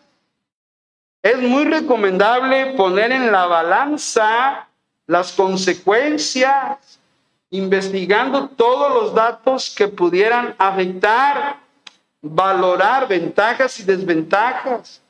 Es 1.22 1.38
muy 1.38 1.64
recomendable 1.64 2.74
poner 2.76 3.12
en 3.12 3.30
la 3.30 3.46
balanza 3.46 4.68
las 5.06 5.32
consecuencias, 5.32 7.00
investigando 7.50 8.48
todos 8.48 8.92
los 8.92 9.14
datos 9.14 9.74
que 9.74 9.88
pudieran 9.88 10.54
afectar 10.58 11.58
valorar 12.22 13.08
ventajas 13.08 13.78
y 13.80 13.84
desventajas. 13.84 15.00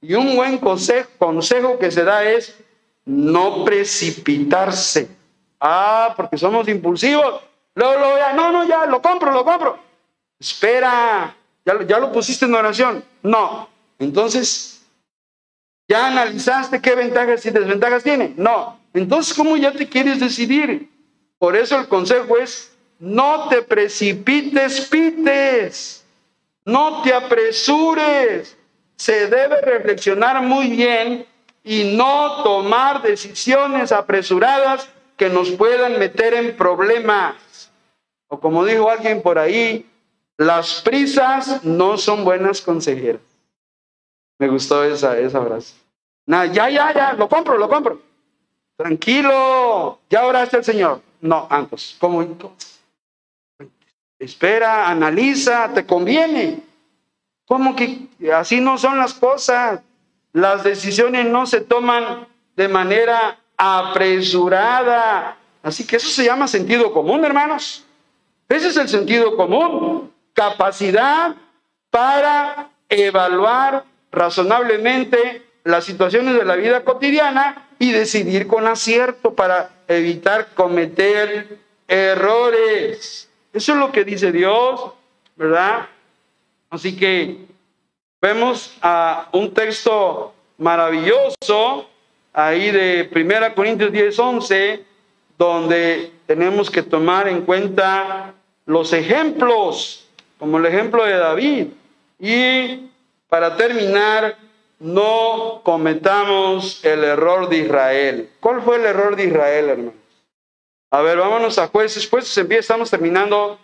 Y 0.00 0.14
un 0.14 0.36
buen 0.36 0.58
consejo, 0.58 1.78
que 1.78 1.90
se 1.90 2.04
da 2.04 2.24
es 2.24 2.56
no 3.04 3.64
precipitarse. 3.64 5.08
Ah, 5.60 6.12
porque 6.16 6.36
somos 6.36 6.68
impulsivos. 6.68 7.42
Luego, 7.74 7.98
luego 7.98 8.18
ya, 8.18 8.32
no, 8.32 8.52
no, 8.52 8.64
ya, 8.64 8.86
lo 8.86 9.00
compro, 9.00 9.32
lo 9.32 9.44
compro. 9.44 9.78
Espera, 10.38 11.34
ya, 11.64 11.82
ya 11.82 11.98
lo 11.98 12.12
pusiste 12.12 12.44
en 12.44 12.54
oración. 12.54 13.04
No. 13.22 13.68
Entonces, 13.98 14.82
¿ya 15.88 16.08
analizaste 16.08 16.80
qué 16.80 16.94
ventajas 16.94 17.44
y 17.46 17.50
desventajas 17.50 18.02
tiene? 18.02 18.34
No. 18.36 18.78
Entonces, 18.92 19.34
¿cómo 19.34 19.56
ya 19.56 19.72
te 19.72 19.88
quieres 19.88 20.20
decidir? 20.20 20.90
Por 21.38 21.56
eso 21.56 21.78
el 21.78 21.88
consejo 21.88 22.36
es 22.38 22.74
no 22.98 23.48
te 23.48 23.62
precipites, 23.62 24.86
pites, 24.86 26.05
no 26.66 27.02
te 27.02 27.14
apresures. 27.14 28.56
Se 28.96 29.28
debe 29.28 29.60
reflexionar 29.62 30.42
muy 30.42 30.68
bien 30.68 31.26
y 31.64 31.96
no 31.96 32.42
tomar 32.42 33.02
decisiones 33.02 33.92
apresuradas 33.92 34.88
que 35.16 35.30
nos 35.30 35.50
puedan 35.50 35.98
meter 35.98 36.34
en 36.34 36.56
problemas. 36.56 37.72
O 38.28 38.38
como 38.38 38.64
dijo 38.64 38.90
alguien 38.90 39.22
por 39.22 39.38
ahí, 39.38 39.88
las 40.36 40.82
prisas 40.82 41.64
no 41.64 41.96
son 41.96 42.24
buenas 42.24 42.60
consejeras. 42.60 43.22
Me 44.38 44.48
gustó 44.48 44.84
esa, 44.84 45.18
esa 45.18 45.42
frase. 45.42 45.74
Nah, 46.26 46.44
ya, 46.46 46.68
ya, 46.68 46.92
ya, 46.92 47.12
lo 47.14 47.28
compro, 47.28 47.56
lo 47.56 47.68
compro. 47.68 48.00
Tranquilo, 48.76 49.98
ya 50.10 50.26
oraste 50.26 50.56
al 50.56 50.64
Señor. 50.64 51.00
No, 51.20 51.46
antes, 51.48 51.96
¿cómo? 51.98 52.22
Espera, 54.18 54.88
analiza, 54.88 55.72
te 55.74 55.84
conviene. 55.84 56.60
¿Cómo 57.46 57.76
que 57.76 58.08
así 58.34 58.60
no 58.60 58.78
son 58.78 58.98
las 58.98 59.14
cosas? 59.14 59.80
Las 60.32 60.64
decisiones 60.64 61.26
no 61.26 61.46
se 61.46 61.60
toman 61.60 62.26
de 62.56 62.68
manera 62.68 63.38
apresurada. 63.56 65.36
Así 65.62 65.86
que 65.86 65.96
eso 65.96 66.08
se 66.08 66.24
llama 66.24 66.48
sentido 66.48 66.92
común, 66.92 67.24
hermanos. 67.24 67.84
Ese 68.48 68.68
es 68.68 68.76
el 68.76 68.88
sentido 68.88 69.36
común. 69.36 70.12
Capacidad 70.32 71.34
para 71.90 72.70
evaluar 72.88 73.84
razonablemente 74.12 75.42
las 75.64 75.84
situaciones 75.84 76.34
de 76.34 76.44
la 76.44 76.56
vida 76.56 76.84
cotidiana 76.84 77.66
y 77.78 77.92
decidir 77.92 78.46
con 78.46 78.66
acierto 78.66 79.34
para 79.34 79.70
evitar 79.88 80.48
cometer 80.54 81.58
errores. 81.88 83.25
Eso 83.56 83.72
es 83.72 83.78
lo 83.78 83.90
que 83.90 84.04
dice 84.04 84.32
Dios, 84.32 84.82
¿verdad? 85.34 85.86
Así 86.68 86.94
que 86.94 87.38
vemos 88.20 88.76
a 88.82 89.30
un 89.32 89.54
texto 89.54 90.34
maravilloso 90.58 91.88
ahí 92.34 92.70
de 92.70 93.08
1 93.10 93.54
Corintios 93.54 93.90
10, 93.90 94.18
11, 94.18 94.84
donde 95.38 96.12
tenemos 96.26 96.70
que 96.70 96.82
tomar 96.82 97.28
en 97.28 97.46
cuenta 97.46 98.34
los 98.66 98.92
ejemplos, 98.92 100.06
como 100.38 100.58
el 100.58 100.66
ejemplo 100.66 101.02
de 101.06 101.16
David. 101.16 101.66
Y 102.20 102.90
para 103.26 103.56
terminar, 103.56 104.36
no 104.80 105.62
cometamos 105.62 106.84
el 106.84 107.04
error 107.04 107.48
de 107.48 107.56
Israel. 107.56 108.28
¿Cuál 108.38 108.60
fue 108.60 108.76
el 108.76 108.84
error 108.84 109.16
de 109.16 109.24
Israel, 109.24 109.68
hermanos? 109.70 110.05
A 110.90 111.00
ver, 111.02 111.18
vámonos 111.18 111.58
a 111.58 111.68
jueces. 111.68 112.06
Pues 112.06 112.36
empieza, 112.38 112.60
estamos 112.60 112.90
terminando. 112.90 113.58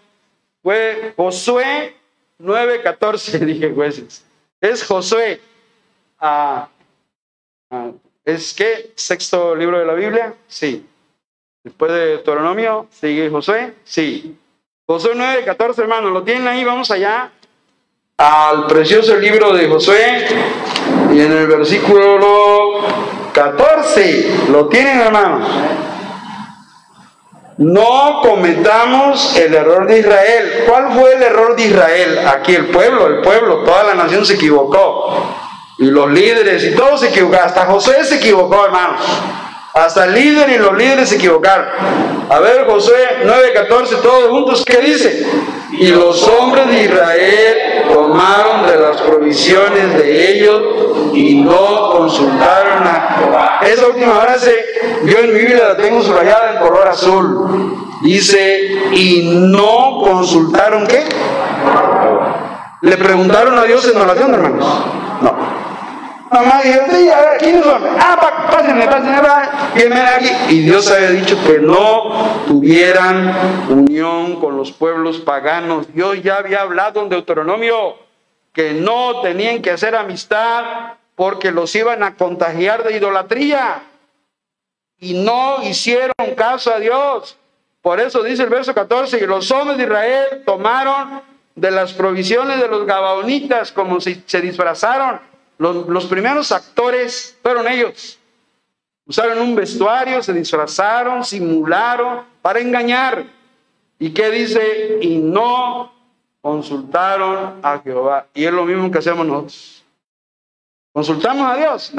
Fue 0.63 1.13
Josué 1.17 1.97
9:14, 2.41 3.39
dije 3.47 3.73
jueces. 3.73 4.25
Es 4.61 4.85
Josué. 4.85 5.41
Ah, 6.19 6.69
ah, 7.71 7.91
¿Es 8.25 8.55
qué? 8.55 8.93
¿Sexto 8.95 9.57
libro 9.57 9.79
de 9.79 9.87
la 9.87 9.95
Biblia? 9.95 10.35
Sí. 10.47 10.87
Después 11.65 11.93
de 11.93 12.07
Deuteronomio, 12.07 12.87
sigue 12.91 13.31
Josué. 13.31 13.75
Sí. 13.85 14.37
Josué 14.87 15.13
9:14, 15.15 15.79
hermanos. 15.79 16.13
¿Lo 16.13 16.23
tienen 16.23 16.47
ahí? 16.47 16.65
Vamos 16.65 16.91
allá 16.91 17.31
al 18.19 18.67
precioso 18.67 19.17
libro 19.17 19.53
de 19.53 19.69
Josué 19.69 20.27
y 21.13 21.21
en 21.21 21.33
el 21.33 21.47
versículo 21.49 22.81
14, 23.33 24.49
lo 24.51 24.69
tienen 24.69 25.01
hermanos. 25.01 25.49
No 27.59 28.21
cometamos 28.23 29.37
el 29.37 29.55
error 29.55 29.87
de 29.87 29.99
Israel. 29.99 30.65
¿Cuál 30.67 30.93
fue 30.93 31.15
el 31.15 31.23
error 31.23 31.55
de 31.55 31.65
Israel? 31.65 32.21
Aquí 32.27 32.55
el 32.55 32.67
pueblo, 32.67 33.07
el 33.07 33.21
pueblo, 33.21 33.59
toda 33.59 33.85
la 33.85 33.95
nación 33.95 34.25
se 34.25 34.35
equivocó. 34.35 35.35
Y 35.79 35.87
los 35.87 36.11
líderes 36.11 36.65
y 36.65 36.75
todos 36.75 37.01
se 37.01 37.09
equivocaron. 37.09 37.49
Hasta 37.49 37.67
José 37.67 38.05
se 38.05 38.17
equivocó, 38.17 38.65
hermanos. 38.65 39.03
Hasta 39.75 40.05
el 40.05 40.15
líder 40.15 40.51
y 40.51 40.59
los 40.59 40.77
líderes 40.77 41.09
se 41.09 41.17
equivocaron. 41.17 41.67
A 42.29 42.39
ver, 42.41 42.67
Josué 42.67 43.23
9:14, 43.25 44.01
todos 44.03 44.31
juntos, 44.31 44.65
¿qué 44.65 44.79
dice? 44.79 45.27
Y 45.73 45.89
los 45.89 46.27
hombres 46.29 46.69
de 46.69 46.85
Israel 46.85 47.85
tomaron 47.93 48.67
de 48.67 48.77
las 48.77 49.01
provisiones 49.01 49.95
de 49.99 50.33
ellos 50.33 50.63
y 51.15 51.43
no 51.43 51.91
consultaron 51.91 52.85
a. 52.85 53.61
Esa 53.63 53.87
última 53.87 54.21
frase, 54.21 54.65
yo 55.05 55.19
en 55.19 55.33
mi 55.33 55.41
Biblia 55.41 55.69
la 55.69 55.77
tengo 55.77 56.03
subrayada 56.03 56.55
en 56.55 56.59
color 56.59 56.89
azul. 56.89 57.77
Dice, 58.03 58.91
y 58.93 59.49
no 59.49 60.01
consultaron 60.03 60.87
qué? 60.87 61.05
Le 62.81 62.97
preguntaron 62.97 63.57
a 63.59 63.65
Dios 63.65 63.89
en 63.89 64.01
oración, 64.01 64.35
hermanos. 64.35 64.67
No. 65.21 65.63
Mamá 66.33 66.63
dijo, 66.65 66.81
sí, 66.91 67.11
a 67.11 67.21
ver, 67.21 67.39
¿quiénes 67.39 67.63
son? 67.63 67.83
Ah, 68.01 68.49
pásenme, 68.51 68.87
pásenme, 68.87 69.21
pásenme 69.21 70.01
aquí. 70.01 70.31
Y 70.49 70.61
Dios 70.63 70.91
había 70.91 71.11
dicho 71.11 71.37
que 71.47 71.59
no 71.59 72.45
tuvieran 72.47 73.69
unión 73.69 74.41
con 74.41 74.57
los 74.57 74.73
pueblos 74.73 75.19
paganos. 75.19 75.93
Dios 75.93 76.23
ya 76.23 76.39
había 76.39 76.63
hablado 76.63 77.03
en 77.03 77.11
Deuteronomio 77.11 77.97
que 78.53 78.73
no 78.73 79.21
tenían 79.21 79.61
que 79.63 79.71
hacer 79.71 79.95
amistad 79.95 80.95
porque 81.23 81.53
los 81.53 81.73
iban 81.77 82.03
a 82.03 82.17
contagiar 82.17 82.83
de 82.83 82.97
idolatría. 82.97 83.85
Y 84.99 85.15
no 85.23 85.63
hicieron 85.63 86.17
caso 86.37 86.75
a 86.75 86.81
Dios. 86.81 87.37
Por 87.81 88.01
eso 88.01 88.25
dice 88.25 88.43
el 88.43 88.49
verso 88.49 88.75
14, 88.75 89.19
y 89.23 89.27
los 89.29 89.49
hombres 89.53 89.79
de 89.79 89.85
Israel 89.85 90.43
tomaron 90.45 91.23
de 91.55 91.71
las 91.71 91.93
provisiones 91.93 92.61
de 92.61 92.67
los 92.67 92.85
gabaonitas 92.87 93.71
como 93.71 94.01
si 94.01 94.21
se 94.27 94.41
disfrazaron 94.41 95.21
los, 95.59 96.07
primeros 96.07 96.51
actores 96.51 97.39
fueron 97.41 97.69
ellos. 97.69 98.19
Usaron 99.07 99.39
un 99.43 99.55
vestuario, 99.55 100.25
se 100.25 100.33
disfrazaron, 100.33 101.25
simularon 101.25 102.25
para 102.43 102.59
engañar. 102.59 103.27
¿Y 103.97 104.11
qué 104.11 104.29
dice? 104.29 104.99
Y 105.01 105.19
no 105.19 105.93
consultaron 106.41 107.61
a 107.63 107.79
Jehová. 107.79 108.27
Y 108.35 108.45
es 108.45 108.53
lo 108.53 108.65
mismo 108.65 108.91
que 108.91 108.99
hacemos 108.99 109.25
nosotros. 109.25 109.72
¿Consultamos 110.93 111.51
a 111.51 111.57
Dios? 111.57 111.93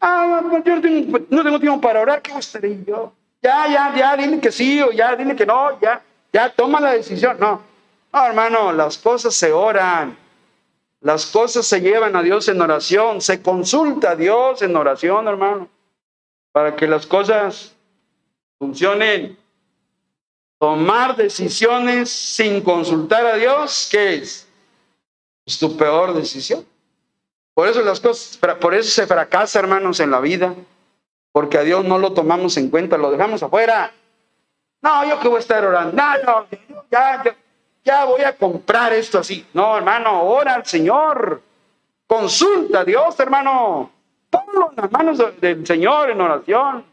Ah, 0.00 0.40
yo 0.64 0.76
no 0.76 0.80
tengo, 0.80 1.18
no 1.30 1.42
tengo, 1.42 1.58
tiempo 1.58 1.80
para 1.80 2.00
orar, 2.00 2.22
¿qué 2.22 2.32
gustaría 2.32 2.76
yo? 2.86 3.12
Ya, 3.42 3.66
ya, 3.68 3.94
ya, 3.96 4.16
dile 4.16 4.40
que 4.40 4.52
sí 4.52 4.80
o 4.82 4.90
ya, 4.90 5.16
dile 5.16 5.34
que 5.34 5.46
no, 5.46 5.80
ya, 5.80 6.02
ya, 6.32 6.50
toma 6.50 6.80
la 6.80 6.92
decisión. 6.92 7.36
No, 7.40 7.62
no, 8.12 8.26
hermano, 8.26 8.72
las 8.72 8.98
cosas 8.98 9.34
se 9.34 9.52
oran. 9.52 10.16
Las 11.00 11.26
cosas 11.26 11.64
se 11.66 11.80
llevan 11.80 12.16
a 12.16 12.22
Dios 12.22 12.48
en 12.48 12.60
oración, 12.60 13.20
se 13.20 13.40
consulta 13.40 14.10
a 14.10 14.16
Dios 14.16 14.62
en 14.62 14.76
oración, 14.76 15.28
hermano, 15.28 15.68
para 16.52 16.74
que 16.74 16.86
las 16.88 17.06
cosas 17.06 17.74
funcionen. 18.58 19.38
Tomar 20.60 21.14
decisiones 21.14 22.10
sin 22.10 22.62
consultar 22.62 23.24
a 23.24 23.36
Dios, 23.36 23.88
¿qué 23.92 24.16
es? 24.16 24.48
Es 25.46 25.56
tu 25.56 25.76
peor 25.76 26.14
decisión. 26.14 26.66
Por 27.58 27.66
eso 27.66 27.82
las 27.82 27.98
cosas, 27.98 28.38
por 28.60 28.72
eso 28.72 28.88
se 28.88 29.08
fracasa, 29.08 29.58
hermanos, 29.58 29.98
en 29.98 30.12
la 30.12 30.20
vida, 30.20 30.54
porque 31.32 31.58
a 31.58 31.62
Dios 31.62 31.84
no 31.84 31.98
lo 31.98 32.12
tomamos 32.12 32.56
en 32.56 32.70
cuenta, 32.70 32.96
lo 32.96 33.10
dejamos 33.10 33.42
afuera. 33.42 33.92
No, 34.80 35.04
yo 35.04 35.18
que 35.18 35.26
voy 35.26 35.38
a 35.38 35.40
estar 35.40 35.66
orando. 35.66 36.00
No, 36.24 36.46
ya, 36.88 37.20
ya 37.24 37.36
ya 37.82 38.04
voy 38.04 38.22
a 38.22 38.36
comprar 38.36 38.92
esto 38.92 39.18
así. 39.18 39.44
No, 39.54 39.76
hermano, 39.76 40.22
ora 40.22 40.54
al 40.54 40.66
Señor. 40.66 41.42
Consulta 42.06 42.82
a 42.82 42.84
Dios, 42.84 43.18
hermano. 43.18 43.90
Ponlo 44.30 44.70
en 44.70 44.76
las 44.76 44.92
manos 44.92 45.40
del 45.40 45.66
Señor 45.66 46.10
en 46.10 46.20
oración. 46.20 46.84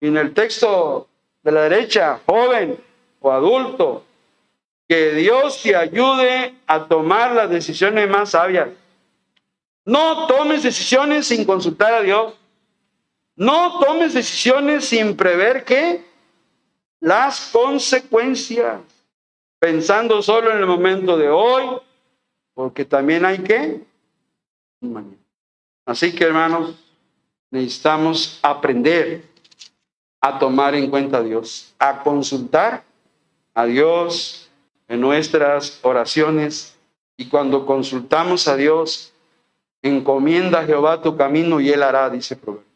Y 0.00 0.08
en 0.08 0.16
el 0.16 0.32
texto 0.32 1.08
de 1.42 1.52
la 1.52 1.60
derecha, 1.60 2.20
joven 2.24 2.82
o 3.20 3.30
adulto, 3.30 4.02
que 4.88 5.10
Dios 5.10 5.60
te 5.62 5.76
ayude 5.76 6.54
a 6.66 6.86
tomar 6.86 7.32
las 7.32 7.50
decisiones 7.50 8.08
más 8.08 8.30
sabias. 8.30 8.68
No 9.84 10.26
tomes 10.26 10.62
decisiones 10.62 11.26
sin 11.26 11.44
consultar 11.44 11.94
a 11.94 12.02
Dios. 12.02 12.34
No 13.36 13.78
tomes 13.80 14.14
decisiones 14.14 14.86
sin 14.86 15.16
prever 15.16 15.64
qué? 15.64 16.04
Las 17.00 17.50
consecuencias 17.52 18.80
pensando 19.58 20.20
solo 20.20 20.52
en 20.52 20.58
el 20.58 20.66
momento 20.66 21.16
de 21.16 21.30
hoy, 21.30 21.64
porque 22.52 22.84
también 22.84 23.24
hay 23.24 23.38
que 23.38 23.82
Así 25.86 26.14
que 26.14 26.24
hermanos, 26.24 26.74
necesitamos 27.50 28.38
aprender 28.42 29.24
a 30.20 30.38
tomar 30.38 30.74
en 30.74 30.90
cuenta 30.90 31.18
a 31.18 31.22
Dios, 31.22 31.74
a 31.78 32.02
consultar 32.02 32.84
a 33.54 33.64
Dios 33.64 34.50
en 34.88 35.00
nuestras 35.00 35.78
oraciones 35.82 36.76
y 37.16 37.26
cuando 37.30 37.64
consultamos 37.64 38.48
a 38.48 38.56
Dios, 38.56 39.13
encomienda 39.88 40.60
a 40.60 40.64
Jehová 40.64 41.00
tu 41.00 41.16
camino 41.16 41.60
y 41.60 41.70
él 41.70 41.82
hará, 41.82 42.10
dice 42.10 42.36
Proverbio. 42.36 42.66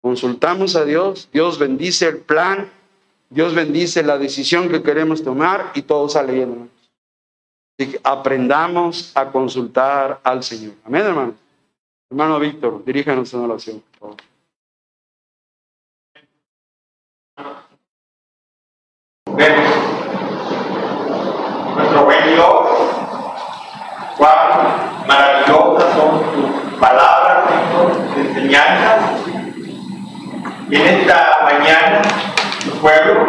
Consultamos 0.00 0.76
a 0.76 0.84
Dios, 0.84 1.28
Dios 1.32 1.58
bendice 1.58 2.06
el 2.06 2.18
plan 2.18 2.70
Dios 3.28 3.54
bendice 3.54 4.02
la 4.02 4.18
decisión 4.18 4.68
que 4.68 4.82
queremos 4.82 5.22
tomar 5.22 5.72
y 5.74 5.82
todo 5.82 6.08
sale 6.08 6.32
bien, 6.32 6.50
hermanos. 6.50 6.70
Así 7.78 7.92
que 7.92 8.00
aprendamos 8.02 9.12
a 9.14 9.30
consultar 9.30 10.20
al 10.22 10.42
Señor. 10.42 10.74
Amén, 10.84 11.02
hermano. 11.02 11.34
Hermano 12.10 12.38
Víctor, 12.38 12.84
diríjanos 12.84 13.34
en 13.34 13.40
oración, 13.40 13.82
por 13.98 14.16
favor. 14.16 14.16
Vemos 19.36 19.74
nuestro 21.76 22.04
buen 22.04 22.26
Dios, 22.28 22.66
cuán 24.16 25.06
maravillosas 25.06 25.94
son 25.94 26.22
tus 26.32 26.78
palabras, 26.78 27.50
Señor, 27.50 27.92
tus 27.92 28.16
enseñanzas. 28.16 29.26
Y 30.68 30.74
en 30.74 30.86
esta 30.86 31.38
mañana, 31.44 32.02
tu 32.64 32.70
pueblo 32.80 33.28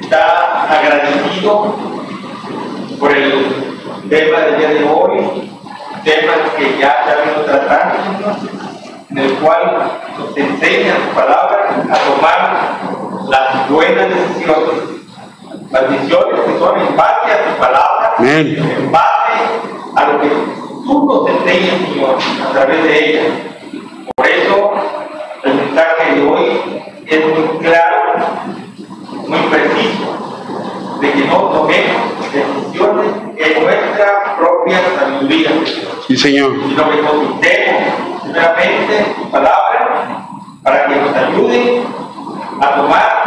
está 0.00 0.64
agradecido 0.64 1.76
por 2.98 3.12
el 3.12 3.44
tema 4.10 4.40
del 4.40 4.58
día 4.58 4.68
de 4.70 4.84
hoy, 4.84 5.50
tema 6.02 6.32
que 6.56 6.76
ya 6.78 7.04
ha 7.06 7.14
venido 7.20 7.44
tratando, 7.44 7.96
en 9.10 9.18
el 9.18 9.34
cual 9.34 9.92
nos 10.18 10.36
enseña 10.36 10.96
tu 10.96 11.14
palabra 11.14 11.84
a 11.88 11.98
tomar 11.98 12.68
las 13.28 13.70
buenas 13.70 14.08
decisiones, 14.08 14.74
las 15.70 15.90
decisiones 15.90 16.40
que 16.40 16.58
son 16.58 16.80
en 16.80 16.96
base 16.96 17.32
a 17.32 17.44
tu 17.44 17.60
palabra, 17.60 18.14
en 18.18 18.90
base 18.90 19.32
a 19.94 20.04
lo 20.04 20.20
que 20.20 20.28
tú 20.84 21.06
nos 21.06 21.30
enseñas, 21.30 21.76
Señor, 21.88 22.18
a 22.44 22.52
través 22.52 22.82
de 22.82 23.10
ella. 23.10 23.22
Por 24.16 24.26
eso 24.26 24.63
es 27.14 27.26
muy 27.26 27.58
claro, 27.58 27.96
muy 29.28 29.38
preciso, 29.50 30.98
de 31.00 31.12
que 31.12 31.24
no 31.26 31.36
tomemos 31.36 32.32
decisiones 32.32 33.06
en 33.36 33.64
nuestra 33.64 34.36
propia 34.38 34.78
sabiduría, 34.98 35.50
Sí, 36.06 36.16
Señor. 36.16 36.52
sino 36.68 36.90
que 36.90 36.98
consultemos 37.00 37.82
primeramente 38.22 39.14
tu 39.16 39.30
palabra 39.30 40.26
para 40.62 40.86
que 40.86 40.96
nos 40.96 41.16
ayude 41.16 41.82
a 42.60 42.74
tomar 42.76 43.24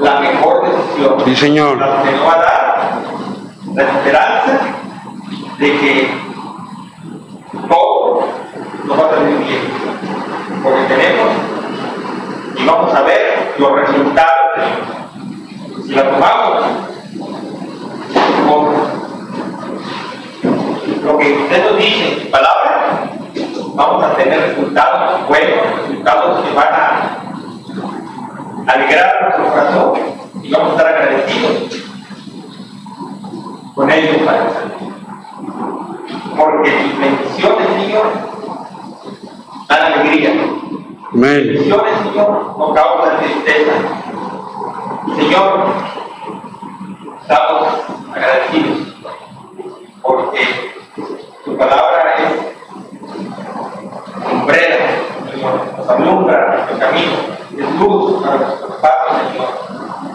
la 0.00 0.20
mejor 0.20 0.62
decisión. 0.68 1.16
Sí, 1.24 1.36
Señor. 1.36 1.78
La 1.78 2.02
que 2.02 2.10
nos 2.12 2.26
va 2.26 2.32
a 2.34 2.38
dar 2.38 2.74
la 3.74 3.82
esperanza 3.82 4.60
de 5.58 5.78
que 5.78 6.14
todo 7.68 8.28
nos 8.84 8.98
va 8.98 9.06
a 9.06 9.10
salir 9.14 9.38
bien. 9.38 9.60
Porque 10.62 10.82
tenemos 10.88 11.30
y 12.56 12.64
vamos 12.66 12.94
a 12.94 13.02
ver 13.02 13.23
los 13.58 13.72
resultados. 13.72 14.32
Si 15.86 15.94
la 15.94 16.10
tomamos 16.10 16.64
con 18.48 18.66
lo 21.04 21.18
que 21.18 21.32
usted 21.32 21.70
nos 21.70 21.78
dice 21.78 22.12
en 22.12 22.20
su 22.22 22.30
palabra, 22.30 23.10
vamos 23.74 24.04
a 24.04 24.16
tener 24.16 24.40
resultados 24.40 25.28
buenos, 25.28 25.80
resultados 25.82 26.44
que 26.44 26.54
van 26.54 26.68
a 26.68 27.18
alegrar 28.66 29.22
nuestro 29.22 29.48
corazón 29.50 29.92
y 30.42 30.50
vamos 30.50 30.68
a 30.68 30.72
estar 30.72 30.86
agradecidos 30.86 31.84
con 33.74 33.90
ellos 33.90 34.16
para 34.24 34.46
Porque 36.36 36.70
tus 36.70 36.98
bendiciones, 36.98 37.68
Señor, 37.76 38.06
dan 39.68 39.92
alegría. 39.92 40.53
Amén. 41.14 41.46
Bendiciones, 41.46 41.94
Señor, 42.02 42.58
no 42.58 42.74
causan 42.74 43.18
tristeza. 43.20 43.72
Señor, 45.14 45.66
estamos 47.22 47.68
agradecidos 48.12 48.78
porque 50.02 50.74
tu 51.44 51.56
palabra 51.56 52.14
es 52.18 52.32
lumbrera, 54.28 54.76
Señor, 55.30 55.54
nos 55.78 55.88
alumbra 55.88 56.48
nuestro 56.48 56.78
camino, 56.80 57.12
es 57.58 57.80
luz 57.80 58.24
para 58.24 58.36
nuestros 58.36 58.72
pasos, 58.80 59.16
Señor, 59.30 59.50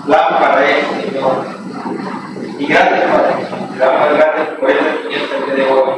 lámpara 0.05 0.65
es, 0.69 0.85
Señor. 0.85 1.45
Y 2.57 2.65
gracias, 2.65 3.03
Padre, 3.05 3.47
te 3.71 3.79
damos 3.79 4.17
gracias 4.17 4.47
por 4.59 4.69
esta 4.69 4.89
enseñanza 4.89 5.45
día 5.45 5.55
de 5.55 5.71
hoy. 5.71 5.91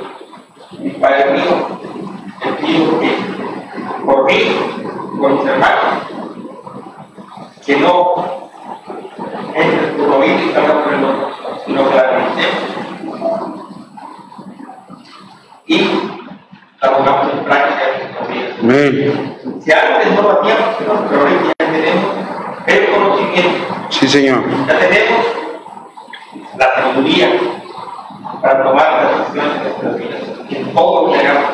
Y 0.80 0.90
Padre 0.92 1.32
mío, 1.32 1.80
te 2.44 2.54
pido 2.54 3.00
que 3.00 3.32
por 4.06 4.26
mí, 4.26 4.34
por 5.20 5.32
mis 5.32 5.46
hermanos, 5.46 6.04
que 7.66 7.78
no 7.78 8.16
entre 9.54 9.88
tu 9.92 10.14
oído 10.14 10.40
y 10.40 10.52
salga 10.54 10.84
por 10.84 10.94
el 10.94 11.04
otro, 11.04 11.30
sino 11.66 11.90
que 11.90 11.96
la 11.96 12.02
analicemos 12.02 12.62
y 15.68 15.92
la 16.82 16.98
pongamos 16.98 17.34
en 17.34 17.44
práctica 17.46 17.82
en. 18.62 19.62
Si 19.64 19.72
antes 19.72 20.16
no 20.16 20.22
lo 20.22 20.42
hacíamos, 20.42 20.76
pero 21.10 21.22
ahorita 21.22 21.54
ya 21.60 21.66
tenemos 21.72 22.12
el 22.68 22.92
conocimiento, 22.92 23.66
Sí, 23.90 24.08
Señor. 24.08 24.44
ya 24.68 24.80
tenemos 24.80 25.26
la 26.58 26.74
sabiduría 26.76 27.30
para 28.42 28.64
tomar 28.64 29.04
las 29.04 29.20
decisiones 29.20 29.54
de 29.54 29.64
nuestras 29.70 29.98
vidas, 29.98 30.22
en 30.50 30.74
todo 30.74 31.08
lo 31.08 31.14
que 31.14 31.20
hagamos, 31.20 31.50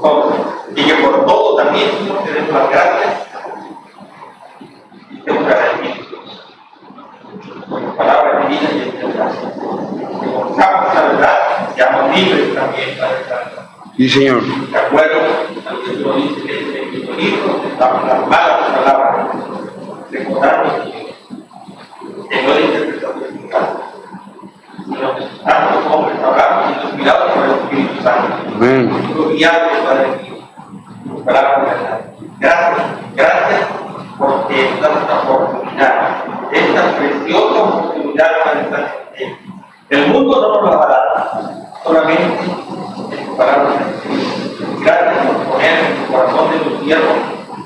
todo. 0.00 0.63
Y 0.76 0.82
que 0.82 0.94
por 0.94 1.24
todo 1.24 1.56
también, 1.56 1.90
Señor, 1.98 2.24
te 2.24 2.32
demos 2.32 2.52
las 2.52 2.70
gracias 2.70 3.14
y 5.10 5.16
estemos 5.18 5.44
agradecidos 5.44 6.06
por 7.68 7.80
tu 7.80 7.96
palabra 7.96 8.40
de 8.40 8.48
vida 8.48 8.68
y 8.74 8.88
esperanza. 8.88 9.40
Que 10.20 10.32
conozcamos 10.32 10.94
la 10.94 11.02
verdad, 11.02 11.38
seamos 11.76 12.16
libres 12.16 12.54
también, 12.54 12.98
Padre 12.98 13.24
Santo. 13.28 13.62
Sí, 13.96 14.08
Señor. 14.08 14.42
De 14.42 14.76
acuerdo 14.76 15.20
a 15.64 15.72
lo 15.72 15.84
que 15.84 15.90
tú 15.90 16.12
dices 16.14 16.92
en 16.92 17.06
tu 17.06 17.12
libro, 17.12 17.62
estamos 17.70 18.08
las 18.08 18.26
malas 18.26 18.70
palabras. 18.70 19.26
Recordarnos 20.10 20.72
que 22.28 22.42
no 22.42 22.52
es 22.52 22.64
interpretación 22.64 23.36
eficaz, 23.36 23.68
sino 24.84 25.16
que 25.16 25.24
tantos 25.44 25.92
hombres 25.92 26.18
hablamos 26.18 26.70
y 26.70 26.86
inspirados 26.86 27.32
por 27.32 27.44
el 27.44 27.50
Espíritu 27.52 28.02
Santo. 28.02 28.36
Amén. 28.56 29.12
Tu 29.14 29.30
Gracias, 31.24 32.86
gracias 33.14 33.60
porque 34.18 34.68
esta 34.68 34.88
oportunidad, 35.22 36.24
esta 36.52 36.96
preciosa 36.96 37.62
oportunidad 37.62 38.30
para 38.44 38.60
estar 38.60 38.86
El 39.88 40.06
mundo 40.08 40.40
no 40.40 40.60
nos 40.60 40.70
la 40.70 40.76
va 40.76 40.84
a 40.84 40.88
dar, 40.88 41.04
solamente 41.82 42.22
en. 42.22 43.84
Gracias 44.80 45.26
por 45.26 45.36
poner 45.52 45.78
en 45.78 46.02
el 46.02 46.06
corazón 46.08 46.50
de 46.50 46.58
tus 46.58 46.84
siervos 46.84 47.16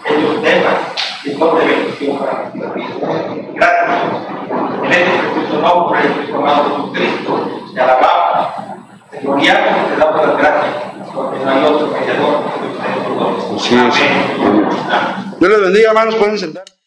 estos 0.04 0.42
temas 0.42 0.74
que 1.22 1.36
son 1.36 1.58
de 1.58 1.64
bendición 1.64 2.18
para 2.18 2.50
nuestra 2.54 2.74
vida. 2.74 2.88
Gracias, 3.54 3.98
en 4.84 4.92
este 4.92 5.18
precioso 5.18 5.60
nombre 5.60 6.00
amado 6.34 6.64
Jesucristo, 6.64 7.32
te 7.74 7.80
alabamos, 7.80 8.48
te 9.10 9.18
gloriamos 9.18 9.70
y 9.70 9.90
te 9.90 9.96
damos 9.96 10.26
las 10.26 10.38
gracias, 10.38 10.74
Dios 15.40 15.50
les 15.50 15.60
bendiga, 15.60 15.88
hermanos. 15.88 16.14
Pueden 16.16 16.38
sentar. 16.38 16.77